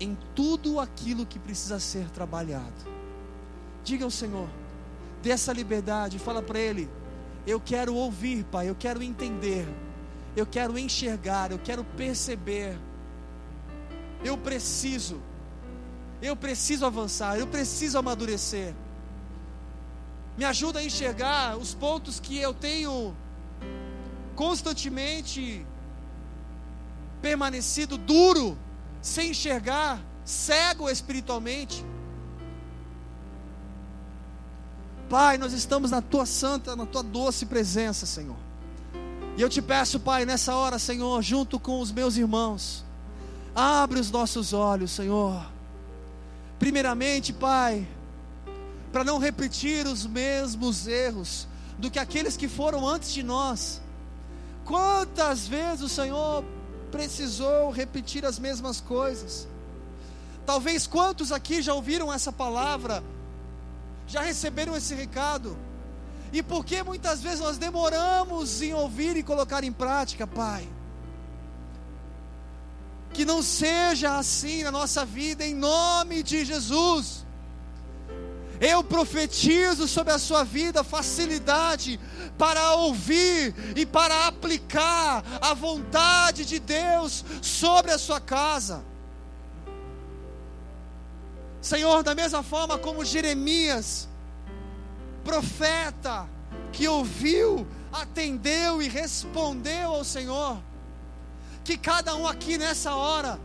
em 0.00 0.16
tudo 0.34 0.78
aquilo 0.78 1.26
que 1.26 1.38
precisa 1.38 1.80
ser 1.80 2.08
trabalhado. 2.10 2.98
Diga 3.82 4.04
ao 4.04 4.10
Senhor, 4.10 4.48
dê 5.22 5.30
essa 5.30 5.52
liberdade, 5.52 6.18
fala 6.18 6.42
para 6.42 6.58
Ele: 6.58 6.88
Eu 7.46 7.60
quero 7.60 7.94
ouvir, 7.94 8.44
Pai, 8.44 8.68
eu 8.68 8.74
quero 8.74 9.02
entender, 9.02 9.66
eu 10.36 10.46
quero 10.46 10.78
enxergar, 10.78 11.50
eu 11.50 11.58
quero 11.58 11.84
perceber. 11.84 12.78
Eu 14.24 14.36
preciso, 14.36 15.20
eu 16.20 16.34
preciso 16.36 16.84
avançar, 16.84 17.38
eu 17.38 17.46
preciso 17.46 17.98
amadurecer. 17.98 18.74
Me 20.36 20.44
ajuda 20.44 20.80
a 20.80 20.84
enxergar 20.84 21.56
os 21.56 21.74
pontos 21.74 22.20
que 22.20 22.38
eu 22.38 22.54
tenho 22.54 23.16
constantemente 24.38 25.66
permanecido 27.20 27.98
duro 27.98 28.56
sem 29.02 29.30
enxergar, 29.30 30.00
cego 30.24 30.88
espiritualmente. 30.88 31.84
Pai, 35.10 35.38
nós 35.38 35.52
estamos 35.52 35.90
na 35.90 36.00
tua 36.00 36.24
santa, 36.24 36.76
na 36.76 36.86
tua 36.86 37.02
doce 37.02 37.46
presença, 37.46 38.06
Senhor. 38.06 38.36
E 39.36 39.42
eu 39.42 39.48
te 39.48 39.60
peço, 39.60 39.98
Pai, 39.98 40.24
nessa 40.24 40.54
hora, 40.54 40.78
Senhor, 40.78 41.20
junto 41.20 41.58
com 41.58 41.80
os 41.80 41.90
meus 41.90 42.16
irmãos, 42.16 42.84
abre 43.56 43.98
os 43.98 44.08
nossos 44.08 44.52
olhos, 44.52 44.92
Senhor. 44.92 45.44
Primeiramente, 46.60 47.32
Pai, 47.32 47.88
para 48.92 49.02
não 49.02 49.18
repetir 49.18 49.84
os 49.84 50.06
mesmos 50.06 50.86
erros 50.86 51.48
do 51.76 51.90
que 51.90 51.98
aqueles 51.98 52.36
que 52.36 52.46
foram 52.46 52.86
antes 52.86 53.12
de 53.12 53.24
nós. 53.24 53.80
Quantas 54.68 55.48
vezes 55.48 55.80
o 55.80 55.88
Senhor 55.88 56.44
precisou 56.90 57.70
repetir 57.70 58.26
as 58.26 58.38
mesmas 58.38 58.82
coisas. 58.82 59.48
Talvez 60.44 60.86
quantos 60.86 61.32
aqui 61.32 61.62
já 61.62 61.72
ouviram 61.72 62.12
essa 62.12 62.30
palavra, 62.30 63.02
já 64.06 64.20
receberam 64.20 64.76
esse 64.76 64.94
recado, 64.94 65.56
e 66.34 66.42
por 66.42 66.66
que 66.66 66.82
muitas 66.82 67.22
vezes 67.22 67.40
nós 67.40 67.56
demoramos 67.56 68.60
em 68.60 68.74
ouvir 68.74 69.16
e 69.16 69.22
colocar 69.22 69.64
em 69.64 69.72
prática, 69.72 70.26
Pai? 70.26 70.68
Que 73.14 73.24
não 73.24 73.42
seja 73.42 74.18
assim 74.18 74.64
na 74.64 74.70
nossa 74.70 75.02
vida, 75.02 75.46
em 75.46 75.54
nome 75.54 76.22
de 76.22 76.44
Jesus. 76.44 77.24
Eu 78.60 78.82
profetizo 78.82 79.86
sobre 79.86 80.12
a 80.12 80.18
sua 80.18 80.44
vida 80.44 80.82
facilidade 80.82 81.98
para 82.36 82.74
ouvir 82.74 83.54
e 83.76 83.86
para 83.86 84.26
aplicar 84.26 85.24
a 85.40 85.54
vontade 85.54 86.44
de 86.44 86.58
Deus 86.58 87.24
sobre 87.40 87.92
a 87.92 87.98
sua 87.98 88.20
casa. 88.20 88.84
Senhor, 91.60 92.02
da 92.02 92.14
mesma 92.14 92.42
forma 92.42 92.78
como 92.78 93.04
Jeremias, 93.04 94.08
profeta, 95.24 96.28
que 96.72 96.88
ouviu, 96.88 97.66
atendeu 97.92 98.80
e 98.80 98.88
respondeu 98.88 99.94
ao 99.94 100.04
Senhor, 100.04 100.58
que 101.64 101.76
cada 101.76 102.14
um 102.14 102.26
aqui 102.26 102.56
nessa 102.56 102.94
hora 102.94 103.38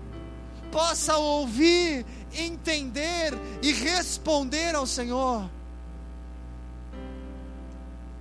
possa 0.71 1.17
ouvir 1.17 2.05
entender 2.33 3.33
e 3.61 3.71
responder 3.71 4.75
ao 4.75 4.85
Senhor, 4.85 5.49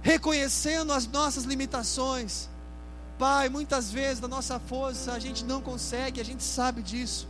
reconhecendo 0.03 0.93
as 0.93 1.07
nossas 1.07 1.45
limitações. 1.45 2.49
Pai, 3.19 3.49
muitas 3.49 3.91
vezes 3.91 4.21
da 4.21 4.29
nossa 4.29 4.59
força 4.59 5.13
a 5.13 5.19
gente 5.19 5.45
não 5.45 5.61
consegue, 5.61 6.21
a 6.21 6.25
gente 6.25 6.43
sabe 6.43 6.83
disso. 6.83 7.29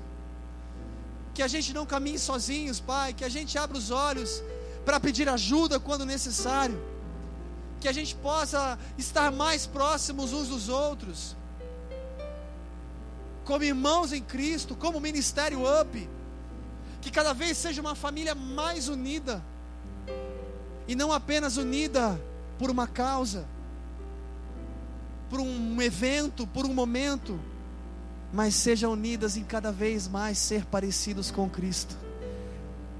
Que 1.34 1.42
a 1.42 1.48
gente 1.48 1.72
não 1.72 1.86
caminhe 1.86 2.18
sozinhos, 2.18 2.80
Pai, 2.80 3.12
que 3.12 3.24
a 3.24 3.28
gente 3.28 3.56
abra 3.58 3.76
os 3.76 3.90
olhos 3.90 4.42
para 4.84 5.00
pedir 5.00 5.28
ajuda 5.28 5.78
quando 5.80 6.04
necessário. 6.04 6.80
Que 7.80 7.88
a 7.88 7.92
gente 7.92 8.14
possa 8.14 8.78
estar 8.96 9.30
mais 9.32 9.66
próximos 9.66 10.32
uns 10.32 10.48
dos 10.48 10.68
outros. 10.68 11.36
Como 13.44 13.64
irmãos 13.64 14.12
em 14.12 14.22
Cristo, 14.22 14.76
como 14.76 15.00
ministério 15.00 15.60
up 15.80 16.08
Que 17.02 17.10
cada 17.10 17.34
vez 17.34 17.58
seja 17.58 17.82
uma 17.82 17.94
família 17.94 18.34
mais 18.34 18.88
unida. 18.88 19.44
E 20.88 20.94
não 20.94 21.12
apenas 21.12 21.58
unida 21.58 22.18
por 22.58 22.70
uma 22.70 22.86
causa, 22.86 23.46
por 25.28 25.40
um 25.40 25.82
evento, 25.82 26.46
por 26.46 26.64
um 26.64 26.72
momento, 26.72 27.38
mas 28.32 28.54
sejam 28.54 28.92
unidas 28.92 29.36
em 29.36 29.44
cada 29.44 29.70
vez 29.70 30.08
mais 30.08 30.38
ser 30.38 30.64
parecidos 30.64 31.30
com 31.30 31.50
Cristo. 31.50 31.96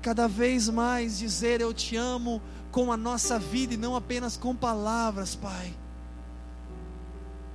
Cada 0.03 0.26
vez 0.26 0.68
mais 0.68 1.18
dizer 1.18 1.61
eu 1.61 1.72
te 1.72 1.96
amo 1.96 2.42
com 2.70 2.92
a 2.92 2.96
nossa 2.96 3.38
vida 3.38 3.74
e 3.74 3.76
não 3.76 3.94
apenas 3.94 4.36
com 4.36 4.55
palavras, 4.55 5.34
Pai. 5.34 5.74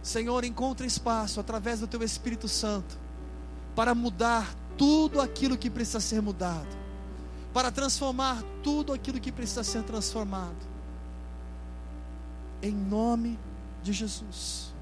Senhor, 0.01 0.45
encontra 0.45 0.87
espaço 0.87 1.39
através 1.39 1.81
do 1.81 1.87
teu 1.87 2.01
Espírito 2.01 2.47
Santo 2.47 2.97
para 3.75 3.93
mudar 3.93 4.55
tudo 4.77 5.19
aquilo 5.19 5.57
que 5.57 5.69
precisa 5.69 5.99
ser 5.99 6.21
mudado, 6.21 6.67
para 7.53 7.71
transformar 7.71 8.43
tudo 8.63 8.93
aquilo 8.93 9.19
que 9.19 9.31
precisa 9.31 9.63
ser 9.63 9.83
transformado. 9.83 10.55
Em 12.61 12.71
nome 12.71 13.39
de 13.81 13.93
Jesus. 13.93 14.73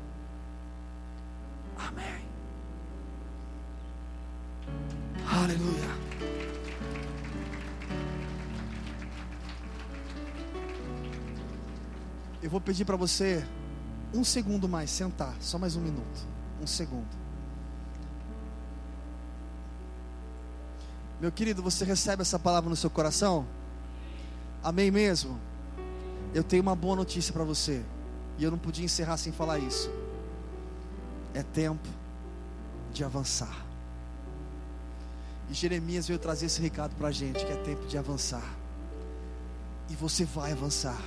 Amém. 1.77 2.25
Aleluia. 5.27 5.95
Eu 12.41 12.49
vou 12.49 12.61
pedir 12.61 12.85
para 12.85 12.95
você 12.95 13.45
um 14.13 14.23
segundo 14.23 14.69
mais, 14.69 14.91
sentar, 14.91 15.35
só 15.41 15.57
mais 15.57 15.75
um 15.75 15.81
minuto. 15.81 16.27
Um 16.61 16.67
segundo. 16.67 17.24
Meu 21.19 21.31
querido, 21.31 21.63
você 21.63 21.85
recebe 21.85 22.21
essa 22.21 22.37
palavra 22.37 22.69
no 22.69 22.75
seu 22.75 22.89
coração? 22.89 23.45
Amém 24.61 24.91
mesmo? 24.91 25.39
Eu 26.33 26.43
tenho 26.43 26.61
uma 26.61 26.75
boa 26.75 26.95
notícia 26.95 27.31
para 27.31 27.43
você. 27.43 27.81
E 28.37 28.43
eu 28.43 28.51
não 28.51 28.57
podia 28.57 28.83
encerrar 28.83 29.17
sem 29.17 29.31
falar 29.31 29.59
isso. 29.59 29.89
É 31.33 31.41
tempo 31.41 31.87
de 32.91 33.03
avançar. 33.03 33.65
E 35.49 35.53
Jeremias 35.53 36.07
veio 36.07 36.19
trazer 36.19 36.47
esse 36.47 36.61
recado 36.61 36.95
para 36.95 37.07
a 37.07 37.11
gente: 37.11 37.45
que 37.45 37.51
é 37.51 37.55
tempo 37.57 37.85
de 37.87 37.97
avançar. 37.97 38.43
E 39.89 39.95
você 39.95 40.25
vai 40.25 40.51
avançar. 40.51 40.99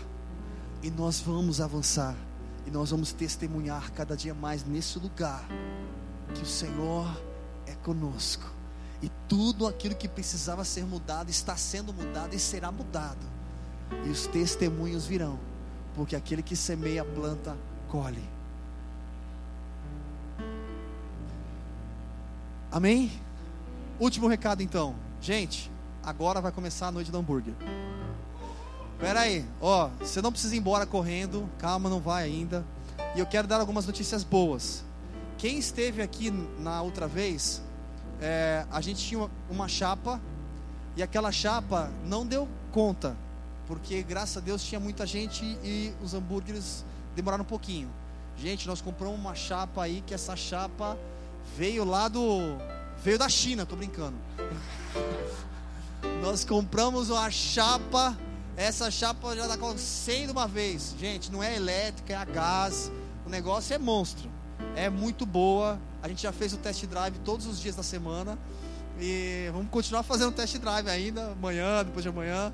E 0.82 0.90
nós 0.90 1.20
vamos 1.20 1.60
avançar. 1.60 2.14
E 2.66 2.70
nós 2.70 2.90
vamos 2.90 3.12
testemunhar 3.12 3.92
cada 3.92 4.16
dia 4.16 4.34
mais 4.34 4.64
nesse 4.64 4.98
lugar 4.98 5.46
que 6.34 6.42
o 6.42 6.46
Senhor 6.46 7.06
é 7.66 7.74
conosco. 7.74 8.57
E 9.02 9.10
tudo 9.28 9.66
aquilo 9.66 9.94
que 9.94 10.08
precisava 10.08 10.64
ser 10.64 10.84
mudado 10.84 11.30
está 11.30 11.56
sendo 11.56 11.92
mudado 11.92 12.34
e 12.34 12.38
será 12.38 12.72
mudado. 12.72 13.24
E 14.04 14.08
os 14.10 14.26
testemunhos 14.26 15.06
virão, 15.06 15.38
porque 15.94 16.16
aquele 16.16 16.42
que 16.42 16.56
semeia 16.56 17.04
planta, 17.04 17.56
colhe. 17.88 18.22
Amém? 22.70 23.10
Último 23.98 24.28
recado 24.28 24.62
então. 24.62 24.94
Gente, 25.20 25.70
agora 26.02 26.40
vai 26.40 26.52
começar 26.52 26.88
a 26.88 26.92
noite 26.92 27.10
do 27.10 27.18
hambúrguer. 27.18 27.54
Pera 28.98 29.20
aí, 29.20 29.46
ó, 29.60 29.88
você 30.00 30.20
não 30.20 30.32
precisa 30.32 30.54
ir 30.54 30.58
embora 30.58 30.84
correndo, 30.84 31.48
calma, 31.58 31.88
não 31.88 32.00
vai 32.00 32.24
ainda. 32.24 32.64
E 33.14 33.20
eu 33.20 33.26
quero 33.26 33.46
dar 33.46 33.60
algumas 33.60 33.86
notícias 33.86 34.24
boas. 34.24 34.84
Quem 35.38 35.56
esteve 35.58 36.02
aqui 36.02 36.30
na 36.58 36.82
outra 36.82 37.06
vez, 37.06 37.62
é, 38.20 38.66
a 38.70 38.80
gente 38.80 39.04
tinha 39.04 39.28
uma 39.50 39.68
chapa 39.68 40.20
e 40.96 41.02
aquela 41.02 41.30
chapa 41.30 41.90
não 42.04 42.26
deu 42.26 42.48
conta, 42.72 43.16
porque 43.66 44.02
graças 44.02 44.36
a 44.36 44.40
Deus 44.40 44.62
tinha 44.62 44.80
muita 44.80 45.06
gente 45.06 45.44
e 45.62 45.92
os 46.02 46.14
hambúrgueres 46.14 46.84
demoraram 47.14 47.42
um 47.42 47.46
pouquinho. 47.46 47.90
Gente, 48.36 48.66
nós 48.66 48.80
compramos 48.80 49.18
uma 49.18 49.34
chapa 49.34 49.82
aí 49.82 50.02
que 50.06 50.14
essa 50.14 50.36
chapa 50.36 50.96
veio 51.56 51.84
lá 51.84 52.08
do 52.08 52.56
veio 53.02 53.18
da 53.18 53.28
China, 53.28 53.66
tô 53.66 53.76
brincando. 53.76 54.16
Nós 56.22 56.44
compramos 56.44 57.10
uma 57.10 57.30
chapa 57.30 58.16
essa 58.58 58.90
chapa 58.90 59.36
já 59.36 59.42
está 59.42 59.56
com 59.56 59.78
100 59.78 60.26
de 60.26 60.32
uma 60.32 60.48
vez. 60.48 60.92
Gente, 60.98 61.30
não 61.30 61.40
é 61.40 61.54
elétrica, 61.54 62.12
é 62.12 62.16
a 62.16 62.24
gás. 62.24 62.90
O 63.24 63.30
negócio 63.30 63.72
é 63.72 63.78
monstro. 63.78 64.28
É 64.74 64.90
muito 64.90 65.24
boa. 65.24 65.78
A 66.02 66.08
gente 66.08 66.22
já 66.22 66.32
fez 66.32 66.52
o 66.52 66.58
test 66.58 66.84
drive 66.86 67.18
todos 67.20 67.46
os 67.46 67.60
dias 67.60 67.74
da 67.74 67.82
semana. 67.82 68.38
E 69.00 69.48
vamos 69.52 69.70
continuar 69.70 70.02
fazendo 70.02 70.32
test 70.32 70.56
drive 70.58 70.88
ainda, 70.88 71.32
amanhã, 71.32 71.84
depois 71.84 72.02
de 72.02 72.08
amanhã. 72.08 72.52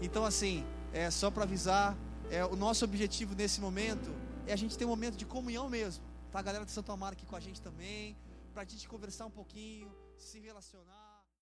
Então, 0.00 0.24
assim, 0.24 0.64
é 0.92 1.10
só 1.10 1.30
para 1.30 1.44
avisar, 1.44 1.96
é, 2.30 2.44
o 2.44 2.56
nosso 2.56 2.84
objetivo 2.84 3.34
nesse 3.34 3.60
momento 3.60 4.10
é 4.46 4.52
a 4.52 4.56
gente 4.56 4.76
ter 4.76 4.84
um 4.84 4.88
momento 4.88 5.16
de 5.16 5.24
comunhão 5.24 5.68
mesmo. 5.68 6.04
Tá 6.30 6.38
a 6.38 6.42
galera 6.42 6.64
de 6.64 6.70
Santo 6.70 6.92
Amaro 6.92 7.14
aqui 7.14 7.24
com 7.26 7.36
a 7.36 7.40
gente 7.40 7.60
também, 7.60 8.16
para 8.52 8.62
a 8.62 8.64
gente 8.64 8.88
conversar 8.88 9.26
um 9.26 9.30
pouquinho, 9.30 9.90
se 10.16 10.38
relacionar. 10.38 10.95